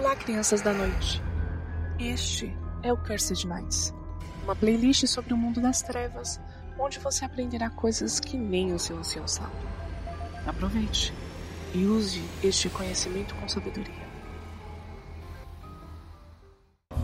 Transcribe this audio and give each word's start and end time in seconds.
Olá, 0.00 0.16
crianças 0.16 0.62
da 0.62 0.72
noite. 0.72 1.22
Este 1.98 2.50
é 2.82 2.90
o 2.90 2.96
Cursed 2.96 3.46
Minds, 3.46 3.92
uma 4.42 4.56
playlist 4.56 5.06
sobre 5.06 5.34
o 5.34 5.36
mundo 5.36 5.60
das 5.60 5.82
trevas, 5.82 6.40
onde 6.78 6.98
você 6.98 7.26
aprenderá 7.26 7.68
coisas 7.68 8.18
que 8.18 8.34
nem 8.34 8.72
o 8.72 8.78
seu 8.78 8.96
ancião 8.96 9.28
sabe. 9.28 9.52
Aproveite 10.46 11.12
e 11.74 11.84
use 11.84 12.22
este 12.42 12.70
conhecimento 12.70 13.34
com 13.34 13.46
sabedoria. 13.46 14.08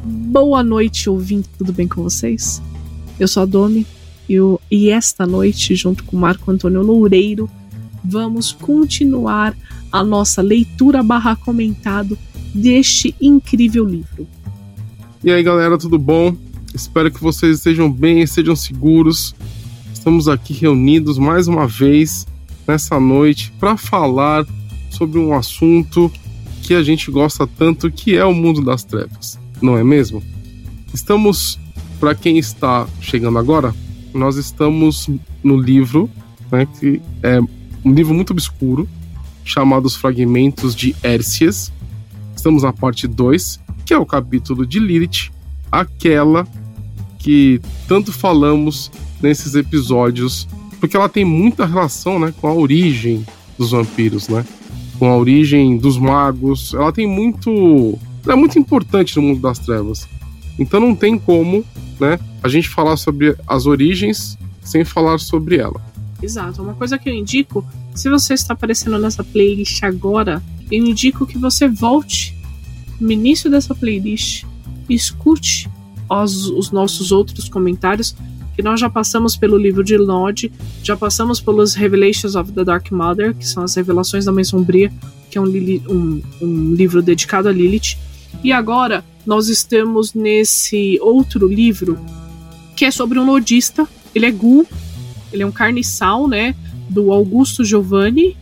Boa 0.02 0.62
noite, 0.62 1.10
ouvinte, 1.10 1.50
tudo 1.58 1.74
bem 1.74 1.86
com 1.86 2.02
vocês? 2.02 2.62
Eu 3.20 3.28
sou 3.28 3.42
a 3.42 3.46
Domi 3.46 3.86
eu, 4.26 4.58
e 4.70 4.88
esta 4.88 5.26
noite, 5.26 5.76
junto 5.76 6.02
com 6.02 6.16
Marco 6.16 6.50
Antônio 6.50 6.80
Loureiro, 6.80 7.50
vamos 8.02 8.52
continuar 8.52 9.54
a 9.92 10.02
nossa 10.02 10.40
leitura 10.40 11.02
barra 11.02 11.36
comentado 11.36 12.18
deste 12.56 13.14
incrível 13.20 13.84
livro. 13.84 14.26
E 15.22 15.30
aí 15.30 15.42
galera, 15.42 15.76
tudo 15.76 15.98
bom? 15.98 16.34
Espero 16.74 17.10
que 17.10 17.20
vocês 17.20 17.58
estejam 17.58 17.90
bem, 17.90 18.22
estejam 18.22 18.56
seguros. 18.56 19.34
Estamos 19.92 20.28
aqui 20.28 20.52
reunidos 20.52 21.18
mais 21.18 21.48
uma 21.48 21.66
vez 21.66 22.26
nessa 22.66 22.98
noite 22.98 23.52
para 23.58 23.76
falar 23.76 24.46
sobre 24.90 25.18
um 25.18 25.34
assunto 25.34 26.10
que 26.62 26.74
a 26.74 26.82
gente 26.82 27.10
gosta 27.10 27.46
tanto, 27.46 27.90
que 27.90 28.16
é 28.16 28.24
o 28.24 28.34
mundo 28.34 28.62
das 28.62 28.82
trevas, 28.82 29.38
não 29.60 29.76
é 29.76 29.84
mesmo? 29.84 30.22
Estamos, 30.92 31.60
para 32.00 32.14
quem 32.14 32.38
está 32.38 32.88
chegando 33.00 33.38
agora, 33.38 33.74
nós 34.12 34.36
estamos 34.36 35.08
no 35.44 35.60
livro, 35.60 36.10
né, 36.50 36.66
que 36.80 37.00
é 37.22 37.40
um 37.84 37.92
livro 37.92 38.14
muito 38.14 38.32
obscuro, 38.32 38.88
chamado 39.44 39.86
Os 39.86 39.94
Fragmentos 39.94 40.74
de 40.74 40.94
Hércias, 41.02 41.72
estamos 42.36 42.62
na 42.62 42.72
parte 42.72 43.06
2, 43.08 43.60
que 43.84 43.94
é 43.94 43.98
o 43.98 44.06
capítulo 44.06 44.66
de 44.66 44.78
Lilith, 44.78 45.30
aquela 45.70 46.46
que 47.18 47.60
tanto 47.88 48.12
falamos 48.12 48.90
nesses 49.20 49.54
episódios, 49.54 50.46
porque 50.78 50.96
ela 50.96 51.08
tem 51.08 51.24
muita 51.24 51.66
relação, 51.66 52.18
né, 52.18 52.32
com 52.40 52.46
a 52.46 52.54
origem 52.54 53.26
dos 53.58 53.70
vampiros, 53.70 54.28
né? 54.28 54.44
Com 54.98 55.06
a 55.06 55.16
origem 55.16 55.76
dos 55.76 55.98
magos. 55.98 56.72
Ela 56.74 56.92
tem 56.92 57.06
muito, 57.06 57.98
ela 58.24 58.34
é 58.34 58.36
muito 58.36 58.58
importante 58.58 59.16
no 59.16 59.22
mundo 59.22 59.40
das 59.40 59.58
trevas. 59.58 60.06
Então 60.58 60.78
não 60.78 60.94
tem 60.94 61.18
como, 61.18 61.64
né, 61.98 62.18
a 62.42 62.48
gente 62.48 62.68
falar 62.68 62.96
sobre 62.96 63.34
as 63.46 63.66
origens 63.66 64.38
sem 64.62 64.84
falar 64.84 65.18
sobre 65.18 65.56
ela. 65.56 65.80
Exato. 66.22 66.62
Uma 66.62 66.74
coisa 66.74 66.98
que 66.98 67.08
eu 67.08 67.14
indico, 67.14 67.64
se 67.94 68.08
você 68.08 68.34
está 68.34 68.54
aparecendo 68.54 68.98
nessa 68.98 69.24
playlist 69.24 69.82
agora, 69.82 70.42
eu 70.70 70.84
indico 70.84 71.26
que 71.26 71.38
você 71.38 71.68
volte 71.68 72.35
no 73.00 73.10
início 73.10 73.50
dessa 73.50 73.74
playlist, 73.74 74.44
escute 74.88 75.68
os, 76.08 76.48
os 76.48 76.70
nossos 76.70 77.12
outros 77.12 77.48
comentários, 77.48 78.14
que 78.54 78.62
nós 78.62 78.80
já 78.80 78.88
passamos 78.88 79.36
pelo 79.36 79.58
livro 79.58 79.84
de 79.84 79.98
Nod, 79.98 80.50
já 80.82 80.96
passamos 80.96 81.40
pelos 81.40 81.74
Revelations 81.74 82.34
of 82.34 82.52
the 82.52 82.64
Dark 82.64 82.90
Mother, 82.90 83.34
que 83.34 83.46
são 83.46 83.62
as 83.62 83.74
revelações 83.74 84.24
da 84.24 84.32
Mãe 84.32 84.44
Sombria, 84.44 84.90
que 85.30 85.36
é 85.36 85.40
um, 85.40 85.46
um, 85.46 86.22
um 86.40 86.74
livro 86.74 87.02
dedicado 87.02 87.48
a 87.48 87.52
Lilith. 87.52 87.98
E 88.42 88.52
agora 88.52 89.04
nós 89.26 89.48
estamos 89.48 90.14
nesse 90.14 90.98
outro 91.02 91.46
livro 91.46 91.98
que 92.74 92.84
é 92.84 92.90
sobre 92.90 93.18
um 93.18 93.24
nodista. 93.24 93.86
Ele 94.14 94.26
é 94.26 94.30
Gu, 94.30 94.66
ele 95.32 95.42
é 95.42 95.46
um 95.46 95.52
carniçal, 95.52 96.26
né? 96.26 96.54
Do 96.88 97.12
Augusto 97.12 97.64
Giovanni, 97.64 98.36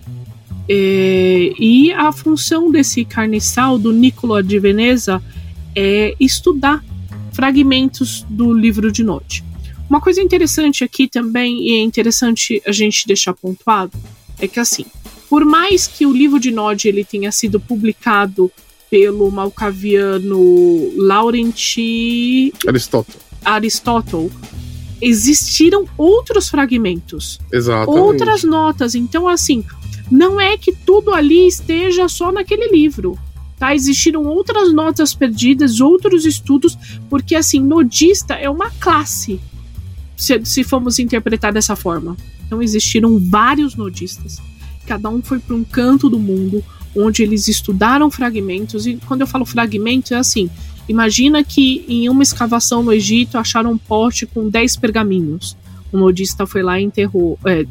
é, 0.69 1.53
e 1.59 1.93
a 1.93 2.11
função 2.13 2.71
desse 2.71 3.05
carniçal, 3.05 3.79
do 3.79 3.93
Niccolo 3.93 4.43
de 4.43 4.59
Veneza, 4.59 5.23
é 5.75 6.15
estudar 6.19 6.85
fragmentos 7.33 8.25
do 8.29 8.53
livro 8.53 8.91
de 8.91 9.03
Note. 9.03 9.45
Uma 9.89 10.01
coisa 10.01 10.23
interessante 10.23 10.83
aqui 10.83 11.09
também, 11.09 11.69
e 11.69 11.75
é 11.75 11.83
interessante 11.83 12.63
a 12.67 12.73
gente 12.73 13.07
deixar 13.07 13.35
pontuado, 13.35 13.93
é 14.39 14.49
que 14.49 14.59
assim, 14.59 14.87
por 15.29 15.45
mais 15.45 15.87
que 15.87 16.07
o 16.07 16.13
livro 16.13 16.39
de 16.39 16.51
Nod 16.51 16.89
ele 16.89 17.05
tenha 17.05 17.31
sido 17.31 17.61
publicado 17.61 18.51
pelo 18.91 19.31
malcaviano 19.31 20.93
Laurenti 20.97 22.53
Aristóteles, 22.67 23.21
Aristóteles 23.45 24.33
existiram 25.01 25.85
outros 25.99 26.49
fragmentos, 26.49 27.39
Exatamente. 27.53 28.01
outras 28.01 28.45
notas. 28.45 28.95
Então, 28.95 29.29
assim, 29.29 29.65
não 30.11 30.41
é 30.41 30.57
que 30.57 30.73
tudo 30.73 31.13
ali 31.13 31.47
esteja 31.47 32.09
só 32.09 32.31
naquele 32.31 32.69
livro. 32.69 33.19
Tá? 33.59 33.75
Existiram 33.75 34.25
outras 34.25 34.73
notas 34.73 35.15
perdidas, 35.15 35.81
outros 35.81 36.25
estudos, 36.25 36.77
porque 37.09 37.35
assim, 37.35 37.61
nodista 37.61 38.35
é 38.35 38.51
uma 38.51 38.71
classe, 38.71 39.41
se, 40.17 40.45
se 40.45 40.65
formos 40.65 40.99
interpretar 40.99 41.53
dessa 41.53 41.77
forma. 41.77 42.17
Então 42.47 42.63
existiram 42.63 43.19
vários 43.19 43.75
nodistas. 43.75 44.41
Cada 44.87 45.09
um 45.09 45.23
foi 45.23 45.39
para 45.39 45.55
um 45.55 45.65
canto 45.65 46.11
do 46.11 46.19
mundo, 46.19 46.63
onde 46.95 47.23
eles 47.23 47.49
estudaram 47.49 48.11
fragmentos, 48.11 48.87
e 48.87 48.97
quando 49.07 49.23
eu 49.23 49.27
falo 49.27 49.47
fragmento, 49.47 50.13
é 50.13 50.19
assim: 50.19 50.51
imagina 50.89 51.43
que 51.43 51.85
em 51.89 52.09
uma 52.09 52.23
escavação 52.23 52.83
no 52.83 52.93
Egito 52.93 53.39
acharam 53.39 53.73
um 53.73 53.79
pote 53.79 54.27
com 54.27 54.49
10 54.49 54.77
pergaminhos 54.77 55.57
o 55.95 55.99
modista 55.99 56.45
foi 56.45 56.61
lá 56.61 56.81
e 56.81 56.85
enterrou, 56.85 57.39
é, 57.47 57.65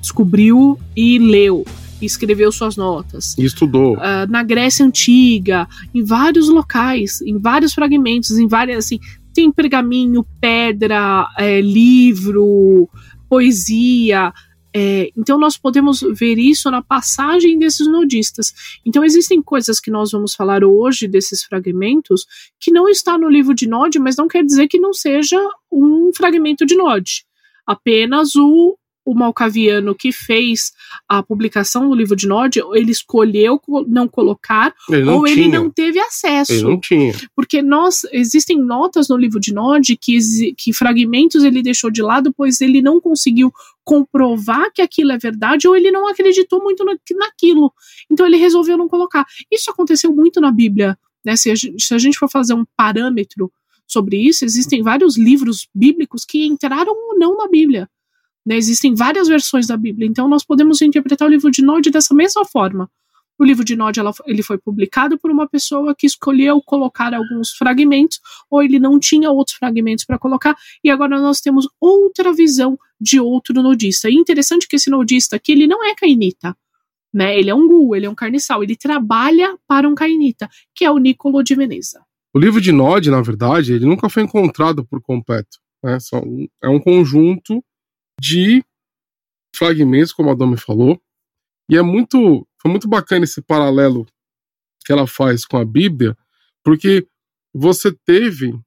descobriu 0.00 0.76
e 0.96 1.16
leu. 1.16 1.64
E 2.02 2.06
escreveu 2.06 2.50
suas 2.50 2.76
notas. 2.76 3.36
E 3.38 3.44
estudou. 3.44 3.94
Uh, 3.94 4.28
na 4.28 4.42
Grécia 4.42 4.84
Antiga, 4.84 5.66
em 5.94 6.02
vários 6.02 6.48
locais, 6.48 7.20
em 7.22 7.38
vários 7.38 7.72
fragmentos, 7.72 8.30
em 8.32 8.48
várias. 8.48 8.86
Assim, 8.86 9.00
tem 9.32 9.50
pergaminho, 9.50 10.26
pedra, 10.40 11.28
é, 11.38 11.60
livro, 11.60 12.88
poesia. 13.28 14.32
É, 14.74 15.10
então 15.16 15.38
nós 15.38 15.56
podemos 15.56 16.00
ver 16.14 16.36
isso 16.38 16.70
na 16.70 16.82
passagem 16.82 17.58
desses 17.58 17.86
nodistas. 17.86 18.52
Então 18.84 19.04
existem 19.04 19.40
coisas 19.40 19.78
que 19.80 19.90
nós 19.90 20.10
vamos 20.10 20.34
falar 20.34 20.64
hoje 20.64 21.06
desses 21.06 21.44
fragmentos 21.44 22.26
que 22.60 22.72
não 22.72 22.88
está 22.88 23.16
no 23.16 23.28
livro 23.28 23.54
de 23.54 23.68
Nod, 23.68 23.98
mas 23.98 24.16
não 24.16 24.28
quer 24.28 24.44
dizer 24.44 24.66
que 24.68 24.78
não 24.80 24.92
seja 24.92 25.38
um 25.70 26.10
fragmento 26.12 26.66
de 26.66 26.76
Nod 26.76 27.27
apenas 27.68 28.34
o 28.34 28.78
o 29.08 29.14
malcaviano 29.14 29.94
que 29.94 30.12
fez 30.12 30.70
a 31.08 31.22
publicação 31.22 31.88
do 31.88 31.94
livro 31.94 32.14
de 32.14 32.26
Nod, 32.26 32.60
ele 32.74 32.92
escolheu 32.92 33.58
não 33.86 34.06
colocar 34.06 34.74
ele 34.90 35.02
não 35.02 35.16
ou 35.16 35.24
tinha. 35.24 35.36
ele 35.36 35.48
não 35.48 35.70
teve 35.70 35.98
acesso. 35.98 36.52
Ele 36.52 36.62
não 36.62 36.78
tinha. 36.78 37.14
Porque 37.34 37.62
nós 37.62 38.02
existem 38.12 38.58
notas 38.58 39.08
no 39.08 39.16
livro 39.16 39.40
de 39.40 39.54
Nod 39.54 39.96
que, 39.96 40.18
que 40.58 40.74
fragmentos 40.74 41.42
ele 41.42 41.62
deixou 41.62 41.90
de 41.90 42.02
lado, 42.02 42.34
pois 42.36 42.60
ele 42.60 42.82
não 42.82 43.00
conseguiu 43.00 43.50
comprovar 43.82 44.70
que 44.74 44.82
aquilo 44.82 45.12
é 45.12 45.18
verdade 45.18 45.66
ou 45.66 45.74
ele 45.74 45.90
não 45.90 46.06
acreditou 46.06 46.62
muito 46.62 46.84
naquilo. 46.84 47.72
Então 48.10 48.26
ele 48.26 48.36
resolveu 48.36 48.76
não 48.76 48.88
colocar. 48.88 49.24
Isso 49.50 49.70
aconteceu 49.70 50.14
muito 50.14 50.38
na 50.38 50.52
Bíblia. 50.52 50.98
Né? 51.24 51.34
Se, 51.34 51.50
a 51.50 51.54
gente, 51.54 51.82
se 51.82 51.94
a 51.94 51.98
gente 51.98 52.18
for 52.18 52.28
fazer 52.28 52.52
um 52.52 52.64
parâmetro 52.76 53.50
sobre 53.88 54.18
isso, 54.18 54.44
existem 54.44 54.82
vários 54.82 55.16
livros 55.16 55.66
bíblicos 55.74 56.24
que 56.24 56.44
entraram 56.44 56.92
ou 56.92 57.18
não 57.18 57.36
na 57.36 57.48
Bíblia. 57.48 57.88
Né? 58.46 58.56
Existem 58.56 58.94
várias 58.94 59.26
versões 59.26 59.66
da 59.66 59.76
Bíblia, 59.76 60.06
então 60.06 60.28
nós 60.28 60.44
podemos 60.44 60.80
interpretar 60.82 61.26
o 61.26 61.30
livro 61.30 61.50
de 61.50 61.62
Nod 61.62 61.90
dessa 61.90 62.14
mesma 62.14 62.44
forma. 62.44 62.90
O 63.38 63.44
livro 63.44 63.64
de 63.64 63.76
Nod 63.76 63.98
ela, 63.98 64.12
ele 64.26 64.42
foi 64.42 64.58
publicado 64.58 65.16
por 65.16 65.30
uma 65.30 65.48
pessoa 65.48 65.94
que 65.94 66.06
escolheu 66.06 66.60
colocar 66.60 67.14
alguns 67.14 67.50
fragmentos, 67.50 68.20
ou 68.50 68.62
ele 68.62 68.80
não 68.80 68.98
tinha 68.98 69.30
outros 69.30 69.56
fragmentos 69.56 70.04
para 70.04 70.18
colocar, 70.18 70.56
e 70.82 70.90
agora 70.90 71.20
nós 71.20 71.40
temos 71.40 71.68
outra 71.80 72.32
visão 72.32 72.76
de 73.00 73.20
outro 73.20 73.62
nodista. 73.62 74.10
E 74.10 74.14
interessante 74.14 74.66
que 74.66 74.76
esse 74.76 74.90
nodista 74.90 75.36
aqui, 75.36 75.52
ele 75.52 75.68
não 75.68 75.84
é 75.84 75.94
cainita. 75.94 76.56
Né? 77.14 77.38
Ele 77.38 77.48
é 77.48 77.54
um 77.54 77.66
gu, 77.66 77.94
ele 77.94 78.06
é 78.06 78.10
um 78.10 78.14
carniçal, 78.14 78.62
ele 78.62 78.74
trabalha 78.74 79.56
para 79.68 79.88
um 79.88 79.94
cainita, 79.94 80.50
que 80.74 80.84
é 80.84 80.90
o 80.90 80.98
Niccolo 80.98 81.42
de 81.42 81.54
Veneza. 81.54 82.04
O 82.34 82.38
livro 82.38 82.60
de 82.60 82.72
Nod, 82.72 83.10
na 83.10 83.22
verdade, 83.22 83.72
ele 83.72 83.86
nunca 83.86 84.08
foi 84.08 84.22
encontrado 84.22 84.84
por 84.84 85.00
completo. 85.00 85.58
Né? 85.82 85.98
É 86.62 86.68
um 86.68 86.78
conjunto 86.78 87.64
de 88.20 88.62
fragmentos, 89.54 90.12
como 90.12 90.30
a 90.30 90.34
Domi 90.34 90.56
falou, 90.56 91.00
e 91.70 91.76
é 91.76 91.82
muito, 91.82 92.46
foi 92.60 92.70
muito 92.70 92.88
bacana 92.88 93.24
esse 93.24 93.42
paralelo 93.42 94.06
que 94.84 94.92
ela 94.92 95.06
faz 95.06 95.44
com 95.44 95.56
a 95.56 95.64
Bíblia, 95.64 96.16
porque 96.62 97.06
você 97.52 97.92
teve, 97.92 98.58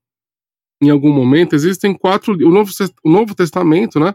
em 0.82 0.90
algum 0.90 1.14
momento, 1.14 1.56
existem 1.56 1.98
quatro, 1.98 2.34
o 2.34 2.52
Novo, 2.52 2.72
o 3.04 3.10
Novo 3.10 3.36
Testamento, 3.36 4.00
né, 4.00 4.14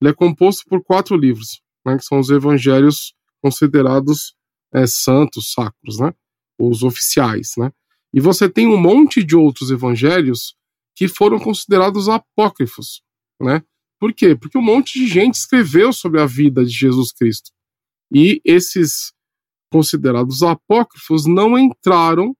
ele 0.00 0.10
é 0.10 0.14
composto 0.14 0.64
por 0.68 0.82
quatro 0.82 1.16
livros, 1.16 1.60
né, 1.84 1.96
que 1.96 2.04
são 2.04 2.18
os 2.18 2.30
evangelhos 2.30 3.14
considerados 3.42 4.34
é, 4.72 4.86
santos, 4.86 5.52
sacros, 5.52 5.98
né, 5.98 6.12
os 6.58 6.82
oficiais, 6.82 7.52
né, 7.56 7.72
e 8.14 8.20
você 8.20 8.48
tem 8.48 8.66
um 8.66 8.80
monte 8.80 9.22
de 9.22 9.36
outros 9.36 9.70
evangelhos 9.70 10.54
que 10.96 11.06
foram 11.06 11.38
considerados 11.38 12.08
apócrifos, 12.08 13.02
né? 13.40 13.62
Por 14.00 14.12
quê? 14.12 14.36
Porque 14.36 14.56
um 14.56 14.62
monte 14.62 14.98
de 14.98 15.06
gente 15.06 15.34
escreveu 15.34 15.92
sobre 15.92 16.20
a 16.20 16.26
vida 16.26 16.64
de 16.64 16.70
Jesus 16.70 17.12
Cristo. 17.12 17.50
E 18.12 18.40
esses 18.44 19.12
considerados 19.70 20.42
apócrifos 20.42 21.26
não 21.26 21.58
entraram 21.58 22.34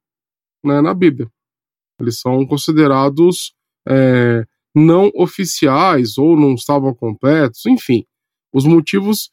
né, 0.65 0.81
na 0.81 0.95
Bíblia. 0.95 1.31
Eles 2.01 2.21
são 2.21 2.47
considerados 2.47 3.55
é, 3.87 4.47
não 4.75 5.11
oficiais 5.15 6.17
ou 6.17 6.37
não 6.37 6.55
estavam 6.55 6.95
completos, 6.95 7.67
enfim. 7.67 8.05
Os 8.53 8.65
motivos 8.65 9.31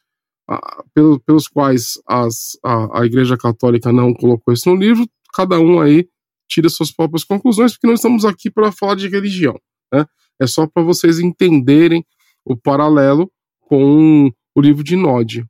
ah, 0.48 0.84
pelos, 0.92 1.18
pelos 1.24 1.48
quais 1.48 2.00
as, 2.06 2.58
a, 2.62 3.00
a 3.00 3.06
Igreja 3.06 3.36
Católica 3.36 3.92
não 3.92 4.12
colocou 4.12 4.52
isso 4.52 4.68
no 4.68 4.76
livro, 4.76 5.08
cada 5.32 5.58
um 5.58 5.80
aí 5.80 6.08
tira 6.48 6.68
suas 6.68 6.92
próprias 6.92 7.24
conclusões, 7.24 7.72
porque 7.72 7.86
não 7.86 7.94
estamos 7.94 8.24
aqui 8.24 8.50
para 8.50 8.72
falar 8.72 8.94
de 8.94 9.08
religião. 9.08 9.58
Né? 9.92 10.04
É 10.40 10.46
só 10.46 10.66
para 10.66 10.82
vocês 10.82 11.18
entenderem 11.18 12.04
o 12.44 12.56
paralelo 12.56 13.30
com 13.60 14.30
o 14.54 14.60
livro 14.60 14.84
de 14.84 14.96
Nod. 14.96 15.44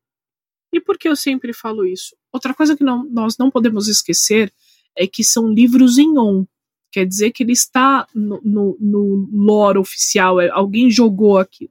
E 0.73 0.81
por 0.81 0.99
que 0.99 1.09
eu 1.09 1.17
sempre 1.17 1.53
falo 1.53 1.87
isso? 1.87 2.17
Outra 2.33 2.53
coisa 2.53 2.77
que 2.77 2.85
não, 2.85 3.05
nós 3.05 3.37
não 3.39 3.51
podemos 3.51 3.89
esquecer 3.89 4.53
é 4.97 5.07
que 5.07 5.23
são 5.23 5.49
livros 5.49 5.99
em 5.99 6.19
on. 6.19 6.45
Quer 6.91 7.07
dizer 7.07 7.31
que 7.31 7.43
ele 7.43 7.53
está 7.53 8.07
no, 8.15 8.41
no, 8.43 8.77
no 8.81 9.29
lore 9.33 9.79
oficial, 9.79 10.41
é, 10.41 10.49
alguém 10.49 10.91
jogou 10.91 11.39
aqui. 11.39 11.71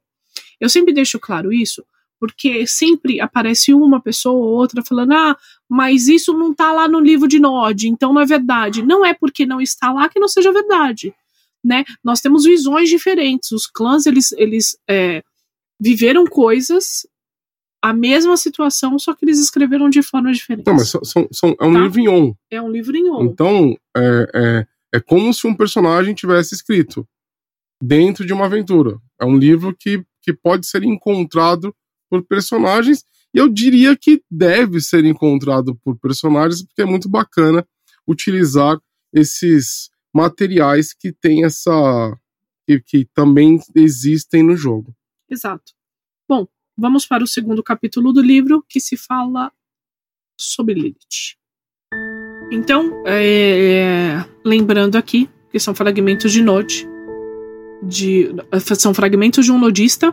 Eu 0.60 0.70
sempre 0.70 0.94
deixo 0.94 1.20
claro 1.20 1.52
isso, 1.52 1.84
porque 2.20 2.66
sempre 2.66 3.20
aparece 3.20 3.74
uma 3.74 4.02
pessoa 4.02 4.36
ou 4.36 4.54
outra 4.54 4.84
falando: 4.84 5.14
ah, 5.14 5.38
mas 5.70 6.08
isso 6.08 6.34
não 6.34 6.52
está 6.52 6.72
lá 6.72 6.88
no 6.88 7.00
livro 7.00 7.28
de 7.28 7.40
Nod, 7.40 7.88
então 7.88 8.14
não 8.14 8.22
é 8.22 8.26
verdade. 8.26 8.84
Não 8.84 9.06
é 9.06 9.14
porque 9.14 9.46
não 9.46 9.62
está 9.62 9.92
lá 9.92 10.08
que 10.10 10.20
não 10.20 10.28
seja 10.28 10.52
verdade. 10.52 11.14
Né? 11.64 11.84
Nós 12.04 12.22
temos 12.22 12.44
visões 12.44 12.90
diferentes. 12.90 13.52
Os 13.52 13.66
clãs 13.66 14.06
eles, 14.06 14.32
eles 14.34 14.78
é, 14.88 15.24
viveram 15.80 16.26
coisas, 16.26 17.08
a 17.82 17.94
mesma 17.94 18.38
situação, 18.38 18.98
só 18.98 19.14
que 19.14 19.26
eles 19.26 19.40
escreveram 19.40 19.90
de 19.90 20.02
forma 20.02 20.32
diferente. 20.32 20.66
Não, 20.68 20.76
mas 20.76 20.90
são, 20.90 21.28
são, 21.32 21.56
é 21.60 21.66
um 21.66 21.74
tá? 21.74 21.80
livro 21.80 22.00
em 22.00 22.08
on. 22.08 22.34
É 22.50 22.62
um 22.62 22.70
livro 22.70 22.96
em 22.96 23.10
on. 23.10 23.24
Então, 23.24 23.78
é, 23.96 24.30
é, 24.34 24.68
é 24.96 25.00
como 25.00 25.34
se 25.34 25.46
um 25.48 25.56
personagem 25.56 26.14
tivesse 26.14 26.56
escrito 26.56 27.08
dentro 27.82 28.26
de 28.26 28.34
uma 28.34 28.46
aventura. 28.46 28.98
É 29.20 29.26
um 29.26 29.38
livro 29.38 29.76
que, 29.78 30.04
que 30.22 30.34
pode 30.34 30.66
ser 30.66 30.84
encontrado 30.84 31.76
por 32.16 32.28
personagens, 32.28 33.04
e 33.34 33.38
eu 33.38 33.50
diria 33.50 33.96
que 33.98 34.24
deve 34.32 34.80
ser 34.80 35.04
encontrado 35.06 35.76
por 35.84 35.98
personagens, 36.00 36.64
porque 36.64 36.82
é 36.82 36.86
muito 36.86 37.10
bacana 37.10 37.68
utilizar 38.08 38.80
esses 39.14 39.90
materiais 40.14 40.94
que 40.94 41.12
tem 41.12 41.44
essa. 41.44 42.18
que, 42.66 42.80
que 42.80 43.10
também 43.14 43.60
existem 43.76 44.44
no 44.44 44.56
jogo. 44.56 44.96
Exato. 45.30 45.74
Bom, 46.28 46.48
vamos 46.78 47.06
para 47.06 47.24
o 47.24 47.28
segundo 47.28 47.62
capítulo 47.62 48.14
do 48.14 48.22
livro 48.22 48.64
que 48.70 48.80
se 48.80 48.96
fala 48.96 49.52
sobre 50.40 50.74
Lilith. 50.74 51.36
Então, 52.52 53.04
é, 53.06 54.24
lembrando 54.46 54.98
aqui 54.98 55.30
que 55.52 55.60
são 55.60 55.74
fragmentos 55.74 56.32
de 56.32 56.42
Node, 56.42 56.88
de, 57.84 58.30
são 58.78 58.94
fragmentos 58.94 59.46
de 59.46 59.52
um 59.52 59.60
nodista, 59.60 60.12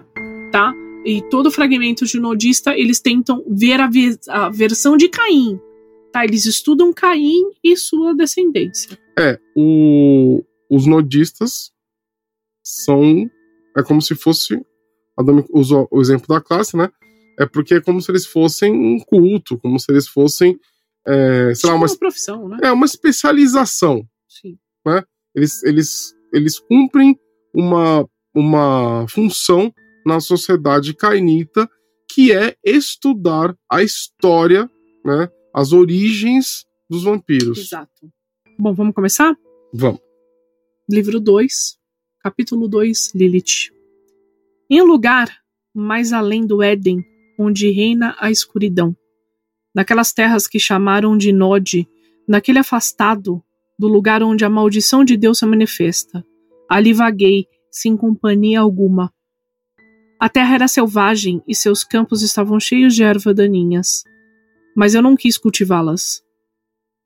tá? 0.50 0.72
E 1.04 1.22
todo 1.28 1.50
fragmento 1.50 2.06
de 2.06 2.20
nodista 2.20 2.76
eles 2.76 3.00
tentam 3.00 3.44
ver 3.48 3.80
a, 3.80 3.90
a 4.28 4.48
versão 4.48 4.96
de 4.96 5.08
Caim, 5.08 5.58
tá? 6.12 6.24
Eles 6.24 6.46
estudam 6.46 6.92
Caim 6.92 7.42
e 7.62 7.76
sua 7.76 8.14
descendência. 8.14 8.98
É, 9.18 9.38
o, 9.56 10.44
os 10.70 10.86
nodistas 10.86 11.72
são 12.62 13.28
é 13.76 13.82
como 13.82 14.00
se 14.00 14.14
fosse 14.14 14.60
Adame 15.18 15.44
usou 15.50 15.88
o 15.90 16.00
exemplo 16.00 16.26
da 16.28 16.40
classe, 16.40 16.76
né? 16.76 16.90
É 17.38 17.46
porque 17.46 17.74
é 17.74 17.80
como 17.80 18.00
se 18.00 18.10
eles 18.10 18.26
fossem 18.26 18.72
um 18.72 18.98
culto, 19.00 19.58
como 19.58 19.78
se 19.78 19.90
eles 19.90 20.06
fossem 20.06 20.58
é, 21.06 21.54
sei 21.54 21.68
lá, 21.68 21.76
uma, 21.76 21.86
uma 21.86 21.96
profissão, 21.96 22.48
né? 22.48 22.58
É 22.62 22.72
uma 22.72 22.86
especialização. 22.86 24.06
Sim. 24.28 24.56
Né? 24.86 25.02
Eles, 25.34 25.62
eles, 25.64 26.14
eles 26.32 26.58
cumprem 26.58 27.18
uma, 27.54 28.08
uma 28.34 29.06
função 29.08 29.72
na 30.04 30.20
sociedade 30.20 30.94
cainita 30.94 31.68
que 32.08 32.32
é 32.32 32.56
estudar 32.64 33.56
a 33.70 33.82
história, 33.82 34.68
né, 35.04 35.28
as 35.54 35.72
origens 35.72 36.64
dos 36.88 37.04
vampiros. 37.04 37.58
Exato. 37.58 38.10
Bom, 38.58 38.74
vamos 38.74 38.94
começar? 38.94 39.34
Vamos. 39.72 40.00
Livro 40.90 41.18
2, 41.18 41.78
capítulo 42.20 42.68
2, 42.68 43.14
Lilith. 43.14 43.72
Em 44.70 44.82
um 44.82 44.84
lugar 44.84 45.28
mais 45.74 46.12
além 46.12 46.46
do 46.46 46.62
Éden, 46.62 47.02
onde 47.38 47.70
reina 47.70 48.14
a 48.18 48.30
escuridão, 48.30 48.94
naquelas 49.74 50.12
terras 50.12 50.46
que 50.46 50.58
chamaram 50.58 51.16
de 51.16 51.32
Nod, 51.32 51.88
naquele 52.28 52.58
afastado 52.58 53.42
do 53.78 53.88
lugar 53.88 54.22
onde 54.22 54.44
a 54.44 54.50
maldição 54.50 55.04
de 55.04 55.16
Deus 55.16 55.38
se 55.38 55.46
manifesta. 55.46 56.24
Ali 56.68 56.92
vaguei, 56.92 57.46
sem 57.70 57.96
companhia 57.96 58.60
alguma. 58.60 59.12
A 60.22 60.28
terra 60.28 60.54
era 60.54 60.68
selvagem 60.68 61.42
e 61.48 61.52
seus 61.52 61.82
campos 61.82 62.22
estavam 62.22 62.60
cheios 62.60 62.94
de 62.94 63.02
ervas 63.02 63.34
daninhas, 63.34 64.04
mas 64.72 64.94
eu 64.94 65.02
não 65.02 65.16
quis 65.16 65.36
cultivá-las. 65.36 66.22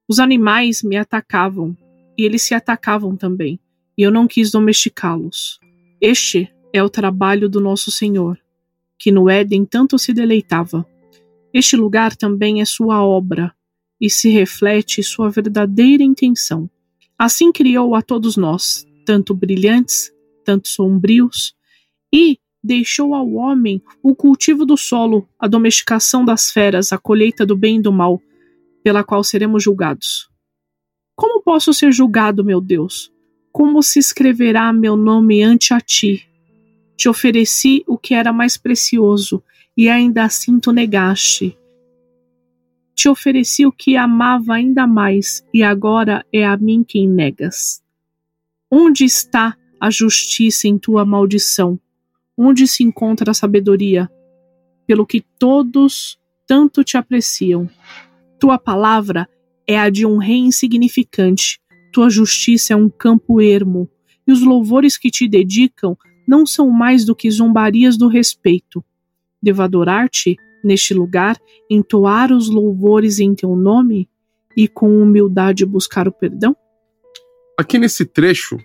Os 0.06 0.18
animais 0.18 0.82
me 0.82 0.98
atacavam, 0.98 1.74
e 2.18 2.26
eles 2.26 2.42
se 2.42 2.52
atacavam 2.52 3.16
também, 3.16 3.58
e 3.96 4.02
eu 4.02 4.10
não 4.10 4.28
quis 4.28 4.50
domesticá-los. 4.50 5.58
Este 5.98 6.52
é 6.74 6.82
o 6.82 6.90
trabalho 6.90 7.48
do 7.48 7.58
nosso 7.58 7.90
Senhor, 7.90 8.38
que 8.98 9.10
no 9.10 9.30
Éden 9.30 9.64
tanto 9.64 9.98
se 9.98 10.12
deleitava. 10.12 10.86
Este 11.54 11.74
lugar 11.74 12.14
também 12.14 12.60
é 12.60 12.66
sua 12.66 13.02
obra 13.02 13.50
e 13.98 14.10
se 14.10 14.28
reflete 14.28 15.02
sua 15.02 15.30
verdadeira 15.30 16.02
intenção. 16.02 16.68
Assim 17.18 17.50
criou 17.50 17.94
a 17.94 18.02
todos 18.02 18.36
nós, 18.36 18.86
tanto 19.06 19.34
brilhantes, 19.34 20.12
tanto 20.44 20.68
sombrios, 20.68 21.56
e 22.12 22.38
deixou 22.66 23.14
ao 23.14 23.32
homem 23.34 23.80
o 24.02 24.14
cultivo 24.14 24.66
do 24.66 24.76
solo, 24.76 25.28
a 25.38 25.46
domesticação 25.46 26.24
das 26.24 26.50
feras, 26.50 26.92
a 26.92 26.98
colheita 26.98 27.46
do 27.46 27.56
bem 27.56 27.76
e 27.76 27.82
do 27.82 27.92
mal, 27.92 28.20
pela 28.82 29.04
qual 29.04 29.22
seremos 29.22 29.62
julgados. 29.62 30.28
Como 31.14 31.42
posso 31.42 31.72
ser 31.72 31.92
julgado, 31.92 32.44
meu 32.44 32.60
Deus? 32.60 33.12
Como 33.52 33.82
se 33.82 34.00
escreverá 34.00 34.72
meu 34.72 34.96
nome 34.96 35.42
ante 35.42 35.72
a 35.72 35.80
ti? 35.80 36.28
Te 36.96 37.08
ofereci 37.08 37.84
o 37.86 37.96
que 37.96 38.12
era 38.14 38.32
mais 38.32 38.56
precioso 38.56 39.42
e 39.76 39.88
ainda 39.88 40.24
assim 40.24 40.58
tu 40.58 40.72
negaste. 40.72 41.56
Te 42.94 43.08
ofereci 43.08 43.64
o 43.64 43.72
que 43.72 43.96
amava 43.96 44.54
ainda 44.54 44.86
mais, 44.86 45.44
e 45.52 45.62
agora 45.62 46.24
é 46.32 46.46
a 46.46 46.56
mim 46.56 46.82
quem 46.82 47.06
negas. 47.06 47.82
Onde 48.70 49.04
está 49.04 49.56
a 49.78 49.90
justiça 49.90 50.66
em 50.66 50.78
tua 50.78 51.04
maldição? 51.04 51.78
Onde 52.36 52.66
se 52.68 52.82
encontra 52.82 53.30
a 53.30 53.34
sabedoria? 53.34 54.10
Pelo 54.86 55.06
que 55.06 55.24
todos 55.38 56.18
tanto 56.46 56.84
te 56.84 56.96
apreciam. 56.96 57.68
Tua 58.38 58.58
palavra 58.58 59.28
é 59.66 59.78
a 59.78 59.90
de 59.90 60.06
um 60.06 60.18
rei 60.18 60.38
insignificante, 60.38 61.58
tua 61.92 62.08
justiça 62.08 62.72
é 62.72 62.76
um 62.76 62.88
campo 62.88 63.40
ermo, 63.40 63.88
e 64.26 64.32
os 64.32 64.42
louvores 64.42 64.96
que 64.96 65.10
te 65.10 65.26
dedicam 65.26 65.96
não 66.26 66.44
são 66.44 66.70
mais 66.70 67.04
do 67.04 67.14
que 67.14 67.30
zombarias 67.30 67.96
do 67.96 68.08
respeito. 68.08 68.84
Devo 69.42 69.62
adorar-te 69.62 70.36
neste 70.62 70.92
lugar, 70.92 71.36
entoar 71.70 72.32
os 72.32 72.48
louvores 72.48 73.18
em 73.18 73.34
teu 73.34 73.54
nome 73.56 74.08
e 74.56 74.66
com 74.66 75.00
humildade 75.00 75.64
buscar 75.64 76.08
o 76.08 76.12
perdão? 76.12 76.56
Aqui 77.58 77.78
nesse 77.78 78.04
trecho, 78.04 78.58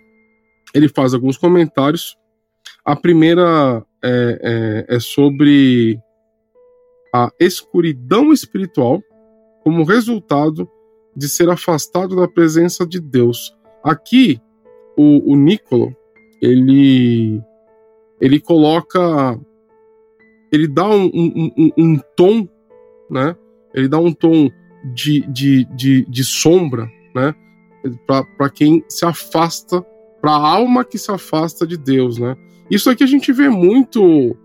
ele 0.73 0.89
faz 0.89 1.13
alguns 1.13 1.37
comentários. 1.37 2.17
A 2.83 2.95
primeira 2.95 3.85
é, 4.03 4.85
é, 4.89 4.95
é 4.95 4.99
sobre 4.99 5.99
a 7.13 7.31
escuridão 7.39 8.31
espiritual 8.31 9.01
como 9.63 9.83
resultado 9.83 10.69
de 11.15 11.29
ser 11.29 11.49
afastado 11.49 12.15
da 12.15 12.27
presença 12.27 12.85
de 12.85 12.99
Deus. 12.99 13.55
Aqui, 13.83 14.39
o, 14.97 15.33
o 15.33 15.35
Nicolo, 15.35 15.95
ele, 16.41 17.41
ele 18.19 18.39
coloca 18.39 19.39
ele 20.51 20.67
dá 20.67 20.87
um, 20.87 21.09
um, 21.13 21.51
um, 21.57 21.71
um 21.77 21.99
tom, 22.15 22.47
né? 23.09 23.35
Ele 23.73 23.87
dá 23.87 23.97
um 23.97 24.11
tom 24.11 24.49
de, 24.93 25.21
de, 25.27 25.63
de, 25.73 26.05
de 26.05 26.23
sombra, 26.25 26.91
né? 27.15 27.33
Para 28.35 28.49
quem 28.49 28.83
se 28.89 29.05
afasta, 29.05 29.81
para 30.19 30.31
a 30.31 30.49
alma 30.49 30.83
que 30.83 30.97
se 30.97 31.09
afasta 31.09 31.65
de 31.65 31.77
Deus, 31.77 32.17
né? 32.17 32.35
Isso 32.71 32.89
aqui 32.89 33.03
a 33.03 33.07
gente 33.07 33.33
vê 33.33 33.49
muito 33.49 34.35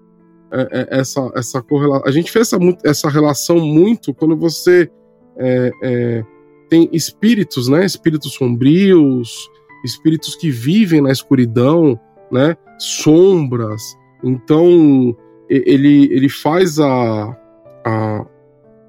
é, 0.51 0.61
é, 0.73 0.99
essa, 1.01 1.31
essa 1.37 1.63
correlação. 1.63 2.07
A 2.07 2.11
gente 2.11 2.33
vê 2.33 2.41
essa, 2.41 2.59
essa 2.85 3.09
relação 3.09 3.59
muito 3.61 4.13
quando 4.13 4.37
você 4.37 4.91
é, 5.39 5.71
é, 5.83 6.25
tem 6.69 6.89
espíritos, 6.93 7.69
né? 7.69 7.87
Espíritos 7.87 8.33
sombrios, 8.35 9.49
espíritos 9.85 10.35
que 10.35 10.51
vivem 10.51 11.01
na 11.01 11.13
escuridão, 11.13 11.99
né? 12.31 12.57
Sombras. 12.79 13.97
Então, 14.25 15.17
ele, 15.49 16.13
ele 16.13 16.29
faz 16.29 16.81
a, 16.81 17.37
a, 17.85 18.27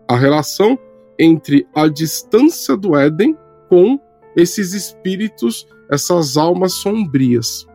a 0.09 0.17
relação 0.17 0.79
entre 1.19 1.67
a 1.75 1.87
distância 1.87 2.75
do 2.75 2.95
Éden 2.95 3.37
com 3.69 3.99
esses 4.35 4.73
espíritos, 4.73 5.67
essas 5.91 6.37
almas 6.37 6.73
sombrias. 6.73 7.67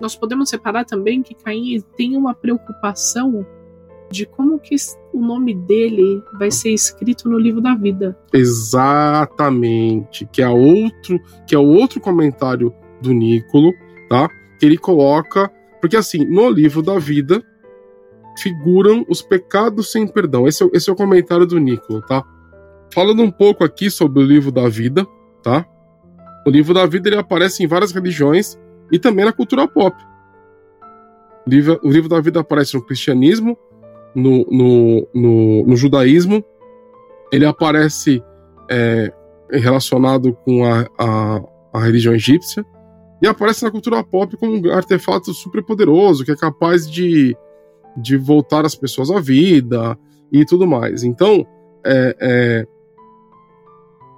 Nós 0.00 0.14
podemos 0.16 0.48
separar 0.48 0.84
também 0.84 1.22
que 1.22 1.34
Caim 1.34 1.82
tem 1.96 2.16
uma 2.16 2.34
preocupação 2.34 3.46
de 4.10 4.24
como 4.24 4.58
que 4.58 4.74
o 5.12 5.20
nome 5.20 5.54
dele 5.54 6.22
vai 6.38 6.50
ser 6.50 6.70
escrito 6.70 7.28
no 7.28 7.38
livro 7.38 7.60
da 7.60 7.74
vida. 7.74 8.18
Exatamente, 8.32 10.26
que 10.32 10.40
é 10.42 10.48
outro, 10.48 11.20
que 11.46 11.54
é 11.54 11.58
outro 11.58 12.00
comentário 12.00 12.72
do 13.02 13.12
Nicolo, 13.12 13.72
tá? 14.08 14.28
Que 14.58 14.66
ele 14.66 14.78
coloca, 14.78 15.50
porque 15.80 15.96
assim, 15.96 16.24
no 16.24 16.48
livro 16.48 16.82
da 16.82 16.98
vida 16.98 17.42
figuram 18.38 19.04
os 19.08 19.20
pecados 19.20 19.92
sem 19.92 20.06
perdão. 20.06 20.46
Esse 20.46 20.64
é, 20.64 20.68
esse 20.72 20.88
é 20.88 20.92
o 20.92 20.96
comentário 20.96 21.46
do 21.46 21.58
Nicolo, 21.58 22.00
tá? 22.02 22.24
Falando 22.92 23.22
um 23.22 23.30
pouco 23.30 23.64
aqui 23.64 23.90
sobre 23.90 24.22
o 24.22 24.26
livro 24.26 24.50
da 24.50 24.68
vida, 24.68 25.06
tá? 25.42 25.66
O 26.46 26.50
livro 26.50 26.72
da 26.72 26.86
vida 26.86 27.08
ele 27.08 27.18
aparece 27.18 27.62
em 27.62 27.66
várias 27.66 27.92
religiões 27.92 28.58
e 28.90 28.98
também 28.98 29.24
na 29.24 29.32
cultura 29.32 29.66
pop. 29.66 29.96
O 31.46 31.50
livro, 31.50 31.80
o 31.82 31.90
livro 31.90 32.08
da 32.08 32.20
vida 32.20 32.40
aparece 32.40 32.74
no 32.74 32.84
cristianismo, 32.84 33.56
no, 34.14 34.44
no, 34.50 35.08
no, 35.14 35.66
no 35.66 35.76
judaísmo, 35.76 36.44
ele 37.32 37.44
aparece 37.44 38.22
é, 38.70 39.12
relacionado 39.50 40.34
com 40.44 40.64
a, 40.64 40.86
a, 40.98 41.40
a, 41.72 41.80
religião 41.80 42.14
egípcia 42.14 42.64
e 43.22 43.26
aparece 43.26 43.64
na 43.64 43.70
cultura 43.70 44.02
pop 44.02 44.36
como 44.36 44.56
um 44.56 44.72
artefato 44.72 45.32
super 45.32 45.62
poderoso 45.64 46.24
que 46.24 46.30
é 46.30 46.36
capaz 46.36 46.90
de, 46.90 47.36
de 47.96 48.16
voltar 48.16 48.64
as 48.64 48.74
pessoas 48.74 49.10
à 49.10 49.20
vida 49.20 49.98
e 50.32 50.44
tudo 50.44 50.66
mais. 50.66 51.02
Então, 51.02 51.46
é, 51.84 52.16
é, 52.20 52.66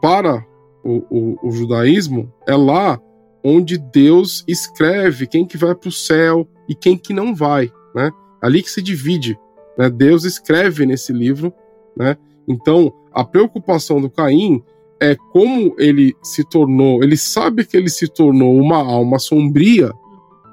para 0.01 0.45
o, 0.83 1.05
o, 1.11 1.49
o, 1.49 1.51
judaísmo, 1.51 2.33
é 2.47 2.57
lá 2.57 3.01
onde 3.45 3.79
Deus 3.79 4.45
escreve 4.47 5.27
quem 5.27 5.47
que 5.47 5.57
vai 5.57 5.75
para 5.75 5.89
o 5.89 5.93
céu 5.93 6.49
e 6.69 6.75
quem 6.75 6.97
que 6.97 7.13
não 7.13 7.35
vai, 7.35 7.73
né? 7.95 8.11
Ali 8.43 8.63
que 8.63 8.71
se 8.71 8.83
divide 8.83 9.39
né? 9.81 9.89
Deus 9.89 10.25
escreve 10.25 10.85
nesse 10.85 11.11
livro, 11.11 11.51
né? 11.97 12.17
Então, 12.47 12.93
a 13.13 13.25
preocupação 13.25 13.99
do 13.99 14.11
Caim 14.11 14.63
é 15.01 15.17
como 15.33 15.75
ele 15.79 16.15
se 16.23 16.45
tornou, 16.45 17.03
ele 17.03 17.17
sabe 17.17 17.65
que 17.65 17.79
ele 17.79 17.89
se 17.89 18.07
tornou 18.07 18.55
uma 18.59 18.77
alma 18.77 19.19
sombria, 19.19 19.91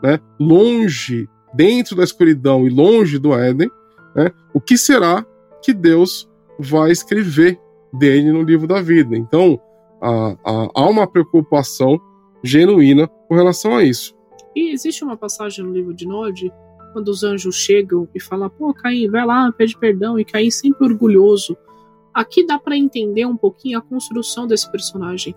né? 0.01 0.17
Longe, 0.39 1.27
dentro 1.53 1.93
da 1.93 2.05
escuridão 2.05 2.65
e 2.65 2.69
longe 2.69 3.19
do 3.19 3.33
Éden, 3.33 3.69
né? 4.15 4.31
O 4.53 4.61
que 4.61 4.77
será 4.77 5.25
que 5.61 5.73
Deus 5.73 6.29
vai 6.57 6.91
escrever 6.91 7.59
dele 7.91 8.31
no 8.31 8.41
livro 8.41 8.65
da 8.65 8.81
vida? 8.81 9.17
Então, 9.17 9.59
há, 10.01 10.37
há 10.73 10.89
uma 10.89 11.05
preocupação 11.05 11.99
genuína 12.43 13.07
com 13.07 13.35
relação 13.35 13.75
a 13.75 13.83
isso. 13.83 14.15
E 14.55 14.71
existe 14.71 15.03
uma 15.03 15.17
passagem 15.17 15.63
no 15.63 15.71
livro 15.71 15.93
de 15.93 16.07
Nod 16.07 16.51
quando 16.93 17.09
os 17.09 17.23
anjos 17.23 17.55
chegam 17.55 18.07
e 18.15 18.19
falam, 18.19 18.49
pô, 18.49 18.73
Caim, 18.73 19.07
vai 19.09 19.25
lá, 19.25 19.51
pede 19.51 19.77
perdão, 19.77 20.17
e 20.19 20.25
Caim 20.25 20.49
sempre 20.49 20.85
orgulhoso. 20.87 21.55
Aqui 22.13 22.45
dá 22.45 22.57
para 22.57 22.75
entender 22.75 23.25
um 23.25 23.37
pouquinho 23.37 23.77
a 23.77 23.81
construção 23.81 24.47
desse 24.47 24.71
personagem, 24.71 25.35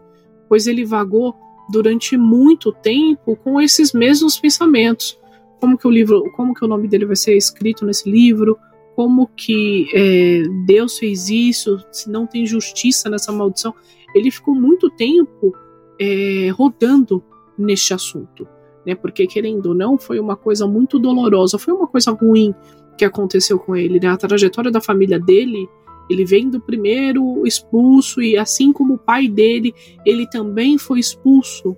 pois 0.48 0.66
ele 0.66 0.84
vagou 0.84 1.34
durante 1.70 2.16
muito 2.16 2.72
tempo 2.72 3.36
com 3.36 3.60
esses 3.60 3.92
mesmos 3.92 4.38
pensamentos. 4.38 5.20
Como 5.60 5.76
que 5.76 5.86
o 5.86 5.90
livro, 5.90 6.24
como 6.34 6.54
que 6.54 6.64
o 6.64 6.68
nome 6.68 6.88
dele 6.88 7.04
vai 7.04 7.16
ser 7.16 7.36
escrito 7.36 7.84
nesse 7.84 8.10
livro? 8.10 8.56
Como 8.96 9.28
que 9.28 9.86
é, 9.94 10.42
Deus 10.66 10.98
fez 10.98 11.28
isso? 11.28 11.78
Se 11.92 12.10
não 12.10 12.26
tem 12.26 12.46
justiça 12.46 13.10
nessa 13.10 13.30
maldição? 13.30 13.74
Ele 14.14 14.30
ficou 14.30 14.54
muito 14.54 14.90
tempo 14.90 15.54
é, 16.00 16.48
rodando 16.50 17.22
neste 17.58 17.92
assunto 17.92 18.48
né? 18.84 18.94
Porque 18.94 19.26
querendo 19.26 19.66
ou 19.66 19.74
não, 19.74 19.98
foi 19.98 20.18
uma 20.18 20.36
coisa 20.36 20.66
muito 20.66 20.98
dolorosa, 20.98 21.58
foi 21.58 21.74
uma 21.74 21.86
coisa 21.86 22.10
ruim 22.12 22.54
que 22.96 23.04
aconteceu 23.04 23.58
com 23.58 23.76
ele, 23.76 24.00
né? 24.00 24.08
A 24.08 24.16
trajetória 24.16 24.70
da 24.70 24.80
família 24.80 25.18
dele, 25.18 25.68
ele 26.08 26.24
vem 26.24 26.50
do 26.50 26.60
primeiro 26.60 27.46
expulso 27.46 28.20
e 28.20 28.36
assim 28.36 28.72
como 28.72 28.94
o 28.94 28.98
pai 28.98 29.28
dele, 29.28 29.74
ele 30.04 30.26
também 30.28 30.78
foi 30.78 30.98
expulso. 30.98 31.76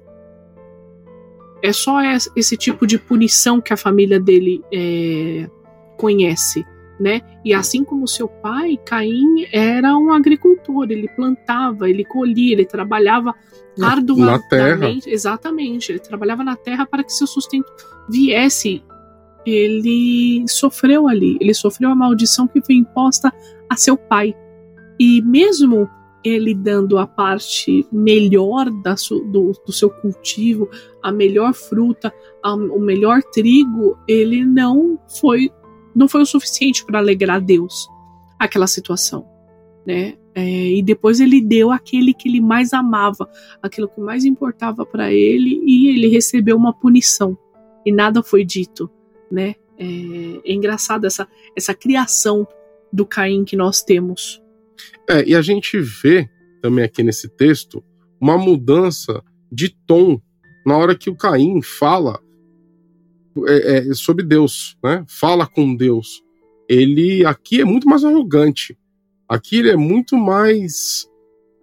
É 1.62 1.72
só 1.72 2.00
esse 2.34 2.56
tipo 2.56 2.86
de 2.86 2.98
punição 2.98 3.60
que 3.60 3.72
a 3.72 3.76
família 3.76 4.18
dele 4.18 4.62
é, 4.72 5.48
conhece 5.96 6.64
né? 6.98 7.20
E 7.44 7.52
assim 7.52 7.84
como 7.84 8.06
seu 8.06 8.28
pai, 8.28 8.78
Caim 8.84 9.46
era 9.52 9.96
um 9.96 10.12
agricultor, 10.12 10.86
ele 10.90 11.08
plantava, 11.08 11.88
ele 11.88 12.04
colhia, 12.04 12.52
ele 12.52 12.64
trabalhava 12.64 13.34
arduamente, 13.80 15.08
exatamente, 15.08 15.92
ele 15.92 15.98
trabalhava 15.98 16.44
na 16.44 16.56
terra 16.56 16.86
para 16.86 17.02
que 17.02 17.12
seu 17.12 17.26
sustento 17.26 17.70
viesse. 18.08 18.82
Ele 19.44 20.44
sofreu 20.48 21.08
ali, 21.08 21.36
ele 21.40 21.52
sofreu 21.52 21.90
a 21.90 21.94
maldição 21.94 22.46
que 22.46 22.62
foi 22.64 22.76
imposta 22.76 23.32
a 23.68 23.76
seu 23.76 23.96
pai. 23.96 24.36
E 25.00 25.20
mesmo 25.22 25.90
ele 26.24 26.54
dando 26.54 26.98
a 26.98 27.06
parte 27.06 27.84
melhor 27.90 28.70
da 28.70 28.94
do, 29.30 29.52
do, 29.66 29.72
seu 29.72 29.90
cultivo, 29.90 30.70
a 31.02 31.10
melhor 31.10 31.52
fruta, 31.52 32.12
a, 32.42 32.54
o 32.54 32.78
melhor 32.78 33.22
trigo, 33.22 33.98
ele 34.06 34.44
não 34.44 34.98
foi 35.20 35.50
não 35.94 36.08
foi 36.08 36.22
o 36.22 36.26
suficiente 36.26 36.84
para 36.84 36.98
alegrar 36.98 37.40
Deus 37.40 37.88
aquela 38.38 38.66
situação, 38.66 39.26
né? 39.86 40.16
É, 40.34 40.42
e 40.42 40.82
depois 40.82 41.20
ele 41.20 41.42
deu 41.42 41.70
aquele 41.70 42.14
que 42.14 42.28
ele 42.28 42.40
mais 42.40 42.72
amava, 42.72 43.28
aquilo 43.62 43.88
que 43.88 44.00
mais 44.00 44.24
importava 44.24 44.86
para 44.86 45.12
ele, 45.12 45.60
e 45.66 45.88
ele 45.90 46.08
recebeu 46.08 46.56
uma 46.56 46.72
punição 46.72 47.36
e 47.84 47.92
nada 47.92 48.22
foi 48.22 48.44
dito, 48.44 48.90
né? 49.30 49.54
É, 49.78 49.84
é 50.44 50.52
engraçado 50.52 51.06
essa 51.06 51.28
essa 51.56 51.74
criação 51.74 52.46
do 52.92 53.06
Caim 53.06 53.44
que 53.44 53.56
nós 53.56 53.82
temos. 53.82 54.42
É, 55.08 55.24
e 55.28 55.34
a 55.34 55.42
gente 55.42 55.78
vê 55.78 56.28
também 56.60 56.84
aqui 56.84 57.02
nesse 57.02 57.28
texto 57.28 57.82
uma 58.20 58.38
mudança 58.38 59.22
de 59.50 59.68
tom 59.86 60.20
na 60.64 60.76
hora 60.76 60.96
que 60.96 61.10
o 61.10 61.16
Caim 61.16 61.60
fala 61.60 62.20
é, 63.46 63.78
é, 63.78 63.94
sobre 63.94 64.24
Deus, 64.24 64.76
né? 64.82 65.04
Fala 65.08 65.46
com 65.46 65.74
Deus. 65.74 66.22
Ele 66.68 67.24
aqui 67.24 67.60
é 67.60 67.64
muito 67.64 67.88
mais 67.88 68.04
arrogante. 68.04 68.76
Aqui 69.28 69.56
ele 69.56 69.70
é 69.70 69.76
muito 69.76 70.16
mais 70.16 71.06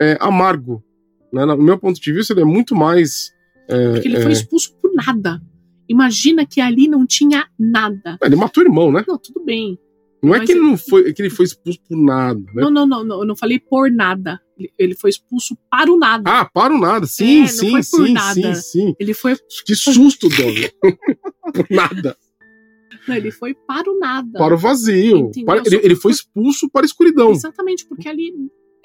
é, 0.02 0.18
amargo. 0.20 0.84
Né? 1.32 1.46
No 1.46 1.58
meu 1.58 1.78
ponto 1.78 2.00
de 2.00 2.14
vista, 2.14 2.34
ele 2.34 2.42
é 2.42 2.46
muito 2.46 2.76
mais. 2.76 3.32
É, 3.68 3.94
Porque 3.94 4.08
ele 4.08 4.22
foi 4.22 4.32
é, 4.32 4.34
expulso 4.34 4.76
por 4.82 4.92
nada. 4.94 5.42
Imagina 5.88 6.46
que 6.46 6.62
ali 6.62 6.88
não 6.88 7.06
tinha 7.06 7.48
nada. 7.58 8.18
Ele 8.22 8.36
matou 8.36 8.64
o 8.64 8.68
irmão, 8.68 8.92
né? 8.92 9.04
Não, 9.08 9.18
tudo 9.18 9.44
bem. 9.44 9.80
Não 10.22 10.36
é 10.36 10.46
que 10.46 10.52
ele 10.52 10.62
não 10.62 10.78
foi, 10.78 11.14
que 11.14 11.22
ele 11.22 11.30
foi 11.30 11.46
expulso 11.46 11.80
por 11.88 11.98
nada. 11.98 12.40
Né? 12.40 12.62
Não, 12.62 12.70
não, 12.70 12.86
não, 12.86 13.04
não, 13.04 13.20
eu 13.20 13.26
não 13.26 13.36
falei 13.36 13.60
por 13.60 13.90
nada. 13.90 14.40
Ele 14.78 14.94
foi 14.94 15.10
expulso 15.10 15.58
para 15.70 15.92
o 15.92 15.98
nada. 15.98 16.24
Ah, 16.26 16.46
para 16.46 16.74
o 16.74 16.78
nada. 16.78 17.06
Sim, 17.06 17.44
é, 17.44 17.48
sim, 17.48 17.82
sim, 17.82 18.16
sim, 18.34 18.54
sim. 18.56 18.96
Ele 19.00 19.14
foi. 19.14 19.38
Que 19.66 19.76
susto, 19.76 20.28
Dona. 20.28 20.70
por 21.54 21.66
nada. 21.70 22.18
Não, 23.08 23.16
ele 23.16 23.32
foi 23.32 23.54
para 23.54 23.90
o 23.90 23.98
nada. 23.98 24.38
Para 24.38 24.54
o 24.54 24.58
vazio. 24.58 25.32
Para, 25.46 25.62
ele, 25.66 25.78
ele 25.84 25.96
foi 25.96 26.12
expulso 26.12 26.70
para 26.70 26.86
a 26.86 26.86
escuridão. 26.86 27.32
Exatamente, 27.32 27.88
porque 27.88 28.10
ali 28.10 28.34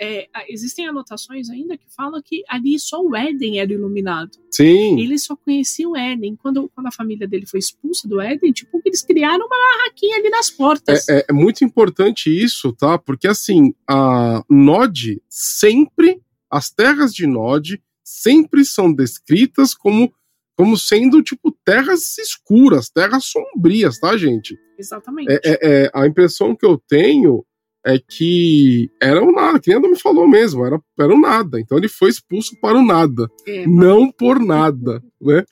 é, 0.01 0.29
existem 0.49 0.87
anotações 0.87 1.49
ainda 1.51 1.77
que 1.77 1.87
falam 1.89 2.21
que 2.23 2.43
ali 2.49 2.79
só 2.79 3.01
o 3.01 3.15
Éden 3.15 3.61
era 3.61 3.73
iluminado. 3.73 4.33
Sim. 4.51 5.01
Ele 5.01 5.19
só 5.19 5.37
conhecia 5.37 5.89
o 5.89 5.97
Éden. 5.97 6.37
Quando, 6.37 6.69
quando 6.75 6.87
a 6.87 6.93
família 6.93 7.27
dele 7.27 7.47
foi 7.47 7.59
expulsa 7.59 8.09
do 8.09 8.21
Éden, 8.21 8.53
tipo, 8.53 8.81
eles 8.85 9.03
criaram 9.03 9.47
uma 9.47 9.57
barraquinha 9.57 10.17
ali 10.17 10.31
nas 10.31 10.51
portas. 10.51 11.09
É, 11.09 11.19
é, 11.19 11.25
é 11.31 11.33
muito 11.33 11.65
importante 11.65 12.31
isso, 12.31 12.73
tá? 12.73 12.99
Porque 12.99 13.29
assim, 13.29 13.75
a 13.89 14.45
Nod 14.49 15.23
sempre, 15.29 16.21
as 16.51 16.71
terras 16.71 17.13
de 17.15 17.27
Nod 17.27 17.81
sempre 18.03 18.65
são 18.65 18.93
descritas 18.93 19.75
como 19.75 20.13
como 20.57 20.77
sendo 20.77 21.21
tipo 21.21 21.51
terras 21.65 22.17
escuras, 22.17 22.89
terras 22.89 23.25
sombrias, 23.25 23.99
tá, 23.99 24.17
gente? 24.17 24.57
Exatamente. 24.79 25.33
É, 25.33 25.41
é, 25.45 25.59
é 25.63 25.91
a 25.93 26.07
impressão 26.07 26.55
que 26.55 26.65
eu 26.65 26.81
tenho 26.89 27.45
é 27.87 27.99
que 27.99 28.91
era 29.01 29.23
o 29.23 29.31
nada, 29.31 29.61
que 29.61 29.69
nem 29.69 29.79
a 29.79 29.89
me 29.89 29.99
falou 29.99 30.27
mesmo, 30.27 30.65
era, 30.65 30.81
era 30.99 31.15
o 31.15 31.21
nada. 31.21 31.61
Então 31.61 31.77
ele 31.77 31.89
foi 31.89 32.09
expulso 32.09 32.59
para 32.61 32.79
o 32.79 32.85
nada, 32.85 33.31
é, 33.47 33.67
não 33.67 34.11
por 34.11 34.41
nada, 34.41 35.03
né? 35.21 35.45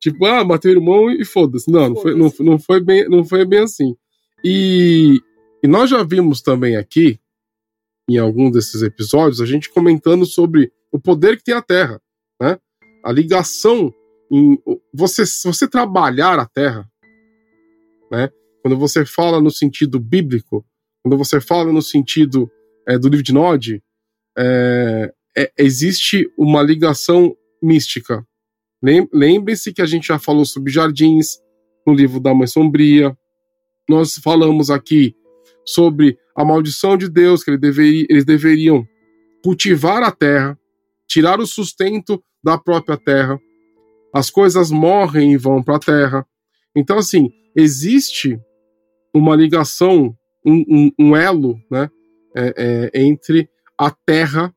Tipo, 0.00 0.24
ah, 0.26 0.44
matei 0.44 0.72
o 0.72 0.76
irmão 0.76 1.10
e 1.10 1.24
foda-se. 1.24 1.70
Não, 1.70 1.90
não, 1.90 1.96
foi, 1.96 2.14
não, 2.14 2.32
não, 2.40 2.58
foi 2.58 2.80
bem, 2.80 3.08
não 3.08 3.24
foi 3.24 3.44
bem 3.44 3.60
assim. 3.60 3.94
E, 4.42 5.20
e 5.62 5.68
nós 5.68 5.90
já 5.90 6.02
vimos 6.02 6.40
também 6.40 6.76
aqui, 6.76 7.20
em 8.08 8.16
algum 8.16 8.50
desses 8.50 8.82
episódios, 8.82 9.42
a 9.42 9.46
gente 9.46 9.68
comentando 9.68 10.24
sobre 10.24 10.72
o 10.90 10.98
poder 10.98 11.36
que 11.36 11.44
tem 11.44 11.54
a 11.54 11.60
Terra, 11.60 12.00
né? 12.40 12.58
A 13.04 13.12
ligação 13.12 13.92
em 14.32 14.58
você, 14.92 15.24
você 15.44 15.68
trabalhar 15.68 16.38
a 16.38 16.46
Terra, 16.46 16.90
né? 18.10 18.30
Quando 18.62 18.78
você 18.78 19.04
fala 19.04 19.40
no 19.40 19.50
sentido 19.50 20.00
bíblico, 20.00 20.64
quando 21.02 21.16
você 21.16 21.40
fala 21.40 21.72
no 21.72 21.82
sentido 21.82 22.50
é, 22.86 22.98
do 22.98 23.08
livro 23.08 23.24
de 23.24 23.32
Nod, 23.32 23.82
é, 24.38 25.12
é, 25.36 25.52
existe 25.58 26.30
uma 26.36 26.62
ligação 26.62 27.34
mística. 27.62 28.26
Lembre-se 29.12 29.72
que 29.72 29.82
a 29.82 29.86
gente 29.86 30.08
já 30.08 30.18
falou 30.18 30.44
sobre 30.44 30.72
jardins 30.72 31.38
no 31.86 31.92
livro 31.92 32.18
da 32.18 32.34
Mãe 32.34 32.46
Sombria. 32.46 33.16
Nós 33.88 34.14
falamos 34.16 34.70
aqui 34.70 35.14
sobre 35.64 36.18
a 36.34 36.44
maldição 36.44 36.96
de 36.96 37.08
Deus, 37.08 37.44
que 37.44 37.50
eles 37.50 38.24
deveriam 38.24 38.86
cultivar 39.42 40.02
a 40.02 40.10
terra, 40.10 40.58
tirar 41.06 41.40
o 41.40 41.46
sustento 41.46 42.22
da 42.42 42.56
própria 42.56 42.96
terra. 42.96 43.38
As 44.14 44.30
coisas 44.30 44.70
morrem 44.70 45.34
e 45.34 45.36
vão 45.36 45.62
para 45.62 45.76
a 45.76 45.80
terra. 45.80 46.26
Então, 46.74 46.98
assim, 46.98 47.30
existe 47.54 48.38
uma 49.14 49.36
ligação, 49.36 50.16
um, 50.44 50.64
um, 50.68 50.92
um 50.98 51.16
elo, 51.16 51.60
né, 51.70 51.90
é, 52.36 52.90
é, 52.94 53.02
entre 53.02 53.48
a 53.78 53.90
terra 53.90 54.54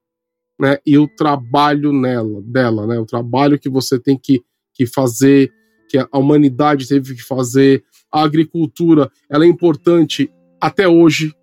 né, 0.60 0.78
e 0.86 0.98
o 0.98 1.08
trabalho 1.08 1.92
nela, 1.92 2.42
dela, 2.42 2.88
né, 2.88 3.00
o 3.00 3.06
trabalho 3.06 3.60
que 3.60 3.70
você 3.70 4.00
tem 4.00 4.18
que, 4.18 4.44
que 4.74 4.86
fazer, 4.86 5.52
que 5.90 5.98
a 5.98 6.18
humanidade 6.18 6.88
teve 6.88 7.16
que 7.16 7.24
fazer, 7.24 7.84
a 8.12 8.22
agricultura, 8.24 9.12
ela 9.30 9.46
é 9.46 9.48
importante 9.48 10.32
até 10.62 10.88
hoje. 10.88 11.34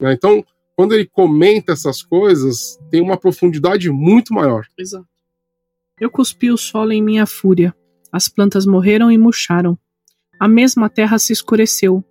Né, 0.00 0.12
então, 0.12 0.44
quando 0.76 0.94
ele 0.94 1.06
comenta 1.06 1.72
essas 1.72 2.02
coisas, 2.02 2.78
tem 2.90 3.00
uma 3.00 3.16
profundidade 3.16 3.90
muito 3.90 4.32
maior. 4.32 4.66
Exato. 4.78 5.06
Eu 6.00 6.10
cuspi 6.10 6.50
o 6.50 6.56
solo 6.56 6.92
em 6.92 7.02
minha 7.02 7.26
fúria. 7.26 7.74
As 8.10 8.28
plantas 8.28 8.66
morreram 8.66 9.10
e 9.10 9.18
murcharam. 9.18 9.78
A 10.40 10.48
mesma 10.48 10.90
terra 10.90 11.18
se 11.18 11.32
escureceu, 11.32 12.04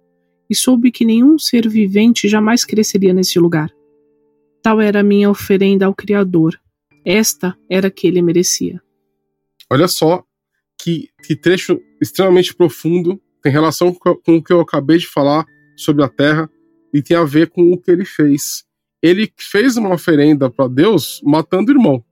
e 0.52 0.56
soube 0.56 0.92
que 0.92 1.06
nenhum 1.06 1.40
ser 1.40 1.70
vivente 1.70 2.28
jamais 2.28 2.66
cresceria 2.66 3.14
nesse 3.14 3.40
lugar. 3.40 3.72
Tal 4.62 4.82
era 4.82 5.00
a 5.00 5.04
minha 5.04 5.30
oferenda 5.30 5.86
ao 5.86 5.96
Criador. 5.96 6.60
Esta 7.06 7.58
era 7.70 7.90
que 7.90 8.06
ele 8.06 8.22
merecia. 8.22 8.82
Olha 9.72 9.88
só 9.88 10.26
que, 10.78 11.08
que 11.24 11.38
trecho 11.38 11.80
extremamente 12.02 12.54
profundo, 12.54 13.18
tem 13.42 13.50
relação 13.50 13.94
com 13.94 14.36
o 14.36 14.44
que 14.44 14.52
eu 14.52 14.60
acabei 14.60 14.98
de 14.98 15.08
falar 15.08 15.46
sobre 15.78 16.04
a 16.04 16.10
terra 16.10 16.50
e 16.94 17.02
tem 17.02 17.16
a 17.16 17.24
ver 17.24 17.50
com 17.50 17.72
o 17.72 17.78
que 17.78 17.90
ele 17.90 18.04
fez. 18.04 18.66
Ele 19.02 19.32
fez 19.38 19.78
uma 19.78 19.94
oferenda 19.94 20.50
para 20.50 20.68
Deus 20.68 21.22
matando 21.24 21.72
o 21.72 21.76
irmão, 21.76 22.04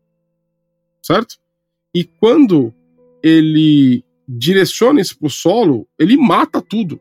certo? 1.03 1.35
E 1.93 2.05
quando 2.05 2.73
ele 3.21 4.01
direciona 4.25 5.01
isso 5.01 5.19
para 5.19 5.27
o 5.27 5.29
solo, 5.29 5.85
ele 5.99 6.15
mata 6.15 6.61
tudo, 6.61 6.99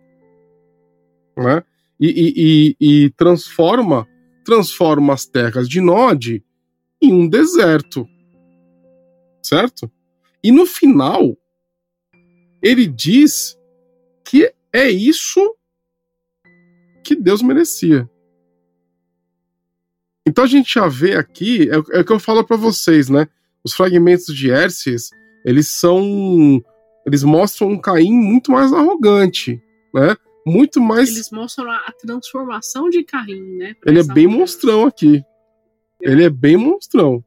né? 1.42 1.62
E, 2.00 2.06
e, 2.08 2.76
e, 2.80 3.04
e 3.04 3.10
transforma 3.10 4.06
transforma 4.44 5.12
as 5.12 5.26
terras 5.26 5.68
de 5.68 5.78
Nod 5.78 6.42
em 7.02 7.12
um 7.12 7.28
deserto, 7.28 8.08
certo? 9.42 9.90
E 10.42 10.50
no 10.50 10.64
final 10.64 11.36
ele 12.62 12.86
diz 12.86 13.58
que 14.24 14.50
é 14.72 14.88
isso 14.88 15.54
que 17.04 17.14
Deus 17.14 17.42
merecia. 17.42 18.08
Então 20.26 20.44
a 20.44 20.48
gente 20.48 20.74
já 20.74 20.88
vê 20.88 21.14
aqui, 21.14 21.68
é, 21.70 21.74
é 21.74 22.00
o 22.00 22.04
que 22.04 22.12
eu 22.12 22.18
falo 22.18 22.42
para 22.42 22.56
vocês, 22.56 23.10
né? 23.10 23.28
Os 23.62 23.74
fragmentos 23.74 24.34
de 24.34 24.50
Hércies, 24.50 25.10
eles 25.44 25.68
são. 25.68 26.62
Eles 27.06 27.22
mostram 27.22 27.68
um 27.68 27.80
Caim 27.80 28.12
muito 28.12 28.50
mais 28.50 28.72
arrogante, 28.72 29.62
né? 29.94 30.16
Muito 30.48 30.80
mais. 30.80 31.10
Eles 31.10 31.30
mostram 31.30 31.70
a 31.70 31.92
transformação 32.00 32.88
de 32.88 33.04
Caim, 33.04 33.56
né? 33.56 33.74
Ele 33.84 34.00
é 34.00 34.02
bem 34.02 34.26
mulher. 34.26 34.38
monstrão 34.40 34.86
aqui. 34.86 35.22
Ele 36.00 36.24
é 36.24 36.30
bem 36.30 36.56
monstrão. 36.56 37.22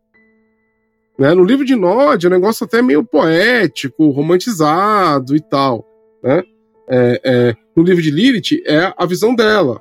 Né? 1.19 1.33
No 1.35 1.43
livro 1.43 1.63
de 1.63 1.75
Nod 1.75 2.25
é 2.25 2.29
um 2.29 2.31
negócio 2.31 2.65
até 2.65 2.81
meio 2.81 3.03
poético, 3.03 4.09
romantizado 4.09 5.35
e 5.35 5.39
tal. 5.39 5.85
Né? 6.23 6.43
É, 6.89 7.21
é, 7.23 7.55
no 7.75 7.83
livro 7.83 8.01
de 8.01 8.09
Lilith 8.09 8.63
é 8.65 8.91
a 8.97 9.05
visão 9.05 9.35
dela, 9.35 9.79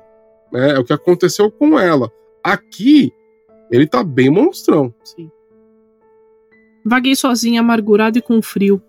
né? 0.51 0.73
é 0.75 0.79
o 0.79 0.83
que 0.83 0.93
aconteceu 0.93 1.49
com 1.49 1.79
ela. 1.79 2.11
Aqui, 2.43 3.11
ele 3.71 3.87
tá 3.87 4.03
bem 4.03 4.29
monstrão. 4.29 4.93
Sim. 5.03 5.31
Vaguei 6.85 7.15
sozinha, 7.15 7.61
amargurado 7.61 8.19
e 8.19 8.21
com 8.21 8.41
frio, 8.41 8.81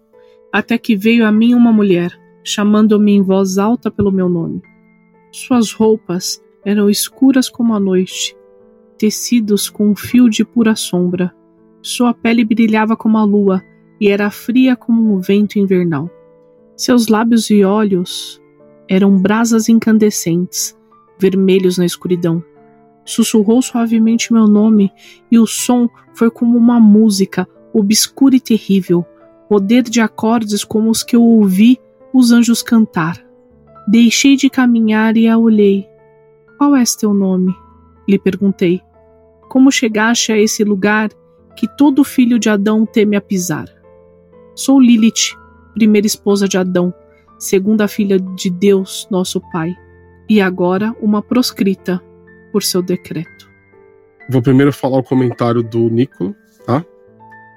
até 0.53 0.77
que 0.77 0.95
veio 0.95 1.25
a 1.25 1.33
mim 1.33 1.55
uma 1.55 1.73
mulher, 1.73 2.19
chamando-me 2.45 3.13
em 3.13 3.23
voz 3.23 3.59
alta 3.59 3.91
pelo 3.91 4.11
meu 4.11 4.29
nome. 4.29 4.63
Suas 5.31 5.73
roupas 5.73 6.43
eram 6.65 6.89
escuras 6.91 7.49
como 7.49 7.75
a 7.75 7.81
noite, 7.81 8.37
tecidos 8.99 9.69
com 9.69 9.91
um 9.91 9.97
fio 9.97 10.29
de 10.29 10.45
pura 10.45 10.77
sombra. 10.77 11.35
Sua 11.81 12.15
pele 12.15 12.45
brilhava 12.45 12.97
como 12.97 13.19
a 13.19 13.25
lua 13.25 13.63
e 14.01 14.09
era 14.09 14.31
fria 14.31 14.77
como 14.77 15.15
um 15.15 15.21
vento 15.21 15.59
invernal. 15.59 16.11
Seus 16.77 17.09
lábios 17.09 17.51
e 17.51 17.65
olhos 17.65 18.41
eram 18.89 19.17
brasas 19.17 19.69
incandescentes, 19.69 20.77
vermelhos 21.19 21.79
na 21.79 21.87
escuridão. 21.87 22.43
Sussurrou 23.05 23.61
suavemente 23.63 24.33
meu 24.33 24.47
nome 24.47 24.93
e 25.31 25.39
o 25.39 25.47
som 25.47 25.89
foi 26.15 26.31
como 26.31 26.57
uma 26.57 26.79
música 26.79 27.49
obscura 27.73 28.37
e 28.37 28.41
terrível, 28.41 29.05
poder 29.49 29.83
de 29.83 30.01
acordes 30.01 30.63
como 30.63 30.91
os 30.91 31.03
que 31.03 31.17
eu 31.17 31.23
ouvi 31.23 31.81
os 32.13 32.33
anjos 32.33 32.63
cantar. 32.63 33.17
Deixei 33.87 34.37
de 34.37 34.49
caminhar 34.49 35.17
e 35.17 35.29
a 35.29 35.37
olhei. 35.37 35.87
Qual 36.59 36.77
é 36.77 36.85
teu 36.99 37.13
nome? 37.13 37.55
lhe 38.09 38.19
perguntei. 38.19 38.81
Como 39.49 39.71
chegaste 39.71 40.33
a 40.33 40.39
esse 40.39 40.65
lugar 40.65 41.11
que 41.57 41.69
todo 41.77 42.05
filho 42.05 42.39
de 42.39 42.49
Adão 42.49 42.85
teme 42.87 43.17
a 43.17 43.21
pisar? 43.21 43.67
Sou 44.55 44.81
Lilith, 44.81 45.37
primeira 45.75 46.07
esposa 46.07 46.49
de 46.49 46.59
Adão, 46.59 46.93
segunda 47.39 47.89
filha 47.89 48.19
de 48.19 48.51
Deus, 48.51 49.07
nosso 49.11 49.41
Pai, 49.53 49.75
e 50.29 50.41
agora 50.41 50.95
uma 51.01 51.23
proscrita 51.23 52.03
por 52.51 52.63
seu 52.63 52.83
decreto. 52.83 53.51
Vou 54.29 54.43
primeiro 54.43 54.73
falar 54.73 54.99
o 54.99 55.03
comentário 55.03 55.63
do 55.63 55.91
Nicola, 55.91 56.35
tá? 56.65 56.85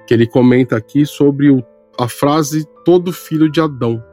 Que 0.08 0.14
ele 0.14 0.28
comenta 0.28 0.76
aqui 0.76 1.06
sobre 1.06 1.50
o, 1.50 1.64
a 2.00 2.08
frase 2.08 2.66
todo 2.84 3.14
filho 3.14 3.50
de 3.50 3.62
Adão. 3.62 4.04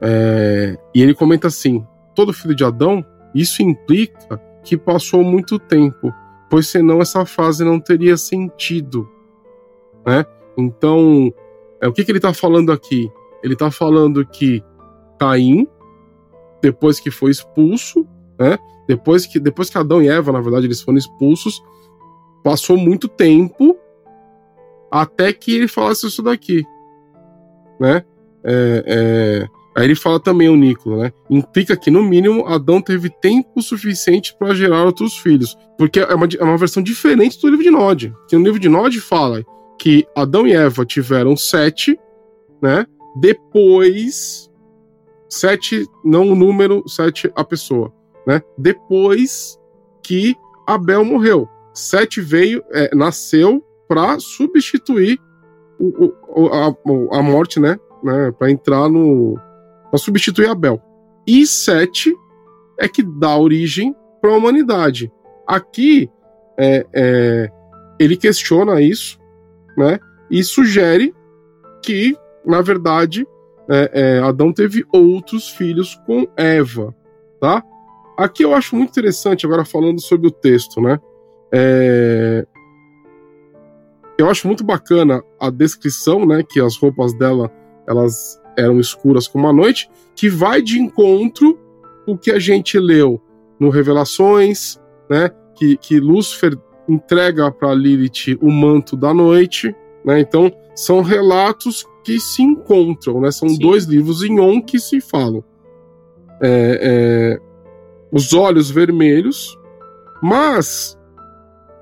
É, 0.00 0.78
e 0.94 1.02
ele 1.02 1.14
comenta 1.14 1.48
assim: 1.48 1.84
todo 2.14 2.32
filho 2.32 2.54
de 2.54 2.64
Adão, 2.64 3.04
isso 3.34 3.62
implica 3.62 4.40
que 4.62 4.76
passou 4.76 5.22
muito 5.22 5.58
tempo, 5.58 6.12
pois 6.50 6.68
senão 6.68 7.00
essa 7.00 7.24
frase 7.24 7.64
não 7.64 7.80
teria 7.80 8.16
sentido, 8.16 9.08
né? 10.06 10.24
Então, 10.56 11.32
é, 11.80 11.88
o 11.88 11.92
que, 11.92 12.04
que 12.04 12.10
ele 12.10 12.18
está 12.18 12.34
falando 12.34 12.72
aqui? 12.72 13.10
Ele 13.42 13.52
está 13.54 13.70
falando 13.70 14.26
que 14.26 14.62
Caim, 15.18 15.66
depois 16.60 16.98
que 16.98 17.10
foi 17.10 17.30
expulso, 17.30 18.06
né? 18.38 18.58
Depois 18.86 19.26
que, 19.26 19.38
depois 19.38 19.68
que 19.68 19.78
Adão 19.78 20.02
e 20.02 20.08
Eva, 20.08 20.32
na 20.32 20.40
verdade, 20.40 20.66
eles 20.66 20.80
foram 20.80 20.98
expulsos, 20.98 21.62
passou 22.42 22.76
muito 22.76 23.06
tempo 23.06 23.76
até 24.90 25.32
que 25.32 25.54
ele 25.54 25.68
falasse 25.68 26.06
isso 26.06 26.22
daqui, 26.22 26.64
né? 27.78 28.04
É, 28.42 28.84
é... 28.86 29.57
Aí 29.78 29.84
ele 29.84 29.94
fala 29.94 30.18
também 30.18 30.48
o 30.48 30.56
Nicola, 30.56 31.04
né? 31.04 31.12
Implica 31.30 31.76
que, 31.76 31.88
no 31.88 32.02
mínimo, 32.02 32.44
Adão 32.48 32.82
teve 32.82 33.08
tempo 33.08 33.62
suficiente 33.62 34.34
para 34.36 34.52
gerar 34.52 34.84
outros 34.84 35.16
filhos. 35.16 35.56
Porque 35.78 36.00
é 36.00 36.14
uma, 36.16 36.26
é 36.36 36.42
uma 36.42 36.56
versão 36.56 36.82
diferente 36.82 37.40
do 37.40 37.48
livro 37.48 37.62
de 37.62 37.70
Nod. 37.70 38.12
Que 38.28 38.36
no 38.36 38.42
livro 38.42 38.58
de 38.58 38.68
Nod 38.68 39.00
fala 39.00 39.44
que 39.78 40.04
Adão 40.16 40.48
e 40.48 40.52
Eva 40.52 40.84
tiveram 40.84 41.36
sete, 41.36 41.96
né? 42.60 42.84
Depois. 43.20 44.50
Sete, 45.28 45.86
não 46.04 46.32
o 46.32 46.34
número, 46.34 46.82
sete 46.88 47.30
a 47.36 47.44
pessoa, 47.44 47.92
né? 48.26 48.42
Depois 48.58 49.60
que 50.02 50.34
Abel 50.66 51.04
morreu. 51.04 51.48
Sete 51.72 52.20
veio, 52.20 52.64
é, 52.72 52.92
nasceu 52.96 53.62
para 53.86 54.18
substituir 54.18 55.20
o, 55.78 56.12
o, 56.26 56.46
a, 56.48 57.18
a 57.18 57.22
morte, 57.22 57.60
né? 57.60 57.78
né 58.02 58.32
para 58.36 58.50
entrar 58.50 58.88
no. 58.88 59.38
Para 59.90 59.98
substituir 59.98 60.48
Abel. 60.48 60.80
E 61.26 61.46
sete 61.46 62.14
é 62.78 62.88
que 62.88 63.02
dá 63.02 63.36
origem 63.36 63.94
para 64.20 64.30
a 64.30 64.36
humanidade. 64.36 65.12
Aqui 65.46 66.10
é, 66.58 66.86
é, 66.92 67.50
ele 67.98 68.16
questiona 68.16 68.80
isso, 68.80 69.18
né? 69.76 69.98
E 70.30 70.42
sugere 70.42 71.14
que, 71.82 72.16
na 72.44 72.60
verdade, 72.60 73.26
é, 73.68 73.90
é, 73.92 74.18
Adão 74.20 74.52
teve 74.52 74.84
outros 74.92 75.48
filhos 75.50 75.94
com 76.06 76.26
Eva, 76.36 76.94
tá? 77.40 77.62
Aqui 78.16 78.44
eu 78.44 78.54
acho 78.54 78.74
muito 78.74 78.90
interessante, 78.90 79.46
agora 79.46 79.64
falando 79.64 80.00
sobre 80.00 80.26
o 80.26 80.30
texto, 80.30 80.80
né? 80.80 80.98
É... 81.52 82.44
Eu 84.18 84.28
acho 84.28 84.48
muito 84.48 84.64
bacana 84.64 85.22
a 85.38 85.50
descrição, 85.50 86.26
né? 86.26 86.42
Que 86.42 86.60
as 86.60 86.76
roupas 86.76 87.16
dela, 87.16 87.48
elas 87.86 88.40
eram 88.58 88.80
escuras 88.80 89.28
como 89.28 89.46
a 89.46 89.52
noite, 89.52 89.88
que 90.16 90.28
vai 90.28 90.60
de 90.60 90.78
encontro 90.78 91.58
o 92.06 92.18
que 92.18 92.30
a 92.30 92.38
gente 92.38 92.78
leu 92.78 93.20
no 93.58 93.70
Revelações, 93.70 94.78
né? 95.08 95.30
Que, 95.54 95.76
que 95.76 96.00
Lúcifer 96.00 96.58
entrega 96.88 97.50
para 97.50 97.74
Lilith 97.74 98.36
o 98.40 98.50
manto 98.50 98.96
da 98.96 99.14
noite, 99.14 99.74
né? 100.04 100.20
Então 100.20 100.52
são 100.74 101.02
relatos 101.02 101.86
que 102.02 102.18
se 102.18 102.42
encontram, 102.42 103.20
né? 103.20 103.30
São 103.30 103.48
Sim. 103.48 103.58
dois 103.58 103.84
livros 103.84 104.22
em 104.22 104.40
um 104.40 104.60
que 104.60 104.80
se 104.80 105.00
falam. 105.00 105.44
É, 106.40 107.38
é, 107.40 107.40
os 108.10 108.32
olhos 108.32 108.70
vermelhos, 108.70 109.58
mas 110.22 110.98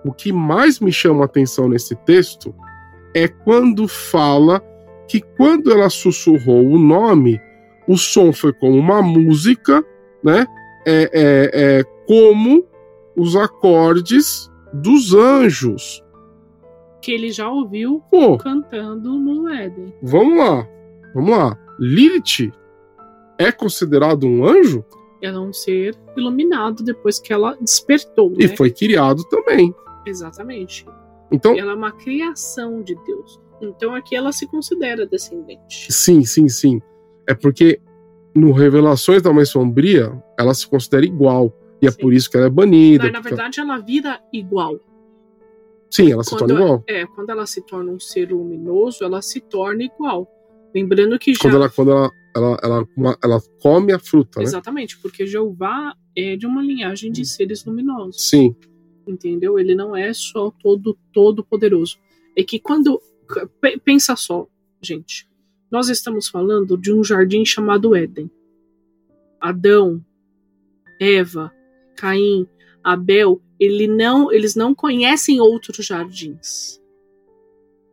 o 0.05 0.12
que 0.12 0.33
mais 0.33 0.81
me 0.81 0.93
chama 0.93 1.23
a 1.23 1.27
atenção 1.27 1.69
nesse 1.69 1.95
texto 1.95 2.55
é 3.15 3.29
quando 3.29 3.89
fala 3.89 4.62
que 5.09 5.21
quando 5.37 5.71
ela 5.71 5.88
sussurrou 5.88 6.66
o 6.66 6.79
nome, 6.79 7.40
o 7.87 7.97
som 7.97 8.33
foi 8.33 8.53
como 8.53 8.77
uma 8.77 9.03
música, 9.03 9.85
né? 10.23 10.47
É, 10.87 11.11
é, 11.12 11.79
é 11.81 11.85
como 12.07 12.64
os 13.16 13.35
acordes 13.35 14.51
dos 14.73 15.14
anjos 15.14 16.05
que 17.07 17.12
ele 17.12 17.31
já 17.31 17.49
ouviu 17.49 18.03
Pô, 18.11 18.37
cantando 18.37 19.16
no 19.16 19.49
Éden. 19.49 19.95
Vamos 20.03 20.38
lá, 20.38 20.69
vamos 21.14 21.31
lá. 21.31 21.57
Lilith 21.79 22.53
é 23.38 23.53
considerado 23.53 24.27
um 24.27 24.45
anjo? 24.45 24.85
Ela 25.23 25.37
é 25.37 25.40
um 25.40 25.53
ser 25.53 25.97
iluminado 26.16 26.83
depois 26.83 27.21
que 27.21 27.33
ela 27.33 27.57
despertou. 27.61 28.33
E 28.37 28.49
né? 28.49 28.57
foi 28.57 28.73
criado 28.73 29.23
também. 29.29 29.73
Exatamente. 30.05 30.85
Então, 31.31 31.57
ela 31.57 31.71
é 31.71 31.75
uma 31.77 31.92
criação 31.92 32.83
de 32.83 32.97
Deus. 33.07 33.40
Então 33.61 33.95
aqui 33.95 34.14
ela 34.14 34.33
se 34.33 34.47
considera 34.47 35.07
descendente. 35.07 35.92
Sim, 35.92 36.25
sim, 36.25 36.49
sim. 36.49 36.81
É 37.29 37.35
porque 37.35 37.81
no 38.35 38.53
Revelações 38.53 39.23
da 39.23 39.33
Mãe 39.33 39.45
Sombria, 39.45 40.12
ela 40.38 40.53
se 40.53 40.66
considera 40.69 41.05
igual. 41.05 41.53
E 41.81 41.87
é 41.87 41.90
sim. 41.90 41.99
por 41.99 42.12
isso 42.12 42.31
que 42.31 42.37
ela 42.37 42.47
é 42.47 42.51
banida. 42.51 43.05
Mas, 43.05 43.12
na 43.12 43.21
verdade, 43.21 43.61
ela 43.61 43.79
vira 43.79 44.21
igual. 44.33 44.79
Sim, 45.90 46.12
ela 46.12 46.23
se 46.23 46.31
quando, 46.31 46.40
torna 46.40 46.55
igual. 46.55 46.85
É, 46.87 47.07
quando 47.07 47.31
ela 47.31 47.47
se 47.47 47.62
torna 47.62 47.92
um 47.92 48.01
ser 48.01 48.31
luminoso, 48.31 49.05
ela 49.05 49.23
se 49.23 49.40
torna 49.40 49.83
igual. 49.83 50.29
Lembrando 50.75 51.19
que 51.19 51.33
já. 51.33 51.40
Quando 51.40 51.57
ela, 51.57 51.71
quando 51.71 51.90
ela, 51.90 52.11
ela, 52.35 52.59
ela, 52.62 53.19
ela 53.25 53.40
come 53.62 53.92
a 53.92 53.99
fruta, 53.99 54.40
né? 54.40 54.45
Exatamente, 54.45 54.99
porque 54.99 55.27
Jeová 55.27 55.95
é 56.16 56.37
de 56.37 56.47
uma 56.47 56.62
linhagem 56.62 57.11
de 57.11 57.25
seres 57.25 57.64
luminosos. 57.64 58.29
Sim. 58.29 58.55
Entendeu? 59.07 59.59
Ele 59.59 59.75
não 59.75 59.97
é 59.97 60.12
só 60.12 60.51
todo, 60.51 60.99
todo 61.12 61.45
poderoso. 61.45 61.97
É 62.37 62.42
que 62.42 62.59
quando. 62.59 63.01
Pensa 63.85 64.17
só, 64.17 64.47
gente. 64.81 65.29
Nós 65.71 65.89
estamos 65.89 66.29
falando 66.29 66.77
de 66.77 66.93
um 66.93 67.03
jardim 67.03 67.45
chamado 67.45 67.95
Éden. 67.95 68.31
Adão, 69.41 70.05
Eva, 71.01 71.53
Caim, 71.97 72.49
Abel 72.83 73.43
ele 73.59 73.87
não, 73.87 74.31
eles 74.33 74.55
não 74.55 74.75
conhecem 74.75 75.41
outros 75.41 75.87
jardins. 75.87 76.81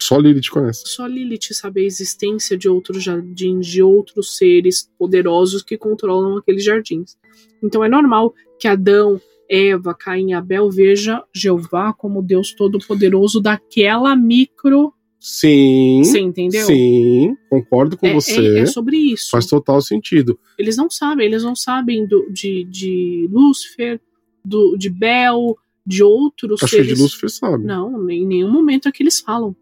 Só 0.02 0.18
Lilith 0.18 0.50
conhece. 0.52 0.84
Só 0.86 1.08
Lilith 1.08 1.54
sabe 1.54 1.82
a 1.82 1.86
existência 1.86 2.58
de 2.58 2.68
outros 2.68 3.02
jardins, 3.02 3.66
de 3.66 3.82
outros 3.82 4.38
seres 4.38 4.90
poderosos 5.00 5.64
que 5.64 5.78
controlam 5.78 6.38
aqueles 6.38 6.64
jardins. 6.64 7.18
Então 7.62 7.84
é 7.84 7.88
normal 7.88 8.34
que 8.60 8.68
Adão, 8.68 9.22
Eva, 9.50 9.94
Caim 9.94 10.32
e 10.32 10.34
Abel 10.34 10.70
veja 10.70 11.24
Jeová 11.34 11.94
como 11.94 12.22
Deus 12.22 12.54
todo-poderoso 12.54 13.40
daquela 13.40 14.16
micro. 14.16 14.94
Sim. 15.26 16.04
Você 16.04 16.20
entendeu? 16.20 16.66
Sim, 16.66 17.38
concordo 17.50 17.96
com 17.96 18.06
é, 18.06 18.14
você. 18.14 18.58
É, 18.58 18.60
é, 18.60 18.66
sobre 18.66 18.98
isso. 18.98 19.30
Faz 19.30 19.46
total 19.46 19.82
sentido. 19.82 20.38
Eles 20.60 20.76
não 20.76 20.90
sabem, 20.90 21.26
eles 21.26 21.44
não 21.44 21.56
sabem 21.56 22.06
do, 22.06 22.30
de, 22.30 22.66
de 22.66 23.30
Lúcifer, 23.32 24.02
do, 24.44 24.76
de 24.76 24.90
Bel, 24.90 25.58
de 25.88 26.04
outros 26.04 26.62
Acho 26.62 26.76
seres. 26.76 26.90
que 26.90 26.96
de 26.96 27.02
Lúcifer 27.02 27.30
sabe. 27.30 27.64
Não, 27.64 28.10
em 28.10 28.28
nenhum 28.28 28.52
momento 28.52 28.90
é 28.90 28.92
que 28.92 29.02
eles 29.02 29.22
falam. 29.22 29.56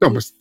Não, 0.00 0.14
mas. 0.14 0.32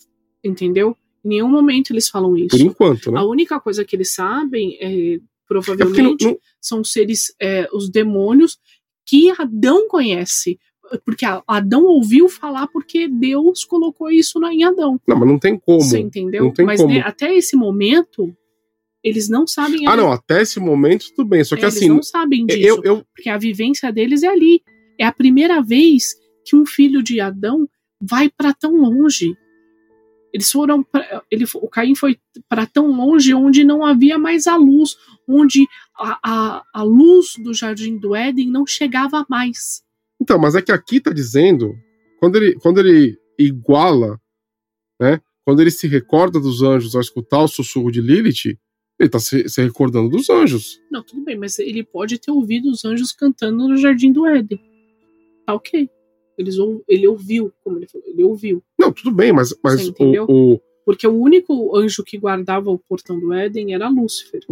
Entendeu? 0.43 0.95
Em 1.25 1.29
nenhum 1.29 1.49
momento 1.49 1.91
eles 1.91 2.07
falam 2.07 2.37
isso. 2.37 2.55
Por 2.55 2.61
enquanto, 2.61 3.11
né? 3.11 3.19
A 3.19 3.25
única 3.25 3.59
coisa 3.59 3.83
que 3.83 3.95
eles 3.95 4.13
sabem 4.13 4.77
é, 4.79 5.19
provavelmente, 5.47 6.23
é 6.23 6.27
não, 6.27 6.33
não... 6.33 6.39
são 6.61 6.83
seres, 6.83 7.33
é, 7.41 7.67
os 7.73 7.89
demônios 7.89 8.59
que 9.07 9.31
Adão 9.31 9.87
conhece. 9.87 10.59
Porque 11.05 11.25
Adão 11.47 11.85
ouviu 11.85 12.27
falar 12.27 12.67
porque 12.67 13.07
Deus 13.07 13.63
colocou 13.63 14.09
isso 14.09 14.43
em 14.45 14.63
Adão. 14.63 14.99
Não, 15.07 15.17
mas 15.17 15.27
não 15.27 15.39
tem 15.39 15.57
como. 15.57 15.81
Você 15.81 15.99
entendeu? 15.99 16.53
Mas 16.65 16.81
como. 16.81 16.93
Né, 16.93 17.01
até 17.01 17.33
esse 17.35 17.55
momento, 17.55 18.35
eles 19.03 19.29
não 19.29 19.47
sabem. 19.47 19.87
Ah, 19.87 19.95
não, 19.95 20.11
até 20.11 20.41
esse 20.41 20.59
momento 20.59 21.13
tudo 21.15 21.29
bem. 21.29 21.43
Só 21.43 21.55
que 21.55 21.63
é, 21.63 21.67
assim. 21.67 21.85
Eles 21.85 21.95
não 21.95 22.03
sabem 22.03 22.45
disso. 22.45 22.59
Eu, 22.59 22.81
eu... 22.83 23.05
Porque 23.15 23.29
a 23.29 23.37
vivência 23.37 23.91
deles 23.91 24.23
é 24.23 24.27
ali. 24.27 24.61
É 24.99 25.05
a 25.05 25.11
primeira 25.11 25.61
vez 25.61 26.15
que 26.45 26.55
um 26.55 26.65
filho 26.65 27.01
de 27.01 27.19
Adão 27.19 27.67
vai 27.99 28.29
para 28.29 28.53
tão 28.53 28.75
longe. 28.75 29.35
Eles 30.33 30.51
foram. 30.51 30.83
Pra, 30.83 31.23
ele, 31.29 31.45
o 31.55 31.67
Caim 31.67 31.95
foi 31.95 32.17
para 32.47 32.65
tão 32.65 32.87
longe 32.91 33.33
onde 33.33 33.63
não 33.63 33.85
havia 33.85 34.17
mais 34.17 34.47
a 34.47 34.55
luz, 34.55 34.95
onde 35.27 35.67
a, 35.97 36.19
a, 36.23 36.63
a 36.73 36.83
luz 36.83 37.33
do 37.37 37.53
jardim 37.53 37.97
do 37.97 38.15
Éden 38.15 38.49
não 38.49 38.65
chegava 38.65 39.25
mais. 39.29 39.83
Então, 40.21 40.37
mas 40.37 40.53
é 40.53 40.61
que 40.61 40.71
aqui 40.71 40.97
está 40.97 41.11
dizendo, 41.11 41.73
quando 42.19 42.35
ele, 42.35 42.53
quando 42.59 42.79
ele 42.79 43.17
iguala, 43.39 44.21
né? 45.01 45.19
Quando 45.43 45.59
ele 45.59 45.71
se 45.71 45.87
recorda 45.87 46.39
dos 46.39 46.61
anjos 46.61 46.93
ao 46.93 47.01
escutar 47.01 47.41
o 47.41 47.47
sussurro 47.47 47.91
de 47.91 47.99
Lilith, 47.99 48.55
ele 48.99 49.09
tá 49.09 49.19
se, 49.19 49.49
se, 49.49 49.59
recordando 49.63 50.09
dos 50.09 50.29
anjos. 50.29 50.79
Não, 50.91 51.03
tudo 51.03 51.23
bem, 51.23 51.35
mas 51.35 51.57
ele 51.57 51.83
pode 51.83 52.19
ter 52.19 52.29
ouvido 52.29 52.69
os 52.69 52.85
anjos 52.85 53.11
cantando 53.11 53.67
no 53.67 53.75
Jardim 53.75 54.11
do 54.11 54.27
Éden. 54.27 54.61
Tá 55.43 55.55
ok. 55.55 55.89
Eles, 56.37 56.55
ele 56.87 57.07
ouviu, 57.07 57.51
como 57.63 57.79
ele 57.79 57.87
falou, 57.87 58.07
ele 58.07 58.23
ouviu. 58.23 58.63
Não, 58.79 58.93
tudo 58.93 59.11
bem, 59.11 59.33
mas, 59.33 59.55
mas 59.63 59.89
o, 59.89 59.93
o, 60.29 60.61
Porque 60.85 61.07
o 61.07 61.19
único 61.19 61.75
anjo 61.75 62.03
que 62.03 62.19
guardava 62.19 62.69
o 62.69 62.77
portão 62.77 63.19
do 63.19 63.33
Éden 63.33 63.73
era 63.73 63.89
Lúcifer. 63.89 64.45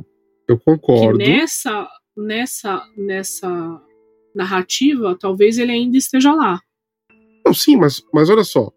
Eu 0.48 0.60
concordo. 0.60 1.20
Que 1.20 1.30
nessa, 1.30 1.88
nessa, 2.18 2.84
nessa 2.98 3.82
narrativa, 4.36 5.18
talvez 5.20 5.58
ele 5.58 5.72
ainda 5.72 5.98
esteja 5.98 6.34
lá. 6.34 6.60
Não, 7.46 7.54
sim, 7.54 7.76
mas, 7.78 8.04
mas 8.14 8.30
olha 8.30 8.44
só. 8.44 8.72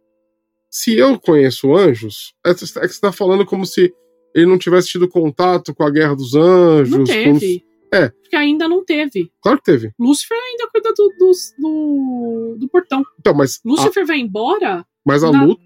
Se 0.71 0.97
eu 0.97 1.19
conheço 1.21 1.75
anjos, 1.75 2.35
é, 2.47 2.51
é 2.51 2.55
que 2.55 2.61
você 2.67 2.85
está 2.85 3.13
falando 3.13 3.45
como 3.45 3.67
se 3.67 3.93
ele 4.35 4.47
não 4.47 4.59
tivesse 4.59 4.89
tido 4.89 5.09
contato 5.09 5.75
com 5.75 5.83
a 5.83 5.91
Guerra 5.91 6.17
dos 6.17 6.35
Anjos. 6.35 6.97
Não 6.97 7.05
teve. 7.05 7.61
Com... 7.61 7.97
É. 7.97 8.09
Porque 8.09 8.37
ainda 8.37 8.67
não 8.67 8.83
teve. 8.83 9.31
Claro 9.43 9.59
que 9.59 9.65
teve. 9.65 9.93
Lúcifer 9.99 10.39
ainda 10.39 10.67
cuida 10.69 10.95
do, 10.97 11.09
do, 11.19 11.33
do, 11.59 12.57
do 12.59 12.69
portão. 12.69 13.05
Então, 13.21 13.35
mas. 13.35 13.61
Lúcifer 13.65 14.05
a... 14.05 14.07
vai 14.07 14.19
embora. 14.19 14.87
Mas 15.05 15.23
a 15.23 15.31
na... 15.31 15.45
luta. 15.45 15.63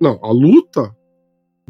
Não, 0.00 0.18
a 0.22 0.32
luta. 0.32 0.96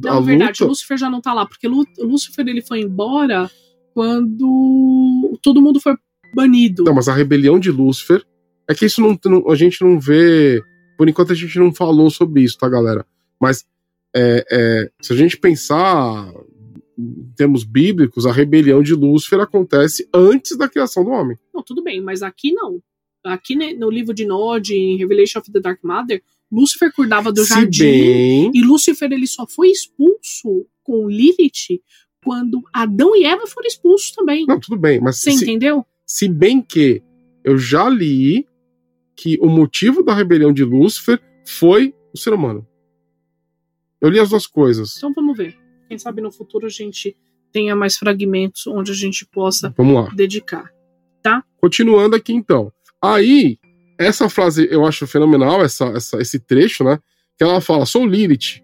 Não, 0.00 0.18
a 0.18 0.20
verdade, 0.20 0.60
luta... 0.60 0.66
Lúcifer 0.66 0.96
já 0.96 1.10
não 1.10 1.20
tá 1.20 1.34
lá. 1.34 1.44
Porque 1.46 1.66
Lúcifer 1.66 2.46
ele 2.46 2.62
foi 2.62 2.80
embora 2.80 3.50
quando 3.92 5.38
todo 5.42 5.60
mundo 5.60 5.80
foi 5.80 5.96
banido. 6.36 6.84
Não, 6.84 6.94
mas 6.94 7.08
a 7.08 7.14
rebelião 7.14 7.58
de 7.58 7.70
Lúcifer. 7.70 8.24
É 8.68 8.74
que 8.74 8.84
isso 8.84 9.00
não, 9.00 9.18
não, 9.24 9.50
a 9.50 9.54
gente 9.54 9.82
não 9.82 9.98
vê. 9.98 10.62
Por 10.98 11.08
enquanto 11.08 11.32
a 11.32 11.36
gente 11.36 11.58
não 11.58 11.72
falou 11.72 12.10
sobre 12.10 12.42
isso, 12.42 12.58
tá, 12.58 12.68
galera? 12.68 13.06
Mas 13.40 13.64
é, 14.14 14.44
é, 14.50 14.90
se 15.00 15.12
a 15.12 15.16
gente 15.16 15.36
pensar 15.36 16.32
em 16.98 17.32
termos 17.36 17.64
bíblicos, 17.64 18.26
a 18.26 18.32
rebelião 18.32 18.82
de 18.82 18.94
Lúcifer 18.94 19.40
acontece 19.40 20.08
antes 20.12 20.56
da 20.56 20.68
criação 20.68 21.04
do 21.04 21.10
homem. 21.10 21.36
Não, 21.54 21.62
tudo 21.62 21.82
bem, 21.82 22.00
mas 22.00 22.22
aqui 22.22 22.52
não. 22.52 22.82
Aqui 23.24 23.54
no 23.74 23.90
livro 23.90 24.14
de 24.14 24.24
Nod, 24.24 24.72
em 24.72 24.96
Revelation 24.96 25.40
of 25.40 25.52
the 25.52 25.60
Dark 25.60 25.80
Matter, 25.82 26.22
Lúcifer 26.50 26.92
cuidava 26.92 27.32
do 27.32 27.42
se 27.42 27.48
jardim 27.48 27.84
bem... 27.84 28.50
e 28.54 28.62
Lúcifer 28.62 29.12
ele 29.12 29.26
só 29.26 29.46
foi 29.46 29.68
expulso 29.68 30.66
com 30.82 31.08
Lilith 31.08 31.82
quando 32.24 32.62
Adão 32.72 33.14
e 33.14 33.24
Eva 33.24 33.46
foram 33.46 33.66
expulsos 33.66 34.12
também. 34.12 34.46
Não, 34.46 34.58
tudo 34.58 34.78
bem, 34.78 35.00
mas 35.00 35.18
você 35.18 35.32
se, 35.32 35.44
entendeu? 35.44 35.84
Se 36.06 36.28
bem 36.28 36.62
que 36.62 37.02
eu 37.44 37.58
já 37.58 37.88
li 37.88 38.46
que 39.16 39.38
o 39.40 39.48
motivo 39.48 40.02
da 40.02 40.14
rebelião 40.14 40.52
de 40.52 40.62
Lúcifer 40.62 41.20
foi 41.44 41.94
o 42.14 42.18
ser 42.18 42.32
humano. 42.32 42.66
Eu 44.00 44.10
li 44.10 44.20
as 44.20 44.28
duas 44.28 44.46
coisas. 44.46 44.96
Então 44.96 45.12
vamos 45.12 45.36
ver. 45.36 45.56
Quem 45.88 45.98
sabe 45.98 46.20
no 46.20 46.30
futuro 46.30 46.66
a 46.66 46.70
gente 46.70 47.16
tenha 47.52 47.74
mais 47.74 47.96
fragmentos 47.96 48.66
onde 48.66 48.92
a 48.92 48.94
gente 48.94 49.24
possa 49.26 49.74
dedicar. 50.14 50.70
Tá? 51.22 51.42
Continuando 51.60 52.14
aqui 52.14 52.32
então. 52.32 52.72
Aí, 53.02 53.58
essa 53.98 54.28
frase 54.28 54.68
eu 54.70 54.84
acho 54.84 55.06
fenomenal, 55.06 55.62
essa, 55.64 55.86
essa, 55.86 56.20
esse 56.20 56.38
trecho, 56.38 56.84
né? 56.84 56.98
Que 57.36 57.44
ela 57.44 57.60
fala: 57.60 57.86
Sou 57.86 58.06
Lilith, 58.06 58.62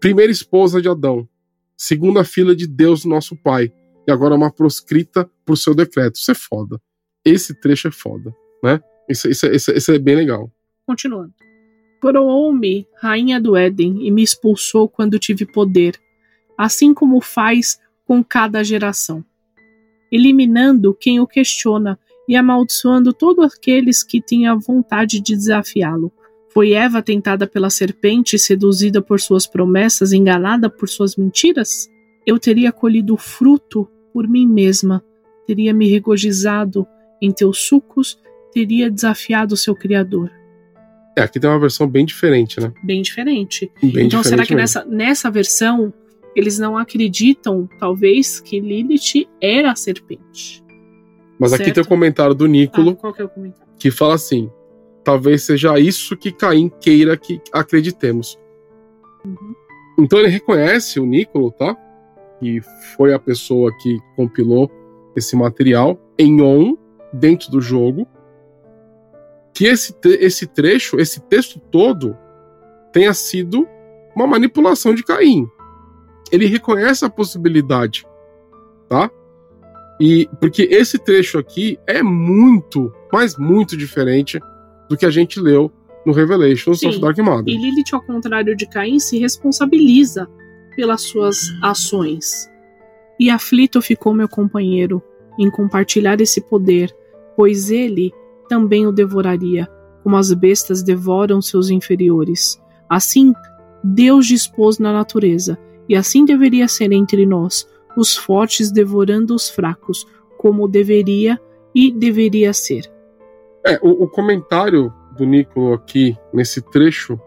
primeira 0.00 0.30
esposa 0.30 0.80
de 0.80 0.88
Adão, 0.88 1.28
segunda 1.76 2.24
filha 2.24 2.54
de 2.54 2.66
Deus, 2.66 3.04
nosso 3.04 3.36
Pai, 3.36 3.72
e 4.06 4.12
agora 4.12 4.34
uma 4.34 4.50
proscrita 4.50 5.28
por 5.44 5.56
seu 5.56 5.74
decreto. 5.74 6.16
Isso 6.16 6.30
é 6.30 6.34
foda. 6.34 6.80
Esse 7.24 7.54
trecho 7.60 7.88
é 7.88 7.90
foda, 7.90 8.34
né? 8.62 8.80
Isso, 9.08 9.28
isso, 9.28 9.46
isso, 9.46 9.70
isso 9.72 9.92
é 9.92 9.98
bem 9.98 10.16
legal. 10.16 10.50
Continuando. 10.86 11.32
Coroou-me 12.00 12.86
rainha 13.00 13.40
do 13.40 13.56
Éden 13.56 14.04
e 14.06 14.10
me 14.10 14.22
expulsou 14.22 14.88
quando 14.88 15.18
tive 15.18 15.46
poder, 15.46 15.96
assim 16.58 16.92
como 16.92 17.20
faz 17.20 17.78
com 18.04 18.24
cada 18.24 18.64
geração, 18.64 19.24
eliminando 20.10 20.92
quem 20.94 21.20
o 21.20 21.26
questiona 21.26 21.98
e 22.28 22.34
amaldiçoando 22.34 23.12
todos 23.12 23.44
aqueles 23.44 24.02
que 24.02 24.20
tinham 24.20 24.58
vontade 24.58 25.20
de 25.20 25.36
desafiá-lo. 25.36 26.12
Foi 26.52 26.72
Eva 26.72 27.00
tentada 27.02 27.46
pela 27.46 27.70
serpente, 27.70 28.38
seduzida 28.38 29.00
por 29.00 29.20
suas 29.20 29.46
promessas, 29.46 30.12
enganada 30.12 30.68
por 30.68 30.88
suas 30.88 31.16
mentiras? 31.16 31.88
Eu 32.26 32.38
teria 32.38 32.70
colhido 32.72 33.14
o 33.14 33.18
fruto 33.18 33.88
por 34.12 34.28
mim 34.28 34.46
mesma, 34.46 35.04
teria 35.46 35.72
me 35.72 35.88
regozijado 35.88 36.86
em 37.20 37.30
teus 37.30 37.60
sucos, 37.60 38.18
teria 38.52 38.90
desafiado 38.90 39.54
o 39.54 39.56
seu 39.56 39.74
Criador. 39.74 40.30
É, 41.16 41.22
aqui 41.22 41.38
tem 41.38 41.48
uma 41.48 41.58
versão 41.58 41.86
bem 41.86 42.04
diferente, 42.04 42.60
né? 42.60 42.72
Bem 42.82 43.02
diferente. 43.02 43.70
Bem 43.80 44.06
então, 44.06 44.20
diferente 44.20 44.28
será 44.28 44.46
que 44.46 44.54
mesmo. 44.54 44.80
nessa, 44.80 44.84
nessa 44.84 45.30
versão 45.30 45.92
eles 46.34 46.58
não 46.58 46.78
acreditam, 46.78 47.68
talvez, 47.78 48.40
que 48.40 48.58
Lilith 48.58 49.28
era 49.40 49.72
a 49.72 49.76
serpente? 49.76 50.64
Mas 51.38 51.52
aqui 51.52 51.64
certo. 51.64 51.74
tem 51.74 51.84
o 51.84 51.88
comentário 51.88 52.34
do 52.34 52.46
Nícolo 52.46 52.92
Ah, 52.92 52.96
qual 52.96 53.12
que 53.12 53.20
é 53.20 53.24
o 53.24 53.28
comentário? 53.28 53.72
que 53.78 53.90
fala 53.90 54.14
assim: 54.14 54.50
talvez 55.04 55.42
seja 55.42 55.78
isso 55.78 56.16
que 56.16 56.32
Caim 56.32 56.70
queira 56.80 57.16
que 57.16 57.40
acreditemos. 57.52 58.38
Uhum. 59.24 59.54
Então 59.98 60.18
ele 60.18 60.28
reconhece 60.28 60.98
o 60.98 61.04
Nícolo, 61.04 61.50
tá? 61.50 61.76
Que 62.42 62.60
foi 62.96 63.14
a 63.14 63.20
pessoa 63.20 63.70
que 63.78 64.00
compilou 64.16 64.68
esse 65.14 65.36
material 65.36 65.96
em 66.18 66.42
on 66.42 66.76
dentro 67.12 67.52
do 67.52 67.60
jogo. 67.60 68.04
Que 69.54 69.66
esse, 69.66 69.94
esse 70.04 70.48
trecho, 70.48 70.98
esse 70.98 71.20
texto 71.20 71.60
todo, 71.70 72.16
tenha 72.92 73.14
sido 73.14 73.68
uma 74.16 74.26
manipulação 74.26 74.92
de 74.92 75.04
Caim. 75.04 75.46
Ele 76.32 76.46
reconhece 76.46 77.04
a 77.04 77.10
possibilidade, 77.10 78.04
tá? 78.88 79.08
E 80.00 80.28
porque 80.40 80.62
esse 80.62 80.98
trecho 80.98 81.38
aqui 81.38 81.78
é 81.86 82.02
muito, 82.02 82.92
mas 83.12 83.36
muito 83.36 83.76
diferente 83.76 84.40
do 84.88 84.96
que 84.96 85.06
a 85.06 85.10
gente 85.10 85.38
leu 85.38 85.70
no 86.04 86.12
Revelations 86.12 86.80
Sim. 86.80 86.88
of 86.88 87.00
Dark 87.00 87.16
Matter. 87.18 87.54
E 87.54 87.56
Lilith, 87.56 87.92
ao 87.92 88.02
contrário 88.02 88.56
de 88.56 88.66
Caim, 88.66 88.98
se 88.98 89.18
responsabiliza 89.18 90.28
pelas 90.74 91.02
suas 91.02 91.38
ações. 91.62 92.50
E 93.18 93.30
aflito 93.30 93.80
ficou 93.80 94.14
meu 94.14 94.28
companheiro 94.28 95.02
em 95.38 95.50
compartilhar 95.50 96.20
esse 96.20 96.40
poder, 96.40 96.94
pois 97.36 97.70
ele 97.70 98.12
também 98.48 98.86
o 98.86 98.92
devoraria, 98.92 99.68
como 100.02 100.16
as 100.16 100.32
bestas 100.32 100.82
devoram 100.82 101.40
seus 101.40 101.70
inferiores. 101.70 102.60
Assim, 102.88 103.32
Deus 103.82 104.26
dispôs 104.26 104.78
na 104.78 104.92
natureza, 104.92 105.58
e 105.88 105.96
assim 105.96 106.24
deveria 106.24 106.68
ser 106.68 106.92
entre 106.92 107.24
nós, 107.26 107.68
os 107.96 108.16
fortes 108.16 108.70
devorando 108.70 109.34
os 109.34 109.48
fracos, 109.48 110.06
como 110.36 110.68
deveria 110.68 111.40
e 111.74 111.92
deveria 111.92 112.52
ser. 112.52 112.90
É, 113.64 113.78
o, 113.82 114.04
o 114.04 114.08
comentário 114.08 114.92
do 115.16 115.24
Nicolo 115.24 115.74
aqui 115.74 116.16
nesse 116.32 116.60
trecho 116.60 117.18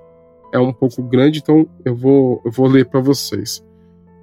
é 0.55 0.59
um 0.59 0.73
pouco 0.73 1.03
grande, 1.03 1.39
então 1.39 1.67
eu 1.83 1.95
vou, 1.95 2.41
eu 2.45 2.51
vou 2.51 2.67
ler 2.67 2.85
para 2.85 2.99
vocês. 2.99 3.63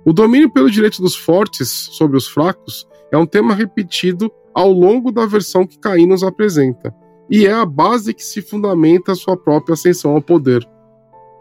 O 0.05 0.13
domínio 0.13 0.51
pelo 0.51 0.71
direito 0.71 1.01
dos 1.01 1.15
fortes 1.15 1.69
sobre 1.69 2.17
os 2.17 2.27
fracos 2.27 2.89
é 3.13 3.19
um 3.19 3.27
tema 3.27 3.55
repetido 3.55 4.33
ao 4.55 4.73
longo 4.73 5.13
da 5.13 5.27
versão 5.27 5.67
que 5.67 5.79
Caim 5.79 6.07
nos 6.07 6.23
apresenta, 6.23 6.95
e 7.31 7.47
é 7.47 7.53
a 7.53 7.67
base 7.67 8.15
que 8.15 8.25
se 8.25 8.43
fundamenta 8.43 9.13
a 9.13 9.15
sua 9.15 9.37
própria 9.37 9.75
ascensão 9.75 10.13
ao 10.13 10.23
poder. 10.23 10.67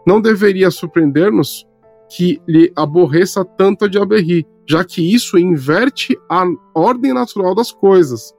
Não 0.05 0.21
deveria 0.21 0.69
surpreender-nos 0.69 1.65
que 2.09 2.41
lhe 2.47 2.71
aborreça 2.75 3.45
tanto 3.45 3.85
a 3.85 3.87
Diaberri, 3.87 4.45
já 4.67 4.83
que 4.83 5.13
isso 5.13 5.37
inverte 5.37 6.17
a 6.29 6.43
ordem 6.75 7.13
natural 7.13 7.55
das 7.55 7.71
coisas. 7.71 8.33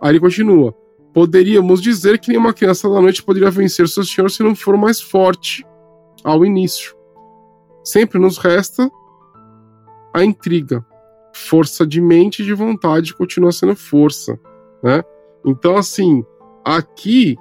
Aí 0.00 0.10
ele 0.10 0.20
continua. 0.20 0.74
Poderíamos 1.16 1.80
dizer 1.80 2.18
que 2.18 2.28
nenhuma 2.28 2.52
criança 2.52 2.90
da 2.90 3.00
noite 3.00 3.22
poderia 3.22 3.50
vencer 3.50 3.88
seu 3.88 4.04
senhor 4.04 4.30
se 4.30 4.42
não 4.42 4.54
for 4.54 4.76
mais 4.76 5.00
forte 5.00 5.66
ao 6.22 6.44
início. 6.44 6.94
Sempre 7.82 8.18
nos 8.18 8.36
resta 8.36 8.90
a 10.12 10.22
intriga. 10.22 10.84
Força 11.34 11.86
de 11.86 12.02
mente 12.02 12.42
e 12.42 12.44
de 12.44 12.52
vontade 12.52 13.14
continua 13.14 13.50
sendo 13.50 13.74
força, 13.74 14.38
né? 14.82 15.02
Então, 15.42 15.78
assim, 15.78 16.22
aqui 16.62 17.34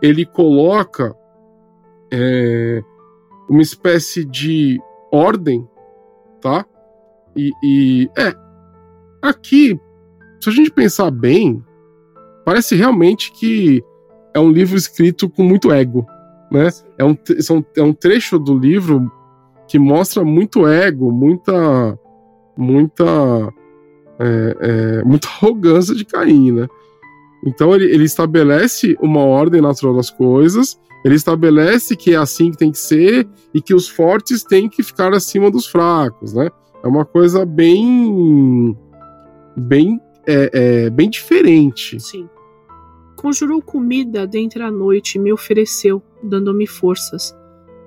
ele 0.00 0.24
coloca 0.24 1.12
é, 2.12 2.84
uma 3.50 3.62
espécie 3.62 4.24
de 4.24 4.78
ordem, 5.10 5.68
tá? 6.40 6.64
E, 7.36 7.50
e 7.64 8.10
é 8.16 8.32
aqui, 9.20 9.76
se 10.40 10.48
a 10.48 10.52
gente 10.52 10.70
pensar 10.70 11.10
bem, 11.10 11.64
parece 12.48 12.74
realmente 12.74 13.30
que 13.30 13.84
é 14.32 14.40
um 14.40 14.50
livro 14.50 14.74
escrito 14.74 15.28
com 15.28 15.42
muito 15.42 15.70
ego, 15.70 16.06
né? 16.50 16.70
É 16.96 17.04
um, 17.04 17.14
é 17.76 17.82
um 17.82 17.92
trecho 17.92 18.38
do 18.38 18.58
livro 18.58 19.12
que 19.68 19.78
mostra 19.78 20.24
muito 20.24 20.66
ego, 20.66 21.12
muita, 21.12 21.98
muita, 22.56 23.04
é, 24.18 24.56
é, 24.60 25.04
muita 25.04 25.28
arrogância 25.42 25.94
de 25.94 26.06
Caim, 26.06 26.52
né? 26.52 26.66
Então 27.46 27.74
ele, 27.74 27.84
ele 27.84 28.04
estabelece 28.04 28.96
uma 28.98 29.20
ordem 29.20 29.60
natural 29.60 29.94
das 29.94 30.08
coisas, 30.08 30.80
ele 31.04 31.16
estabelece 31.16 31.94
que 31.96 32.14
é 32.14 32.16
assim 32.16 32.50
que 32.50 32.56
tem 32.56 32.72
que 32.72 32.78
ser 32.78 33.28
e 33.52 33.60
que 33.60 33.74
os 33.74 33.90
fortes 33.90 34.42
têm 34.42 34.70
que 34.70 34.82
ficar 34.82 35.12
acima 35.12 35.50
dos 35.50 35.66
fracos, 35.66 36.32
né? 36.32 36.48
É 36.82 36.88
uma 36.88 37.04
coisa 37.04 37.44
bem, 37.44 38.74
bem, 39.54 40.00
é, 40.26 40.50
é, 40.86 40.90
bem 40.90 41.10
diferente. 41.10 42.00
Sim. 42.00 42.26
Conjurou 43.18 43.60
comida 43.60 44.28
dentre 44.28 44.62
a 44.62 44.70
noite 44.70 45.16
e 45.16 45.18
me 45.18 45.32
ofereceu, 45.32 46.00
dando-me 46.22 46.68
forças. 46.68 47.36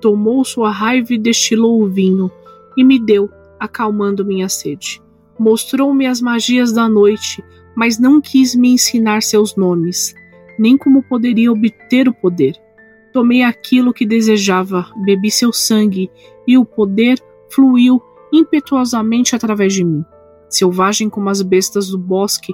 Tomou 0.01 0.43
sua 0.43 0.69
raiva 0.69 1.13
e 1.13 1.17
destilou 1.17 1.81
o 1.81 1.87
vinho, 1.87 2.29
e 2.75 2.83
me 2.83 2.99
deu, 2.99 3.29
acalmando 3.57 4.25
minha 4.25 4.49
sede. 4.49 5.01
Mostrou-me 5.39 6.05
as 6.05 6.19
magias 6.19 6.73
da 6.73 6.89
noite, 6.89 7.41
mas 7.73 7.97
não 7.97 8.19
quis 8.19 8.53
me 8.53 8.73
ensinar 8.73 9.23
seus 9.23 9.55
nomes, 9.55 10.13
nem 10.59 10.77
como 10.77 11.01
poderia 11.01 11.49
obter 11.49 12.09
o 12.09 12.13
poder. 12.13 12.53
Tomei 13.13 13.41
aquilo 13.41 13.93
que 13.93 14.05
desejava, 14.05 14.91
bebi 15.05 15.31
seu 15.31 15.53
sangue, 15.53 16.11
e 16.45 16.57
o 16.57 16.65
poder 16.65 17.17
fluiu 17.49 18.01
impetuosamente 18.33 19.33
através 19.33 19.73
de 19.73 19.85
mim. 19.85 20.03
Selvagem 20.49 21.09
como 21.09 21.29
as 21.29 21.41
bestas 21.41 21.87
do 21.87 21.97
bosque, 21.97 22.53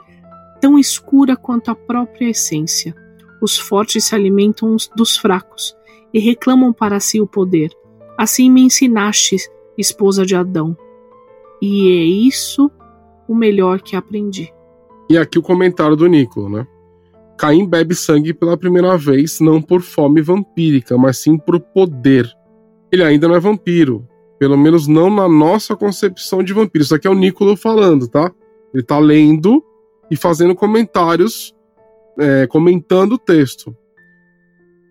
tão 0.60 0.78
escura 0.78 1.36
quanto 1.36 1.70
a 1.70 1.76
própria 1.76 2.30
essência. 2.30 2.96
Os 3.42 3.58
fortes 3.58 4.06
se 4.06 4.16
alimentam 4.16 4.76
dos 4.96 5.18
fracos 5.18 5.76
e 6.14 6.20
reclamam 6.20 6.74
para 6.74 7.00
si 7.00 7.22
o 7.22 7.28
poder. 7.28 7.70
Assim 8.18 8.50
me 8.50 8.62
ensinaste, 8.62 9.38
esposa 9.78 10.26
de 10.26 10.36
Adão. 10.36 10.76
E 11.62 11.88
é 12.00 12.04
isso 12.04 12.72
o 13.28 13.36
melhor 13.36 13.82
que 13.82 13.96
aprendi. 13.96 14.52
E 15.10 15.18
aqui 15.18 15.38
o 15.38 15.44
comentário 15.44 15.96
do 15.96 16.08
Nicola, 16.08 16.50
né? 16.50 16.68
Caim 17.38 17.68
bebe 17.68 17.94
sangue 17.94 18.34
pela 18.34 18.58
primeira 18.58 18.98
vez, 18.98 19.40
não 19.40 19.62
por 19.62 19.82
fome 19.82 20.22
vampírica, 20.22 20.98
mas 20.98 21.20
sim 21.20 21.38
por 21.38 21.60
poder. 21.60 22.28
Ele 22.92 23.04
ainda 23.04 23.28
não 23.28 23.36
é 23.36 23.40
vampiro. 23.40 24.08
Pelo 24.40 24.58
menos 24.58 24.88
não 24.88 25.10
na 25.10 25.28
nossa 25.28 25.76
concepção 25.76 26.44
de 26.44 26.54
vampiro. 26.54 26.84
Isso 26.84 26.96
aqui 26.96 27.08
é 27.08 27.12
o 27.12 27.16
Nicola 27.16 27.56
falando, 27.56 28.08
tá? 28.08 28.32
Ele 28.74 28.84
tá 28.84 28.98
lendo 28.98 29.64
e 30.10 30.16
fazendo 30.16 30.56
comentários, 30.56 31.54
é, 32.20 32.48
comentando 32.48 33.14
o 33.14 33.18
texto. 33.18 33.76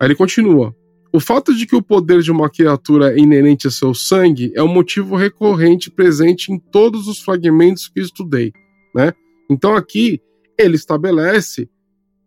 Aí 0.00 0.09
ele 0.09 0.14
continua. 0.14 0.74
O 1.12 1.20
fato 1.20 1.55
de 1.55 1.66
que 1.66 1.74
o 1.74 1.83
poder 1.83 2.20
de 2.20 2.31
uma 2.31 2.50
criatura 2.50 3.14
é 3.14 3.18
inerente 3.18 3.66
a 3.66 3.70
seu 3.70 3.94
sangue 3.94 4.52
é 4.55 4.62
um 4.62 4.68
motivo 4.68 5.16
recorrente 5.16 5.90
presente 5.90 6.52
em 6.52 6.59
todos 6.59 7.09
os 7.09 7.20
fragmentos 7.20 7.88
que 7.88 8.00
estudei, 8.00 8.52
né? 8.94 9.12
Então 9.50 9.74
aqui 9.74 10.20
ele 10.59 10.76
estabelece 10.76 11.68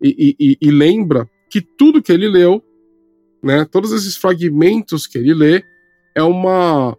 e, 0.01 0.35
e, 0.39 0.57
e, 0.61 0.71
lembra 0.71 1.29
que 1.49 1.61
tudo 1.61 2.01
que 2.01 2.11
ele 2.11 2.27
leu, 2.27 2.63
né, 3.43 3.65
todos 3.65 3.91
esses 3.91 4.15
fragmentos 4.15 5.05
que 5.05 5.17
ele 5.17 5.33
lê, 5.33 5.63
é 6.15 6.23
uma 6.23 6.97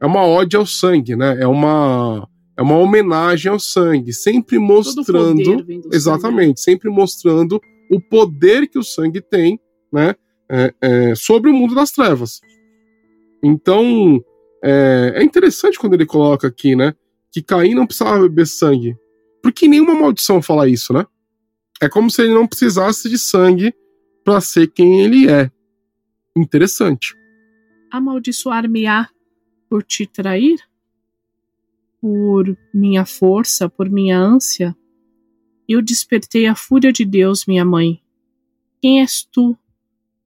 é 0.00 0.06
uma 0.06 0.26
ode 0.26 0.56
ao 0.56 0.66
sangue, 0.66 1.14
né? 1.14 1.40
É 1.40 1.46
uma 1.46 2.28
é 2.60 2.62
uma 2.62 2.76
homenagem 2.76 3.50
ao 3.50 3.58
sangue, 3.58 4.12
sempre 4.12 4.58
mostrando 4.58 5.64
exatamente, 5.90 6.60
sangue. 6.60 6.60
sempre 6.60 6.90
mostrando 6.90 7.58
o 7.90 7.98
poder 7.98 8.68
que 8.68 8.78
o 8.78 8.84
sangue 8.84 9.22
tem, 9.22 9.58
né, 9.90 10.14
é, 10.46 10.74
é, 10.82 11.14
sobre 11.14 11.48
o 11.48 11.54
mundo 11.54 11.74
das 11.74 11.90
trevas. 11.90 12.42
Então 13.42 14.22
é, 14.62 15.14
é 15.16 15.22
interessante 15.22 15.78
quando 15.78 15.94
ele 15.94 16.04
coloca 16.04 16.48
aqui, 16.48 16.76
né, 16.76 16.94
que 17.32 17.42
Caim 17.42 17.74
não 17.74 17.86
precisava 17.86 18.20
beber 18.20 18.46
sangue, 18.46 18.94
porque 19.42 19.66
nenhuma 19.66 19.94
maldição 19.94 20.42
fala 20.42 20.68
isso, 20.68 20.92
né? 20.92 21.06
É 21.80 21.88
como 21.88 22.10
se 22.10 22.20
ele 22.20 22.34
não 22.34 22.46
precisasse 22.46 23.08
de 23.08 23.18
sangue 23.18 23.72
para 24.22 24.38
ser 24.42 24.66
quem 24.66 25.00
ele 25.00 25.30
é. 25.30 25.50
Interessante. 26.36 27.16
Amaldiçoar-me-á 27.90 29.08
por 29.70 29.82
te 29.82 30.06
trair? 30.06 30.58
Por 32.00 32.56
minha 32.72 33.04
força, 33.04 33.68
por 33.68 33.90
minha 33.90 34.18
ânsia? 34.18 34.76
Eu 35.68 35.82
despertei 35.82 36.46
a 36.46 36.54
fúria 36.54 36.92
de 36.92 37.04
Deus, 37.04 37.46
minha 37.46 37.64
mãe. 37.64 38.02
Quem 38.80 39.00
és 39.00 39.22
tu 39.22 39.56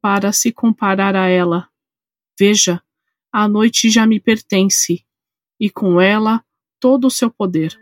para 0.00 0.32
se 0.32 0.52
comparar 0.52 1.16
a 1.16 1.28
ela. 1.28 1.68
Veja, 2.38 2.82
a 3.32 3.48
noite 3.48 3.90
já 3.90 4.06
me 4.06 4.20
pertence, 4.20 5.04
e 5.58 5.70
com 5.70 6.00
ela 6.00 6.44
todo 6.78 7.06
o 7.06 7.10
seu 7.10 7.30
poder. 7.30 7.76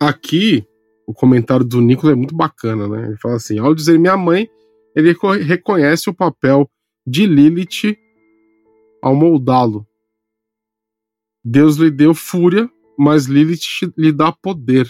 Aqui, 0.00 0.64
o 1.06 1.12
comentário 1.12 1.64
do 1.64 1.80
Nicolas 1.80 2.14
é 2.14 2.16
muito 2.16 2.34
bacana, 2.36 2.88
né? 2.88 3.08
Ele 3.08 3.16
fala 3.18 3.36
assim: 3.36 3.58
ao 3.58 3.74
dizer 3.74 3.98
minha 3.98 4.16
mãe, 4.16 4.48
ele 4.94 5.14
reconhece 5.42 6.08
o 6.08 6.14
papel 6.14 6.70
de 7.06 7.26
Lilith 7.26 7.98
ao 9.02 9.14
moldá-lo. 9.14 9.86
Deus 11.44 11.76
lhe 11.76 11.90
deu 11.90 12.14
fúria, 12.14 12.70
mas 12.98 13.26
Lilith 13.26 13.92
lhe 13.96 14.12
dá 14.12 14.32
poder. 14.32 14.88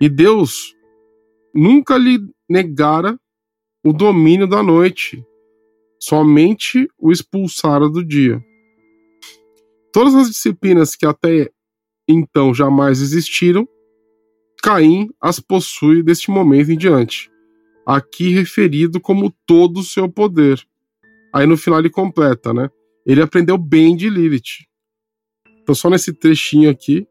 E 0.00 0.08
Deus 0.08 0.74
nunca 1.54 1.96
lhe 1.96 2.18
negara 2.48 3.18
o 3.84 3.92
domínio 3.92 4.46
da 4.46 4.62
noite, 4.62 5.24
somente 6.00 6.88
o 6.98 7.10
expulsara 7.12 7.88
do 7.88 8.04
dia. 8.04 8.42
Todas 9.92 10.14
as 10.14 10.28
disciplinas 10.28 10.96
que 10.96 11.04
até 11.04 11.50
então 12.08 12.54
jamais 12.54 13.00
existiram, 13.00 13.68
Caim 14.62 15.08
as 15.20 15.40
possui 15.40 16.02
deste 16.02 16.30
momento 16.30 16.70
em 16.70 16.78
diante, 16.78 17.30
aqui 17.84 18.30
referido 18.30 19.00
como 19.00 19.34
todo 19.44 19.80
o 19.80 19.84
seu 19.84 20.08
poder. 20.08 20.64
Aí 21.34 21.46
no 21.46 21.56
final 21.56 21.80
ele 21.80 21.90
completa, 21.90 22.52
né? 22.52 22.70
Ele 23.04 23.20
aprendeu 23.20 23.58
bem 23.58 23.96
de 23.96 24.08
Lilith. 24.08 24.66
Então 25.62 25.74
só 25.74 25.88
nesse 25.88 26.12
trechinho 26.12 26.70
aqui, 26.70 27.06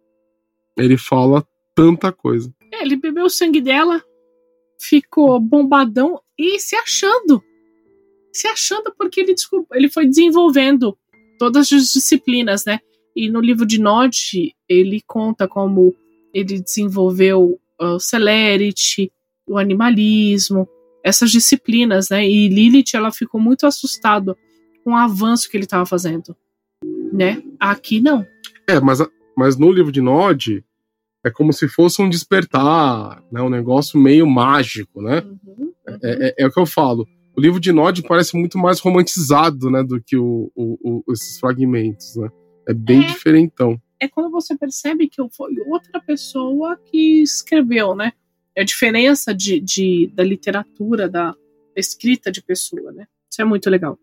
ele 0.77 0.97
fala 0.97 1.45
tanta 1.75 2.11
coisa. 2.11 2.53
É, 2.71 2.83
ele 2.83 2.95
bebeu 2.95 3.25
o 3.25 3.29
sangue 3.29 3.61
dela, 3.61 4.03
ficou 4.79 5.39
bombadão 5.39 6.19
e 6.37 6.59
se 6.59 6.75
achando. 6.75 7.43
Se 8.33 8.47
achando 8.47 8.93
porque 8.97 9.21
ele, 9.21 9.35
ele 9.73 9.89
foi 9.89 10.07
desenvolvendo 10.07 10.97
todas 11.37 11.71
as 11.71 11.91
disciplinas, 11.93 12.65
né? 12.65 12.79
E 13.15 13.29
no 13.29 13.41
livro 13.41 13.65
de 13.65 13.79
Nod, 13.79 14.55
ele 14.69 15.01
conta 15.05 15.47
como 15.47 15.93
ele 16.33 16.61
desenvolveu 16.61 17.59
o 17.79 17.99
celerity, 17.99 19.11
o 19.47 19.57
animalismo, 19.57 20.67
essas 21.03 21.31
disciplinas, 21.31 22.09
né? 22.09 22.27
E 22.27 22.47
Lilith, 22.47 22.93
ela 22.93 23.11
ficou 23.11 23.39
muito 23.39 23.65
assustada 23.65 24.35
com 24.83 24.91
o 24.93 24.95
avanço 24.95 25.49
que 25.49 25.57
ele 25.57 25.65
estava 25.65 25.85
fazendo, 25.85 26.35
né? 27.11 27.41
Aqui 27.59 27.99
não. 27.99 28.25
É, 28.67 28.79
mas, 28.79 28.99
mas 29.37 29.57
no 29.57 29.71
livro 29.71 29.91
de 29.91 30.01
Nod 30.01 30.63
é 31.23 31.29
como 31.29 31.53
se 31.53 31.67
fosse 31.67 32.01
um 32.01 32.09
despertar, 32.09 33.23
né? 33.31 33.41
Um 33.41 33.49
negócio 33.49 33.99
meio 33.99 34.25
mágico, 34.27 35.01
né? 35.01 35.21
Uhum, 35.21 35.37
uhum. 35.57 35.73
É, 36.03 36.27
é, 36.27 36.35
é, 36.39 36.47
o 36.47 36.51
que 36.51 36.59
eu 36.59 36.65
falo. 36.65 37.07
O 37.35 37.41
livro 37.41 37.59
de 37.59 37.71
Nod 37.71 38.01
parece 38.03 38.35
muito 38.35 38.57
mais 38.57 38.79
romantizado, 38.79 39.69
né? 39.69 39.83
Do 39.83 40.01
que 40.01 40.17
o, 40.17 40.51
o, 40.55 41.03
o 41.07 41.13
esses 41.13 41.39
fragmentos, 41.39 42.15
né? 42.15 42.29
É 42.67 42.73
bem 42.73 43.03
é, 43.03 43.07
diferentão. 43.07 43.79
É 43.99 44.07
quando 44.07 44.31
você 44.31 44.57
percebe 44.57 45.07
que 45.07 45.21
foi 45.31 45.51
outra 45.67 46.01
pessoa 46.01 46.77
que 46.77 47.21
escreveu, 47.21 47.95
né? 47.95 48.13
É 48.55 48.61
a 48.61 48.65
diferença 48.65 49.33
de, 49.33 49.59
de, 49.59 50.11
da 50.13 50.23
literatura, 50.23 51.07
da, 51.07 51.31
da 51.31 51.37
escrita 51.77 52.31
de 52.31 52.41
pessoa, 52.41 52.91
né? 52.91 53.05
Isso 53.29 53.41
é 53.41 53.45
muito 53.45 53.69
legal. 53.69 53.97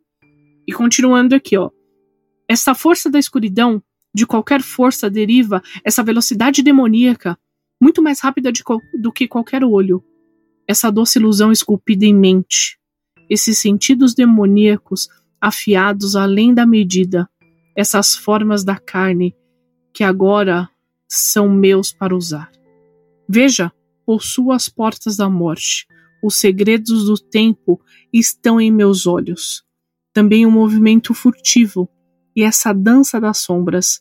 E 0.66 0.73
continuando 0.73 1.35
aqui, 1.35 1.57
ó. 1.57 1.71
Essa 2.49 2.75
força 2.75 3.11
da 3.11 3.18
escuridão, 3.18 3.83
de 4.14 4.27
qualquer 4.27 4.62
força, 4.62 5.11
deriva 5.11 5.62
essa 5.85 6.03
velocidade 6.03 6.62
demoníaca, 6.62 7.38
muito 7.81 8.03
mais 8.03 8.21
rápida 8.21 8.51
do 9.01 9.12
que 9.12 9.29
qualquer 9.29 9.64
olho. 9.64 10.03
Essa 10.66 10.90
doce 10.90 11.18
ilusão 11.18 11.53
esculpida 11.53 12.05
em 12.05 12.14
mente. 12.14 12.79
Esses 13.31 13.59
sentidos 13.59 14.14
demoníacos 14.14 15.09
afiados 15.40 16.16
além 16.16 16.53
da 16.53 16.66
medida, 16.66 17.29
essas 17.77 18.16
formas 18.16 18.64
da 18.64 18.77
carne 18.77 19.37
que 19.92 20.03
agora 20.03 20.68
são 21.09 21.49
meus 21.49 21.92
para 21.92 22.14
usar. 22.14 22.51
Veja, 23.29 23.73
possuo 24.05 24.53
as 24.53 24.68
portas 24.68 25.16
da 25.16 25.29
morte. 25.29 25.87
Os 26.23 26.37
segredos 26.37 27.05
do 27.05 27.16
tempo 27.16 27.81
estão 28.12 28.61
em 28.61 28.71
meus 28.71 29.07
olhos. 29.07 29.64
Também 30.12 30.44
o 30.44 30.49
um 30.49 30.53
movimento 30.53 31.14
furtivo 31.14 31.88
e 32.38 32.42
essa 32.44 32.72
dança 32.72 33.20
das 33.20 33.38
sombras 33.38 34.01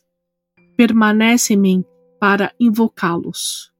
permanecem 0.76 1.56
em 1.56 1.60
mim 1.60 1.84
para 2.20 2.54
invocá-los, 2.60 3.72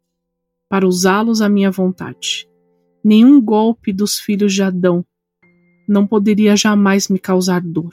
para 0.68 0.84
usá-los 0.84 1.40
à 1.40 1.48
minha 1.48 1.70
vontade. 1.70 2.50
Nenhum 3.04 3.40
golpe 3.40 3.92
dos 3.92 4.18
filhos 4.18 4.52
de 4.52 4.60
Adão 4.60 5.06
não 5.88 6.08
poderia 6.08 6.56
jamais 6.56 7.06
me 7.06 7.20
causar 7.20 7.60
dor. 7.60 7.92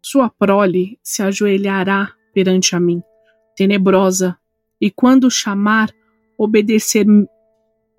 Sua 0.00 0.30
prole 0.30 1.00
se 1.02 1.20
ajoelhará 1.20 2.12
perante 2.32 2.76
a 2.76 2.80
mim, 2.80 3.02
tenebrosa, 3.56 4.38
e 4.80 4.92
quando 4.92 5.28
chamar, 5.28 5.92
obedecer. 6.38 7.06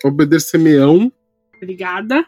Obedecer-me-ão. 0.05 1.11
Obrigada. 1.57 2.25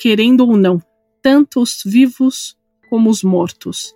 Querendo 0.00 0.46
ou 0.46 0.56
não, 0.56 0.80
tanto 1.20 1.60
os 1.60 1.82
vivos 1.84 2.56
como 2.88 3.10
os 3.10 3.22
mortos. 3.22 3.95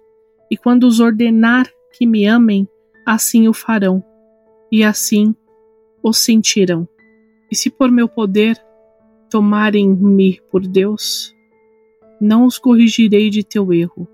E 0.50 0.56
quando 0.56 0.84
os 0.84 1.00
ordenar 1.00 1.70
que 1.92 2.06
me 2.06 2.26
amem, 2.26 2.68
assim 3.06 3.48
o 3.48 3.52
farão, 3.52 4.02
e 4.70 4.82
assim 4.84 5.34
o 6.02 6.12
sentirão. 6.12 6.88
E 7.50 7.56
se 7.56 7.70
por 7.70 7.90
meu 7.90 8.08
poder 8.08 8.56
tomarem-me 9.28 10.40
por 10.50 10.66
Deus, 10.66 11.34
não 12.20 12.44
os 12.44 12.58
corrigirei 12.58 13.30
de 13.30 13.44
teu 13.44 13.72
erro 13.72 14.08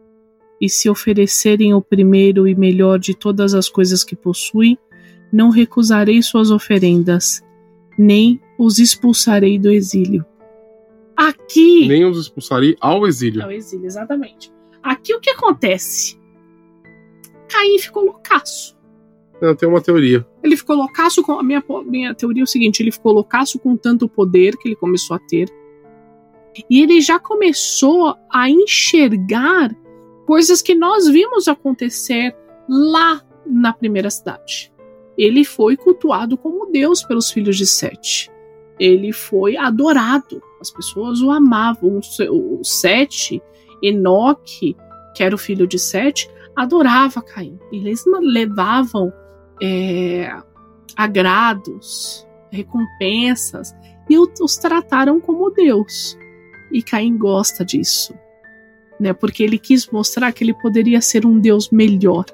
e 0.60 0.68
se 0.68 0.88
oferecerem 0.88 1.74
o 1.74 1.82
primeiro 1.82 2.48
e 2.48 2.54
melhor 2.54 2.98
de 2.98 3.14
todas 3.14 3.52
as 3.52 3.68
coisas 3.68 4.02
que 4.02 4.16
possuem, 4.16 4.78
não 5.32 5.50
recusarei 5.50 6.22
suas 6.22 6.50
oferendas, 6.50 7.42
nem 7.98 8.40
os 8.58 8.78
expulsarei 8.78 9.58
do 9.58 9.70
exílio. 9.70 10.24
Aqui. 11.16 11.86
Nem 11.86 12.04
os 12.04 12.18
expulsarei 12.18 12.76
ao 12.80 13.06
exílio. 13.06 13.42
Ao 13.42 13.50
exílio, 13.50 13.86
exatamente. 13.86 14.52
Aqui 14.82 15.14
o 15.14 15.20
que 15.20 15.30
acontece? 15.30 16.18
Caim 17.48 17.78
ficou 17.78 18.04
loucaço. 18.04 18.76
Eu 19.40 19.54
tenho 19.54 19.72
uma 19.72 19.80
teoria. 19.80 20.26
Ele 20.42 20.56
ficou 20.56 20.76
loucaço 20.76 21.22
com. 21.22 21.32
A 21.32 21.42
minha, 21.42 21.62
minha 21.84 22.14
teoria 22.14 22.42
é 22.42 22.44
o 22.44 22.46
seguinte: 22.46 22.82
ele 22.82 22.90
ficou 22.90 23.12
loucaço 23.12 23.58
com 23.58 23.76
tanto 23.76 24.08
poder 24.08 24.56
que 24.56 24.68
ele 24.68 24.76
começou 24.76 25.16
a 25.16 25.20
ter. 25.20 25.48
E 26.70 26.80
ele 26.80 27.00
já 27.02 27.18
começou 27.18 28.16
a 28.32 28.48
enxergar 28.48 29.76
coisas 30.26 30.62
que 30.62 30.74
nós 30.74 31.06
vimos 31.06 31.48
acontecer 31.48 32.34
lá 32.68 33.22
na 33.46 33.72
primeira 33.72 34.08
cidade. 34.10 34.72
Ele 35.18 35.44
foi 35.44 35.76
cultuado 35.76 36.36
como 36.36 36.70
Deus 36.70 37.02
pelos 37.02 37.30
filhos 37.30 37.56
de 37.56 37.66
Sete. 37.66 38.30
Ele 38.78 39.12
foi 39.12 39.56
adorado. 39.56 40.42
As 40.60 40.70
pessoas 40.70 41.20
o 41.20 41.30
amavam. 41.30 42.00
O 42.30 42.64
Sete, 42.64 43.42
Enoque, 43.82 44.76
que 45.14 45.22
era 45.22 45.34
o 45.34 45.38
filho 45.38 45.66
de 45.66 45.78
Sete, 45.78 46.28
adorava 46.56 47.22
Caim. 47.22 47.58
Eles 47.70 48.02
levavam 48.20 49.12
é, 49.62 50.34
agrados, 50.96 52.26
recompensas 52.50 53.74
e 54.08 54.18
os 54.18 54.56
trataram 54.56 55.20
como 55.20 55.50
Deus. 55.50 56.18
E 56.72 56.82
Caim 56.82 57.16
gosta 57.16 57.64
disso 57.64 58.12
né? 58.98 59.12
Porque 59.12 59.42
ele 59.42 59.58
quis 59.58 59.88
mostrar 59.88 60.32
que 60.32 60.42
ele 60.42 60.54
poderia 60.54 61.00
ser 61.00 61.26
um 61.26 61.38
Deus 61.38 61.70
melhor, 61.70 62.24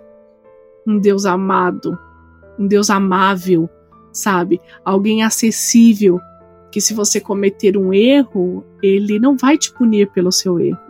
um 0.87 0.99
Deus 0.99 1.27
amado, 1.27 1.99
um 2.59 2.67
Deus 2.67 2.91
amável, 2.91 3.69
sabe? 4.13 4.61
Alguém 4.85 5.23
acessível, 5.23 6.19
que 6.71 6.81
se 6.81 6.95
você 6.95 7.21
cometer 7.21 7.77
um 7.77 7.93
erro, 7.93 8.65
ele 8.83 9.19
não 9.19 9.37
vai 9.37 9.59
te 9.59 9.73
punir 9.73 10.11
pelo 10.11 10.33
seu 10.33 10.59
erro. 10.59 10.81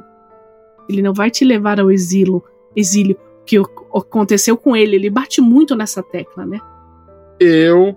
Ele 0.88 1.02
não 1.02 1.12
vai 1.12 1.30
te 1.30 1.44
levar 1.44 1.80
ao 1.80 1.90
exílio, 1.90 2.42
exílio 2.74 3.16
que 3.46 3.58
aconteceu 3.94 4.56
com 4.56 4.76
ele. 4.76 4.96
Ele 4.96 5.10
bate 5.10 5.40
muito 5.40 5.74
nessa 5.74 6.02
tecla, 6.02 6.46
né? 6.46 6.60
Eu 7.40 7.96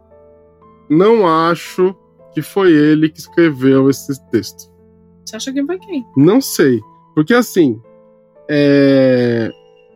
não 0.90 1.28
acho 1.28 1.96
que 2.34 2.42
foi 2.42 2.72
ele 2.72 3.10
que 3.10 3.20
escreveu 3.20 3.90
esse 3.90 4.20
texto. 4.30 4.72
Você 5.26 5.36
acha 5.36 5.54
que 5.54 5.66
foi 5.66 5.80
quem? 5.80 6.06
Não 6.16 6.42
sei. 6.42 6.80
Porque 7.14 7.34
assim, 7.34 7.80
é... 8.50 9.50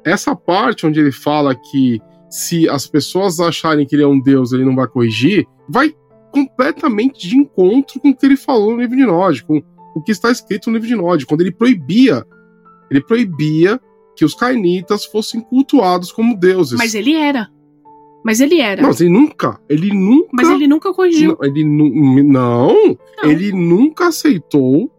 essa 0.06 0.36
parte 0.36 0.88
onde 0.88 1.00
ele 1.00 1.12
fala 1.12 1.54
que 1.54 2.00
se 2.30 2.70
as 2.70 2.88
pessoas 2.88 3.40
acharem 3.40 3.86
que 3.86 3.96
ele 3.96 4.04
é 4.04 4.08
um 4.08 4.20
deus, 4.20 4.54
ele 4.54 4.64
não 4.64 4.76
vai 4.76 4.88
corrigir, 4.88 5.48
vai 5.68 5.96
completamente 6.32 7.28
de 7.28 7.36
encontro 7.38 8.00
com 8.00 8.10
o 8.10 8.16
que 8.16 8.26
ele 8.26 8.38
falou 8.38 8.72
no 8.72 8.82
livro 8.82 8.96
de 8.96 9.06
Nod, 9.06 9.44
com 9.44 9.62
o 9.96 10.02
que 10.02 10.12
está 10.12 10.32
escrito 10.32 10.70
no 10.70 10.76
livro 10.76 10.88
de 10.88 10.96
Nod, 10.96 11.26
quando 11.26 11.42
ele 11.42 11.52
proibia, 11.52 12.26
ele 12.90 13.02
proibia 13.02 13.80
que 14.20 14.26
os 14.26 14.34
cainitas 14.36 15.06
fossem 15.06 15.40
cultuados 15.40 16.12
como 16.12 16.36
deuses. 16.38 16.78
Mas 16.78 16.94
ele 16.94 17.14
era. 17.16 17.50
Mas 18.22 18.42
ele 18.42 18.60
era. 18.60 18.82
Não, 18.82 18.90
mas 18.90 19.00
ele 19.00 19.10
nunca, 19.10 19.62
ele 19.70 19.94
nunca. 19.94 20.30
Mas 20.34 20.50
ele 20.50 20.68
nunca 20.68 20.94
corrigiu. 20.94 21.38
Não, 21.40 21.48
ele 21.48 21.64
nu, 21.64 22.22
não, 22.22 22.98
não, 23.24 23.32
ele 23.32 23.54
nunca 23.54 24.08
aceitou 24.10 24.92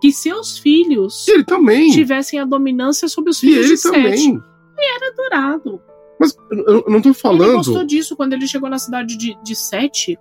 que 0.00 0.12
seus 0.12 0.58
filhos 0.58 1.26
E 1.26 1.32
ele 1.32 1.44
também. 1.44 1.90
tivessem 1.90 2.38
a 2.38 2.44
dominância 2.44 3.08
sobre 3.08 3.30
os 3.30 3.38
E 3.42 3.48
filhos 3.48 3.64
ele 3.66 3.74
de 3.74 3.78
Sete. 3.78 3.94
também. 3.96 4.40
Era 4.78 5.08
adorado. 5.12 5.80
Mas 6.20 6.36
eu, 6.52 6.84
não 6.88 7.00
tô 7.02 7.08
Ele 7.08 7.14
falando. 7.14 7.56
gostou 7.56 7.82
disso 7.84 8.14
quando 8.14 8.32
ele 8.34 8.46
chegou 8.46 8.70
na 8.70 8.78
cidade 8.78 9.16
de, 9.18 9.36
de 9.42 9.56
Sete. 9.56 10.16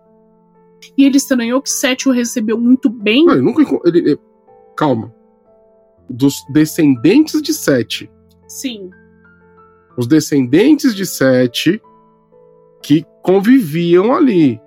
E 0.97 1.05
ele 1.05 1.17
estranhou 1.17 1.61
que 1.61 1.69
Sete 1.69 2.09
o 2.09 2.11
recebeu 2.11 2.57
muito 2.59 2.89
bem. 2.89 3.23
Não, 3.23 3.33
ele 3.33 3.41
nunca. 3.43 3.61
Ele, 3.87 3.99
ele- 3.99 4.19
calma. 4.75 5.13
Dos 6.09 6.43
descendentes 6.49 7.39
de 7.39 7.53
Sete. 7.53 8.09
Sim. 8.57 8.89
Os 9.95 10.07
descendentes 10.07 10.95
de 10.95 11.05
Sete 11.05 11.79
que 12.81 13.05
conviviam 13.21 14.15
ali. 14.15 14.59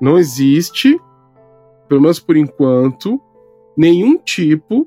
Não 0.00 0.16
existe, 0.16 0.96
pelo 1.88 2.02
menos 2.02 2.20
por 2.20 2.36
enquanto, 2.36 3.20
nenhum 3.76 4.16
tipo 4.16 4.86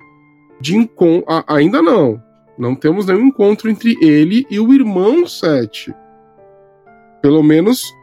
de 0.61 0.77
encontro. 0.77 1.25
Ainda 1.47 1.82
não. 1.82 2.23
Não 2.57 2.75
temos 2.75 3.05
nenhum 3.05 3.25
encontro 3.25 3.69
entre 3.69 3.97
ele 4.01 4.45
e 4.49 4.57
o 4.57 4.73
irmão 4.73 5.27
Sete. 5.27 5.93
Pelo 7.21 7.43
menos 7.43 7.93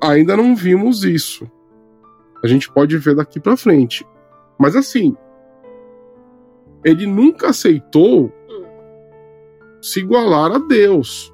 ainda 0.00 0.34
não 0.34 0.56
vimos 0.56 1.04
isso. 1.04 1.46
A 2.42 2.46
gente 2.46 2.72
pode 2.72 2.96
ver 2.96 3.16
daqui 3.16 3.38
pra 3.38 3.54
frente. 3.54 4.06
Mas 4.58 4.74
assim, 4.74 5.14
ele 6.86 7.06
nunca 7.06 7.48
aceitou 7.50 8.32
se 9.82 10.00
igualar 10.00 10.52
a 10.52 10.58
Deus. 10.58 11.32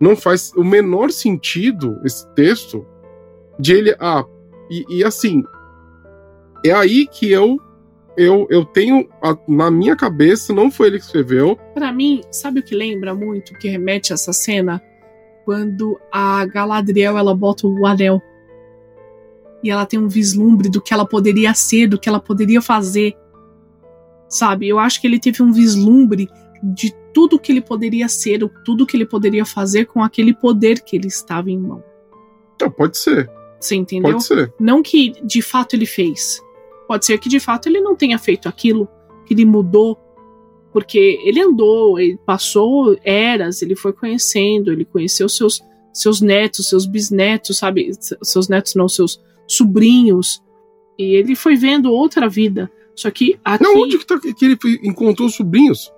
Não 0.00 0.16
faz 0.16 0.52
o 0.56 0.64
menor 0.64 1.10
sentido 1.10 2.00
esse 2.04 2.26
texto 2.34 2.84
de 3.58 3.72
ele. 3.74 3.94
Ah, 4.00 4.24
e, 4.70 4.84
e 4.98 5.04
assim, 5.04 5.42
é 6.64 6.72
aí 6.72 7.06
que 7.06 7.30
eu 7.30 7.58
eu, 8.14 8.46
eu 8.50 8.62
tenho 8.62 9.08
a- 9.22 9.38
na 9.48 9.70
minha 9.70 9.96
cabeça, 9.96 10.52
não 10.52 10.70
foi 10.70 10.88
ele 10.88 10.98
que 10.98 11.06
escreveu. 11.06 11.56
Pra 11.72 11.90
mim, 11.90 12.20
sabe 12.30 12.60
o 12.60 12.62
que 12.62 12.74
lembra 12.74 13.14
muito, 13.14 13.54
que 13.54 13.68
remete 13.68 14.12
a 14.12 14.14
essa 14.14 14.34
cena? 14.34 14.82
Quando 15.46 15.98
a 16.12 16.44
Galadriel 16.44 17.16
ela 17.16 17.34
bota 17.34 17.66
o 17.66 17.86
anel. 17.86 18.20
E 19.64 19.70
ela 19.70 19.86
tem 19.86 19.98
um 19.98 20.08
vislumbre 20.08 20.68
do 20.68 20.80
que 20.82 20.92
ela 20.92 21.06
poderia 21.06 21.54
ser, 21.54 21.86
do 21.86 21.98
que 21.98 22.06
ela 22.08 22.20
poderia 22.20 22.60
fazer. 22.60 23.14
Sabe? 24.32 24.66
Eu 24.66 24.78
acho 24.78 24.98
que 24.98 25.06
ele 25.06 25.20
teve 25.20 25.42
um 25.42 25.52
vislumbre 25.52 26.26
de 26.62 26.90
tudo 27.12 27.38
que 27.38 27.52
ele 27.52 27.60
poderia 27.60 28.08
ser, 28.08 28.40
tudo 28.64 28.86
que 28.86 28.96
ele 28.96 29.04
poderia 29.04 29.44
fazer 29.44 29.84
com 29.84 30.02
aquele 30.02 30.32
poder 30.32 30.80
que 30.80 30.96
ele 30.96 31.06
estava 31.06 31.50
em 31.50 31.58
mão. 31.58 31.84
Ah, 32.62 32.70
pode 32.70 32.96
ser, 32.96 33.30
Você 33.60 33.74
entendeu? 33.76 34.12
pode 34.12 34.24
ser. 34.24 34.50
Não 34.58 34.82
que 34.82 35.12
de 35.22 35.42
fato 35.42 35.76
ele 35.76 35.84
fez. 35.84 36.40
Pode 36.88 37.04
ser 37.04 37.18
que 37.18 37.28
de 37.28 37.38
fato 37.38 37.68
ele 37.68 37.78
não 37.78 37.94
tenha 37.94 38.18
feito 38.18 38.48
aquilo, 38.48 38.88
que 39.26 39.34
ele 39.34 39.44
mudou. 39.44 39.98
Porque 40.72 41.20
ele 41.26 41.38
andou, 41.38 42.00
ele 42.00 42.18
passou 42.24 42.96
eras, 43.04 43.60
ele 43.60 43.76
foi 43.76 43.92
conhecendo, 43.92 44.72
ele 44.72 44.86
conheceu 44.86 45.28
seus, 45.28 45.60
seus 45.92 46.22
netos, 46.22 46.70
seus 46.70 46.86
bisnetos, 46.86 47.58
sabe? 47.58 47.90
Seus 48.22 48.48
netos 48.48 48.74
não, 48.74 48.88
seus 48.88 49.20
sobrinhos. 49.46 50.42
E 50.98 51.16
ele 51.16 51.36
foi 51.36 51.54
vendo 51.56 51.92
outra 51.92 52.30
vida. 52.30 52.70
Só 52.94 53.10
que 53.10 53.38
aqui 53.44 53.62
Não, 53.64 53.76
onde 53.82 53.98
que, 53.98 54.06
tá, 54.06 54.18
que 54.20 54.44
ele 54.44 54.58
encontrou 54.84 55.28
os 55.28 55.34
sobrinhos? 55.34 55.90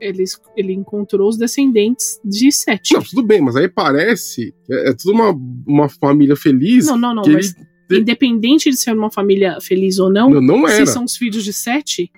ele, 0.00 0.24
ele 0.56 0.72
encontrou 0.74 1.28
os 1.28 1.38
descendentes 1.38 2.20
de 2.24 2.52
Sete. 2.52 2.92
Não, 2.92 3.02
tudo 3.02 3.22
bem, 3.22 3.40
mas 3.40 3.56
aí 3.56 3.68
parece. 3.68 4.54
É, 4.70 4.90
é 4.90 4.92
tudo 4.92 5.12
uma, 5.14 5.30
uma 5.66 5.88
família 5.88 6.36
feliz. 6.36 6.86
Não, 6.86 6.98
não, 6.98 7.14
não, 7.14 7.22
que 7.22 7.30
ele- 7.30 7.36
mas 7.36 7.54
independente 7.98 8.68
de 8.70 8.76
ser 8.76 8.92
uma 8.92 9.10
família 9.10 9.58
feliz 9.62 9.98
ou 9.98 10.10
não, 10.12 10.28
Não, 10.28 10.40
não 10.42 10.68
era. 10.68 10.84
se 10.84 10.92
são 10.92 11.04
os 11.04 11.16
filhos 11.16 11.44
de 11.44 11.52
Sete, 11.52 12.10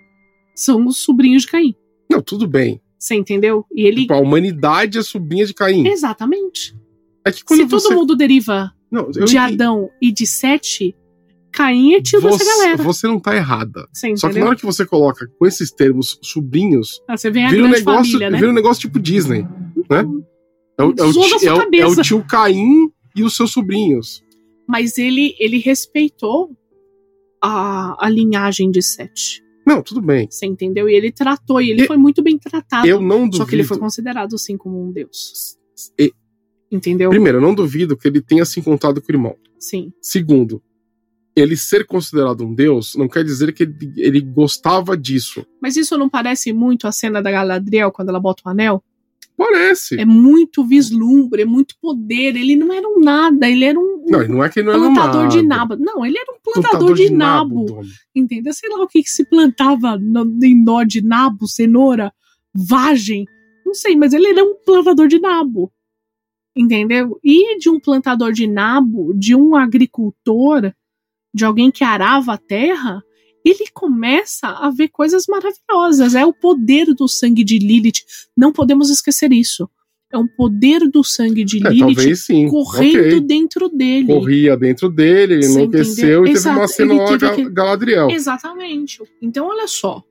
são 0.55 0.85
os 0.87 0.99
sobrinhos 0.99 1.43
de 1.43 1.49
Caim. 1.49 1.75
Não, 2.11 2.21
tudo 2.23 2.47
bem. 2.49 2.81
Você 2.99 3.15
entendeu? 3.15 3.65
E 3.73 3.87
ele. 3.87 4.03
Tipo, 4.03 4.15
a 4.15 4.19
humanidade 4.21 4.99
é 4.99 5.03
sobrinha 5.03 5.45
de 5.45 5.53
Caim. 5.55 5.87
Exatamente. 5.87 6.75
É 7.25 7.31
que 7.31 7.45
quando 7.45 7.61
Se 7.61 7.67
você. 7.67 7.89
todo 7.89 7.99
mundo 7.99 8.17
deriva 8.17 8.73
Não, 8.91 9.11
de. 9.11 9.37
Adão 9.37 9.91
e 10.01 10.11
de 10.11 10.27
Sete, 10.27 10.97
Caim 11.57 11.95
é 11.95 12.03
tio 12.03 12.21
você, 12.21 12.39
dessa 12.45 12.57
galera. 12.59 12.83
você 12.83 13.07
não 13.07 13.19
tá 13.19 13.35
errada. 13.35 13.89
Você 13.93 14.17
Só 14.17 14.29
que 14.29 14.39
na 14.39 14.47
hora 14.47 14.57
que 14.57 14.65
você 14.67 14.85
coloca 14.85 15.27
com 15.39 15.47
esses 15.47 15.71
termos 15.73 16.19
sobrinhos, 16.23 17.01
Ah, 17.09 17.17
você 17.17 17.31
vem 17.31 17.47
a 17.47 17.51
vira 17.51 17.65
um, 17.65 17.69
negócio, 17.69 18.05
família, 18.13 18.31
né? 18.31 18.39
vira 18.39 18.51
um 18.51 18.55
negócio 18.55 18.81
tipo 18.83 18.99
Disney. 19.01 19.43
né? 19.91 20.05
É 20.79 20.83
o, 20.85 20.95
é 20.99 21.03
o 21.03 21.13
Zoa 21.13 21.29
da 21.31 21.37
ti- 21.37 21.45
sua 21.45 21.49
é 21.49 21.55
o- 21.55 21.81
é 21.83 21.87
o 21.87 22.03
tio 22.03 22.25
Caim 22.27 22.91
e 23.17 23.23
os 23.25 23.35
seus 23.35 23.51
sobrinhos. 23.53 24.23
Mas 24.69 24.99
ele, 24.99 25.35
ele 25.39 25.59
respeitou 25.59 26.51
a, 27.43 28.07
a 28.07 28.09
linhagem 28.11 28.71
de 28.71 28.83
Sete. 28.83 29.43
Não, 29.67 29.83
tudo 29.83 30.01
bem. 30.01 30.29
Você 30.31 30.47
entendeu? 30.47 30.89
E 30.89 30.95
ele 30.95 31.11
tratou, 31.11 31.61
e 31.61 31.71
ele 31.71 31.83
Eu- 31.83 31.87
foi 31.87 31.97
muito 31.97 32.23
bem 32.23 32.39
tratado. 32.39 32.87
Eu 32.87 33.01
não 33.01 33.21
duvido. 33.21 33.37
Só 33.39 33.45
que 33.47 33.55
ele 33.55 33.65
foi 33.65 33.79
considerado, 33.79 34.39
sim, 34.39 34.57
como 34.57 34.81
um 34.83 34.93
deus. 34.93 35.57
E- 35.99 36.13
Entendeu? 36.71 37.11
Primeiro, 37.11 37.39
eu 37.39 37.43
não 37.43 37.55
duvido 37.55 37.97
que 37.97 38.09
ele 38.09 38.21
tenha 38.21 38.45
se 38.45 38.59
encontrado 38.59 39.01
com 39.01 39.11
o 39.11 39.15
irmão. 39.15 39.37
Sim. 39.59 39.93
Segundo, 40.03 40.61
ele 41.37 41.57
ser 41.57 41.85
considerado 41.85 42.45
um 42.47 42.55
deus 42.55 42.95
não 42.95 43.07
quer 43.07 43.23
dizer 43.23 43.53
que 43.53 43.65
ele, 43.65 43.93
ele 43.97 44.21
gostava 44.23 44.97
disso. 44.97 45.47
Mas 45.61 45.77
isso 45.77 45.99
não 45.99 46.09
parece 46.09 46.51
muito 46.53 46.87
a 46.87 46.93
cena 46.93 47.23
da 47.23 47.31
Galadriel 47.31 47.93
quando 47.93 48.09
ela 48.09 48.19
bota 48.19 48.43
o 48.47 48.49
anel? 48.49 48.83
Parece. 49.37 50.01
É 50.01 50.05
muito 50.07 50.65
vislumbre, 50.65 51.43
é 51.43 51.45
muito 51.45 51.77
poder. 51.79 52.37
Ele 52.37 52.57
não 52.57 52.73
era 52.73 52.89
um 52.89 52.99
nada, 52.99 53.47
ele 53.49 53.67
era 53.67 53.79
um 53.79 54.03
Não, 54.09 54.27
não 54.27 54.45
é 54.45 54.49
que 54.49 54.61
ele 54.61 54.69
não 54.69 54.75
é 54.75 54.79
plantador 54.79 55.23
nada. 55.25 55.29
de 55.29 55.43
nabo. 55.43 55.77
Não, 55.77 56.07
ele 56.07 56.17
era 56.17 56.33
um 56.33 56.41
plantador, 56.43 56.95
de, 56.95 57.11
nabo. 57.11 57.65
Doni. 57.67 57.89
Entendeu? 58.15 58.55
Sei 58.55 58.71
lá 58.71 58.83
o 58.83 58.89
que, 58.89 59.03
que 59.03 59.11
se 59.11 59.29
plantava 59.29 59.99
no, 59.99 60.25
em 60.43 60.57
nó 60.65 60.85
de 60.85 61.03
nabo, 61.03 61.47
cenoura, 61.47 62.11
vagem. 62.55 63.27
Não 63.65 63.75
sei, 63.75 63.95
mas 63.95 64.15
ele 64.15 64.29
era 64.29 64.43
um 64.43 64.55
plantador 64.65 65.07
de 65.07 65.21
nabo. 65.21 65.71
Entendeu? 66.57 67.21
E 67.23 67.59
de 67.59 67.69
um 67.69 67.79
plantador 67.79 68.33
de 68.33 68.47
nabo, 68.47 69.13
de 69.13 69.37
um 69.37 69.55
agricultor, 69.55 70.73
de 71.37 71.45
alguém 71.45 71.71
que 71.71 71.85
arava 71.85 72.33
a 72.33 72.39
terra, 72.39 73.03
ele 73.45 73.67
começa 73.73 74.49
a 74.49 74.71
ver 74.71 74.89
coisas 74.89 75.27
maravilhosas. 75.29 76.15
É 76.15 76.25
o 76.25 76.33
poder 76.33 76.87
do 76.95 77.07
sangue 77.07 77.45
de 77.45 77.59
Lilith. 77.59 78.01
Não 78.37 78.53
podemos 78.53 78.91
esquecer 78.91 79.31
isso. 79.33 79.69
É 80.13 80.17
um 80.19 80.27
poder 80.27 80.89
do 80.89 81.05
sangue 81.05 81.45
de 81.45 81.65
É, 81.67 81.71
Lilith 81.71 82.49
correndo 82.51 83.17
Ok. 83.17 83.21
dentro 83.21 83.69
dele. 83.69 84.07
Corria 84.07 84.57
dentro 84.57 84.89
dele, 84.89 85.35
ele 85.35 85.43
Você 85.43 85.59
enlouqueceu 85.61 86.25
entendeu? 86.25 86.27
e 86.27 86.33
teve 86.33 86.49
uma 86.49 86.65
Exato, 86.65 86.73
cena 86.73 87.07
teve 87.09 87.27
aquele- 87.27 87.51
Galadriel. 87.51 88.11
Exatamente. 88.11 89.03
Então, 89.21 89.47
olha 89.49 89.69
só. 89.69 90.03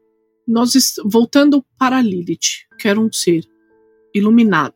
Nós 0.48 0.76
est- 0.76 1.02
voltando 1.04 1.66
para 1.78 2.00
Lilith, 2.02 2.68
que 2.80 2.88
era 2.88 3.00
um 3.00 3.12
ser 3.12 3.44
iluminado, 4.14 4.76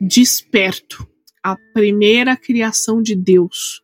desperto, 0.00 1.06
a 1.42 1.56
primeira 1.72 2.36
criação 2.36 3.00
de 3.02 3.14
Deus, 3.14 3.80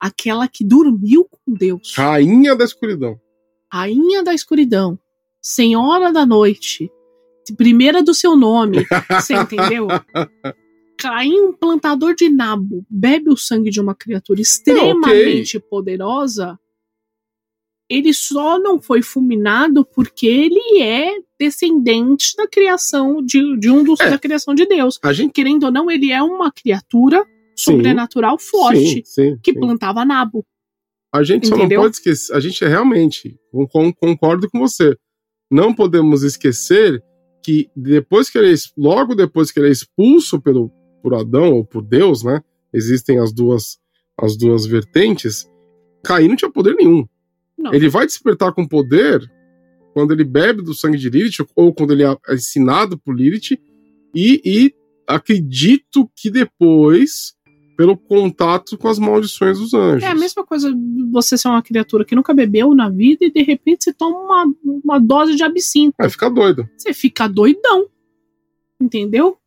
aquela 0.00 0.48
que 0.48 0.64
dormiu 0.64 1.26
com 1.30 1.52
Deus, 1.52 1.92
Rainha 1.94 2.56
da 2.56 2.64
escuridão. 2.64 3.20
rainha 3.72 4.22
da 4.22 4.32
escuridão, 4.34 4.98
senhora 5.40 6.12
da 6.12 6.24
noite, 6.26 6.90
primeira 7.56 8.02
do 8.02 8.14
seu 8.14 8.36
nome, 8.36 8.86
você 9.10 9.34
entendeu? 9.34 9.88
Caim, 10.98 11.40
um 11.40 11.52
plantador 11.52 12.14
de 12.14 12.28
nabo, 12.28 12.84
bebe 12.88 13.30
o 13.30 13.36
sangue 13.36 13.70
de 13.70 13.80
uma 13.80 13.94
criatura 13.94 14.40
extremamente 14.40 15.58
poderosa. 15.58 16.58
Ele 17.88 18.12
só 18.14 18.56
não 18.58 18.80
foi 18.80 19.02
fulminado 19.02 19.84
porque 19.84 20.26
ele 20.26 20.80
é 20.80 21.16
descendente 21.38 22.36
da 22.36 22.46
criação 22.46 23.20
de, 23.20 23.58
de 23.58 23.68
um 23.68 23.82
dos 23.82 23.98
É. 23.98 24.10
da 24.10 24.18
criação 24.18 24.54
de 24.54 24.64
Deus. 24.64 24.98
A 25.02 25.12
gente. 25.12 25.32
Querendo 25.32 25.64
ou 25.64 25.72
não, 25.72 25.90
ele 25.90 26.12
é 26.12 26.22
uma 26.22 26.52
criatura 26.52 27.26
Sim, 27.64 27.72
sobrenatural 27.72 28.38
forte 28.38 29.02
Sim, 29.04 29.36
que 29.42 29.52
plantava 29.52 30.04
nabo. 30.04 30.44
A 31.12 31.22
gente 31.22 31.48
só 31.48 31.56
Entendeu? 31.56 31.78
não 31.78 31.84
pode 31.86 31.96
esquecer. 31.96 32.32
A 32.34 32.40
gente 32.40 32.62
é 32.64 32.68
realmente. 32.68 33.36
con- 33.52 33.66
con- 33.66 33.92
Concordo 33.92 34.48
com 34.48 34.58
você. 34.60 34.96
Não 35.50 35.74
podemos 35.74 36.22
esquecer 36.22 37.02
que 37.44 37.68
depois 37.74 38.30
que 38.30 38.38
ele 38.38 38.52
é, 38.52 38.56
logo 38.76 39.14
depois 39.14 39.50
que 39.50 39.58
ele 39.58 39.68
é 39.68 39.72
expulso 39.72 40.40
pelo 40.40 40.70
por 41.02 41.14
Adão 41.14 41.54
ou 41.54 41.64
por 41.64 41.82
Deus, 41.82 42.22
né? 42.22 42.40
Existem 42.72 43.18
as 43.18 43.32
duas 43.32 43.78
as 44.20 44.36
duas 44.36 44.66
vertentes. 44.66 45.48
Caim 46.04 46.28
não 46.28 46.36
tinha 46.36 46.50
poder 46.50 46.74
nenhum. 46.76 47.06
Não. 47.58 47.74
Ele 47.74 47.88
vai 47.88 48.06
despertar 48.06 48.52
com 48.54 48.66
poder 48.68 49.20
quando 49.92 50.12
ele 50.12 50.22
bebe 50.24 50.62
do 50.62 50.72
sangue 50.74 50.96
de 50.98 51.10
Lilith 51.10 51.44
ou 51.56 51.74
quando 51.74 51.92
ele 51.92 52.04
é 52.04 52.16
ensinado 52.34 52.96
por 52.98 53.14
Lilith 53.16 53.58
e, 54.14 54.40
e 54.44 54.74
acredito 55.06 56.08
que 56.16 56.30
depois 56.30 57.34
pelo 57.80 57.96
contato 57.96 58.76
com 58.76 58.88
as 58.88 58.98
maldições 58.98 59.58
dos 59.58 59.72
anjos. 59.72 60.02
É 60.02 60.08
a 60.08 60.14
mesma 60.14 60.44
coisa 60.44 60.70
você 61.10 61.38
ser 61.38 61.48
uma 61.48 61.62
criatura 61.62 62.04
que 62.04 62.14
nunca 62.14 62.34
bebeu 62.34 62.74
na 62.74 62.90
vida 62.90 63.24
e 63.24 63.30
de 63.30 63.42
repente 63.42 63.84
você 63.84 63.90
toma 63.94 64.18
uma, 64.18 64.54
uma 64.84 64.98
dose 65.00 65.34
de 65.34 65.42
absinto. 65.42 65.94
Vai 65.98 66.10
ficar 66.10 66.28
doido. 66.28 66.68
Você 66.76 66.92
fica 66.92 67.26
doidão. 67.26 67.88
Entendeu? 68.78 69.38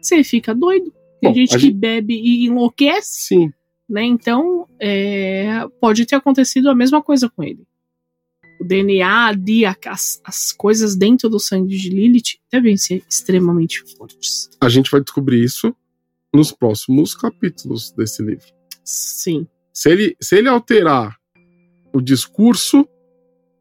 Você 0.00 0.22
fica 0.22 0.54
doido. 0.54 0.92
Tem 1.20 1.30
Bom, 1.30 1.34
gente 1.34 1.54
que 1.54 1.58
gente- 1.58 1.74
bebe 1.74 2.14
e 2.14 2.46
enlouquece, 2.46 3.26
Sim. 3.26 3.52
né? 3.88 4.04
Então, 4.04 4.68
é, 4.78 5.66
pode 5.80 6.06
ter 6.06 6.14
acontecido 6.14 6.70
a 6.70 6.74
mesma 6.74 7.02
coisa 7.02 7.28
com 7.28 7.42
ele. 7.42 7.66
O 8.60 8.64
DNA 8.64 9.26
ali, 9.26 9.64
as, 9.66 10.20
as 10.22 10.52
coisas 10.52 10.94
dentro 10.94 11.28
do 11.28 11.40
sangue 11.40 11.76
de 11.76 11.88
Lilith 11.88 12.38
devem 12.48 12.76
ser 12.76 13.02
extremamente 13.10 13.82
fortes. 13.96 14.48
A 14.60 14.68
gente 14.68 14.88
vai 14.88 15.00
descobrir 15.00 15.42
isso 15.42 15.74
nos 16.34 16.50
próximos 16.50 17.14
capítulos 17.14 17.92
desse 17.92 18.22
livro. 18.22 18.46
Sim. 18.84 19.46
Se 19.72 19.90
ele, 19.90 20.16
se 20.20 20.36
ele 20.36 20.48
alterar 20.48 21.16
o 21.92 22.00
discurso, 22.00 22.86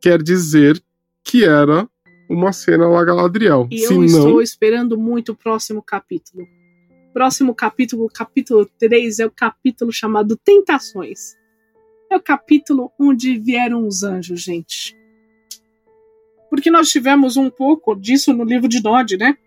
quer 0.02 0.22
dizer 0.22 0.84
que 1.24 1.46
era 1.46 1.88
uma 2.30 2.52
cena 2.52 2.88
lá 2.88 3.04
Galadriel. 3.06 3.68
E 3.72 3.84
eu 3.84 4.04
estou 4.04 4.42
esperando 4.42 4.98
muito 4.98 5.34
o 5.34 5.36
próximo 5.36 5.84
capítulo. 5.84 6.46
Próximo 7.14 7.54
capítulo, 7.54 8.10
capítulo 8.10 8.68
3, 8.80 9.20
é 9.20 9.26
o 9.26 9.32
capítulo 9.32 9.92
chamado 9.92 10.36
Tentações. 10.36 11.36
É 12.12 12.18
o 12.18 12.22
capítulo 12.22 12.92
onde 13.00 13.38
vieram 13.38 13.88
os 13.88 14.02
anjos, 14.02 14.42
gente. 14.42 14.98
Porque 16.50 16.72
nós 16.72 16.90
tivemos 16.90 17.38
um 17.38 17.50
pouco 17.52 17.96
disso 17.96 18.34
no 18.34 18.44
livro 18.44 18.68
de 18.68 18.82
Nod, 18.82 19.16
né? 19.18 19.38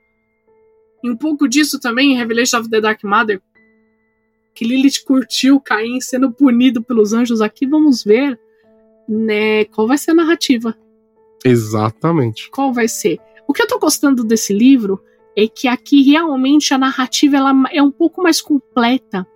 E 1.02 1.10
um 1.10 1.16
pouco 1.16 1.48
disso 1.48 1.78
também 1.78 2.12
em 2.12 2.16
Revelation 2.16 2.60
of 2.60 2.70
the 2.70 2.80
Dark 2.80 3.02
Mother. 3.04 3.40
Que 4.54 4.64
Lilith 4.64 5.04
curtiu 5.06 5.60
Caim 5.60 6.00
sendo 6.00 6.32
punido 6.32 6.82
pelos 6.82 7.12
anjos. 7.12 7.40
Aqui 7.40 7.66
vamos 7.66 8.02
ver 8.02 8.38
né, 9.08 9.64
qual 9.66 9.86
vai 9.86 9.98
ser 9.98 10.12
a 10.12 10.14
narrativa. 10.14 10.76
Exatamente. 11.44 12.50
Qual 12.50 12.72
vai 12.72 12.88
ser? 12.88 13.18
O 13.46 13.52
que 13.52 13.62
eu 13.62 13.68
tô 13.68 13.78
gostando 13.78 14.24
desse 14.24 14.52
livro 14.52 15.00
é 15.36 15.46
que 15.46 15.68
aqui 15.68 16.02
realmente 16.02 16.72
a 16.72 16.78
narrativa 16.78 17.36
ela 17.36 17.52
é 17.70 17.82
um 17.82 17.90
pouco 17.90 18.22
mais 18.22 18.40
completa 18.40 19.26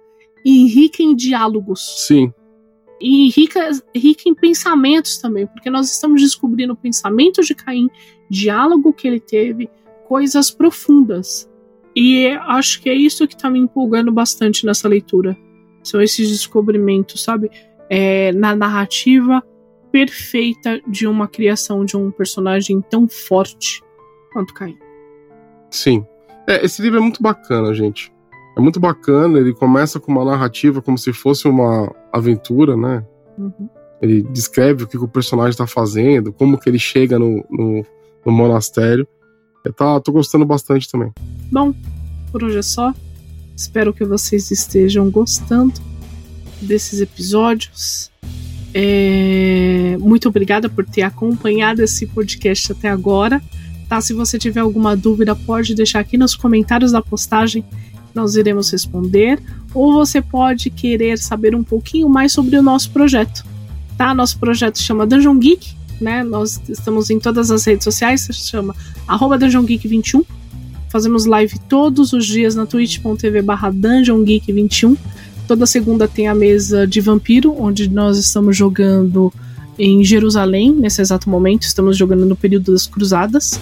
e 0.45 0.67
rica 0.67 1.03
em 1.03 1.15
diálogos. 1.15 2.07
Sim. 2.07 2.33
E 3.01 3.31
rica, 3.31 3.71
rica 3.95 4.23
em 4.27 4.35
pensamentos 4.35 5.19
também, 5.19 5.47
porque 5.47 5.71
nós 5.71 5.91
estamos 5.91 6.21
descobrindo 6.21 6.73
o 6.73 6.77
pensamento 6.77 7.43
de 7.43 7.55
Caim, 7.55 7.89
diálogo 8.29 8.93
que 8.93 9.07
ele 9.07 9.21
teve, 9.21 9.71
coisas 10.07 10.51
profundas. 10.51 11.50
E 11.95 12.29
acho 12.29 12.81
que 12.81 12.89
é 12.89 12.95
isso 12.95 13.27
que 13.27 13.37
tá 13.37 13.51
me 13.51 13.59
empolgando 13.59 14.13
bastante 14.13 14.65
nessa 14.65 14.89
leitura. 14.89 15.37
São 15.83 16.01
esses 16.01 16.29
descobrimentos, 16.29 17.23
sabe? 17.23 17.51
É, 17.89 18.33
na 18.33 18.55
narrativa 18.55 19.43
perfeita 19.91 20.81
de 20.87 21.07
uma 21.07 21.27
criação 21.27 21.85
de 21.85 21.97
um 21.97 22.11
personagem 22.11 22.81
tão 22.81 23.09
forte 23.09 23.83
quanto 24.33 24.55
Caim. 24.55 24.79
Sim. 25.71 26.07
É, 26.49 26.65
esse 26.65 26.81
livro 26.81 26.99
é 26.99 27.03
muito 27.03 27.23
bacana, 27.23 27.75
gente. 27.75 28.13
É 28.57 28.61
muito 28.61 28.81
bacana, 28.81 29.39
ele 29.39 29.55
começa 29.55 29.99
com 30.01 30.13
uma 30.13 30.25
narrativa 30.25 30.83
como 30.83 30.99
se 30.99 31.13
fosse 31.13 31.49
uma 31.49 31.93
aventura, 32.13 32.77
né? 32.77 33.05
Uhum. 33.39 33.69
Ele 34.03 34.23
descreve 34.23 34.85
o 34.85 34.87
que 34.87 34.97
o 34.97 35.09
personagem 35.09 35.51
está 35.51 35.67
fazendo, 35.67 36.33
como 36.33 36.59
que 36.59 36.69
ele 36.69 36.79
chega 36.79 37.19
no, 37.19 37.45
no, 37.51 37.85
no 38.25 38.33
monastério. 38.33 39.07
Eu 39.65 39.73
tá, 39.73 40.01
tô 40.01 40.13
gostando 40.13 40.45
bastante 40.45 40.91
também. 40.91 41.13
Bom, 41.51 41.75
por 42.33 42.45
hoje 42.45 42.59
é 42.59 42.63
só. 42.63 42.95
Espero 43.57 43.93
que 43.93 44.05
vocês 44.05 44.51
estejam 44.51 45.11
gostando 45.11 45.75
desses 46.61 47.01
episódios. 47.01 48.11
É... 48.73 49.97
Muito 50.01 50.29
obrigada 50.29 50.69
por 50.69 50.85
ter 50.85 51.03
acompanhado 51.03 51.83
esse 51.83 52.07
podcast 52.07 52.73
até 52.73 52.89
agora 52.89 53.43
tá? 53.91 54.01
Se 54.01 54.15
você 54.15 54.39
tiver 54.39 54.61
alguma 54.61 54.97
dúvida, 54.97 55.35
pode 55.35 55.75
deixar 55.75 55.99
aqui 55.99 56.17
nos 56.17 56.37
comentários 56.37 56.93
da 56.93 57.03
postagem, 57.03 57.65
nós 58.15 58.37
iremos 58.37 58.71
responder. 58.71 59.43
Ou 59.75 59.93
você 59.93 60.23
pode 60.23 60.71
querer 60.71 61.19
saber 61.19 61.57
um 61.57 61.65
pouquinho 61.65 62.09
mais 62.09 62.33
sobre 62.33 62.57
o 62.57 62.63
nosso 62.63 62.93
projeto, 62.93 63.45
tá? 63.99 64.15
Nosso 64.15 64.39
projeto 64.39 64.79
chama 64.81 65.07
Dungeon 65.07 65.37
Geek, 65.39 65.75
né? 66.01 66.23
Nós 66.23 66.61
estamos 66.69 67.11
em 67.11 67.19
todas 67.19 67.51
as 67.51 67.65
redes 67.65 67.85
sociais, 67.85 68.23
se 68.23 68.33
chama 68.33 68.75
arroba 69.07 69.39
Dungeon 69.39 69.65
Geek 69.65 69.87
21. 69.87 70.25
Fazemos 70.89 71.25
live 71.25 71.59
todos 71.69 72.13
os 72.13 72.27
dias 72.27 72.55
na 72.55 72.67
twitch.tv 72.67 73.43
barra 73.43 73.71
Dungeon 73.71 74.23
Geek 74.25 74.53
21. 74.53 74.97
Toda 75.47 75.67
segunda 75.67 76.09
tem 76.09 76.29
a 76.29 76.35
mesa 76.35 76.87
de 76.87 77.01
vampiro, 77.01 77.55
onde 77.61 77.89
nós 77.89 78.19
estamos 78.19 78.57
jogando 78.57 79.33
em 79.79 80.05
Jerusalém, 80.05 80.73
nesse 80.73 81.01
exato 81.01 81.29
momento. 81.29 81.63
Estamos 81.63 81.97
jogando 81.97 82.27
no 82.27 82.37
período 82.37 82.73
das 82.73 82.87
cruzadas. 82.87 83.59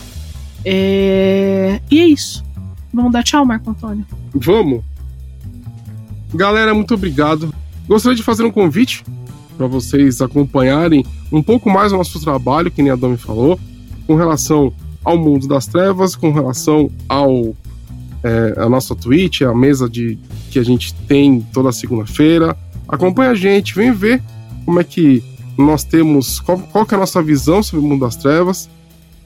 É... 0.65 1.81
E 1.91 1.99
é 1.99 2.07
isso. 2.07 2.45
Vamos 2.93 3.13
dar 3.13 3.23
tchau, 3.23 3.45
Marco 3.45 3.71
Antônio? 3.71 4.05
Vamos. 4.35 4.83
Galera, 6.35 6.75
muito 6.75 6.93
obrigado. 6.95 7.55
Gostaria 7.87 8.17
de 8.17 8.23
fazer 8.23 8.45
um 8.45 8.51
convite 8.51 9.05
para 9.57 9.67
vocês 9.67 10.21
acompanharem 10.21 11.05
um 11.31 11.43
pouco 11.43 11.71
mais 11.71 11.93
o 11.93 11.97
nosso 11.97 12.21
trabalho, 12.21 12.71
que 12.71 12.83
nem 12.83 12.91
a 12.91 12.97
Domi 12.97 13.17
falou, 13.17 13.59
com 14.07 14.15
relação 14.15 14.73
ao 15.05 15.19
mundo 15.19 15.47
das 15.47 15.67
trevas, 15.67 16.17
com 16.17 16.33
relação 16.33 16.91
ao 17.09 17.55
é, 18.23 18.55
a 18.57 18.69
nossa 18.69 18.95
Twitch, 18.95 19.43
a 19.43 19.55
mesa 19.55 19.89
de 19.89 20.19
que 20.51 20.59
a 20.59 20.63
gente 20.63 20.95
tem 21.07 21.41
toda 21.53 21.71
segunda-feira. 21.73 22.57
Acompanha 22.89 23.31
a 23.31 23.35
gente, 23.35 23.75
vem 23.75 23.93
ver 23.93 24.23
como 24.65 24.81
é 24.81 24.85
que 24.85 25.23
nós 25.57 25.85
temos, 25.85 26.41
qual, 26.41 26.59
qual 26.59 26.87
é 26.91 26.95
a 26.95 26.99
nossa 26.99 27.23
visão 27.23 27.63
sobre 27.63 27.85
o 27.85 27.89
mundo 27.89 28.01
das 28.01 28.17
trevas. 28.17 28.69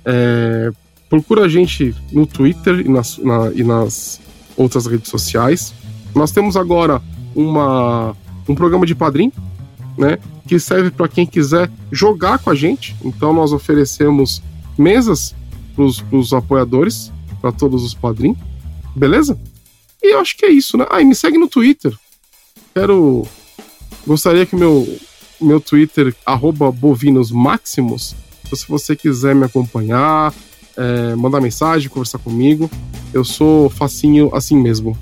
É, 0.04 0.72
Procura 1.12 1.44
a 1.44 1.48
gente 1.48 1.94
no 2.10 2.24
Twitter 2.24 2.80
e 2.80 2.88
nas, 2.88 3.18
na, 3.18 3.52
e 3.54 3.62
nas 3.62 4.18
outras 4.56 4.86
redes 4.86 5.10
sociais. 5.10 5.74
Nós 6.14 6.30
temos 6.30 6.56
agora 6.56 7.02
uma, 7.34 8.16
um 8.48 8.54
programa 8.54 8.86
de 8.86 8.94
padrinho, 8.94 9.30
né? 9.96 10.18
Que 10.46 10.58
serve 10.58 10.90
para 10.90 11.08
quem 11.08 11.26
quiser 11.26 11.70
jogar 11.90 12.38
com 12.38 12.50
a 12.50 12.54
gente. 12.54 12.96
Então 13.04 13.32
nós 13.32 13.52
oferecemos 13.52 14.42
mesas 14.76 15.34
para 15.74 16.16
os 16.16 16.32
apoiadores, 16.32 17.12
para 17.40 17.52
todos 17.52 17.82
os 17.82 17.94
padrinhos. 17.94 18.38
Beleza? 18.94 19.38
E 20.02 20.14
eu 20.14 20.20
acho 20.20 20.36
que 20.36 20.44
é 20.44 20.50
isso, 20.50 20.76
né? 20.76 20.86
Ah, 20.90 21.00
e 21.00 21.04
me 21.04 21.14
segue 21.14 21.38
no 21.38 21.48
Twitter. 21.48 21.94
Quero. 22.74 23.26
Gostaria 24.06 24.44
que 24.44 24.56
meu, 24.56 24.86
meu 25.40 25.60
Twitter, 25.60 26.14
bovinosmaximus, 26.74 28.16
se 28.52 28.68
você 28.68 28.96
quiser 28.96 29.34
me 29.34 29.44
acompanhar, 29.44 30.34
é, 30.76 31.14
mandar 31.14 31.40
mensagem, 31.40 31.88
conversar 31.88 32.18
comigo. 32.18 32.70
Eu 33.12 33.24
sou 33.24 33.70
facinho 33.70 34.34
assim 34.34 34.56
mesmo. 34.56 34.96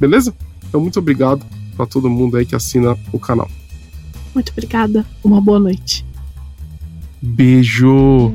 Beleza? 0.00 0.34
Então, 0.68 0.80
muito 0.80 0.98
obrigado 0.98 1.44
para 1.76 1.86
todo 1.86 2.08
mundo 2.08 2.36
aí 2.36 2.46
que 2.46 2.54
assina 2.54 2.96
o 3.12 3.18
canal. 3.18 3.48
Muito 4.36 4.52
obrigada. 4.52 5.02
Uma 5.24 5.40
boa 5.40 5.58
noite. 5.58 6.04
Beijo. 7.22 8.34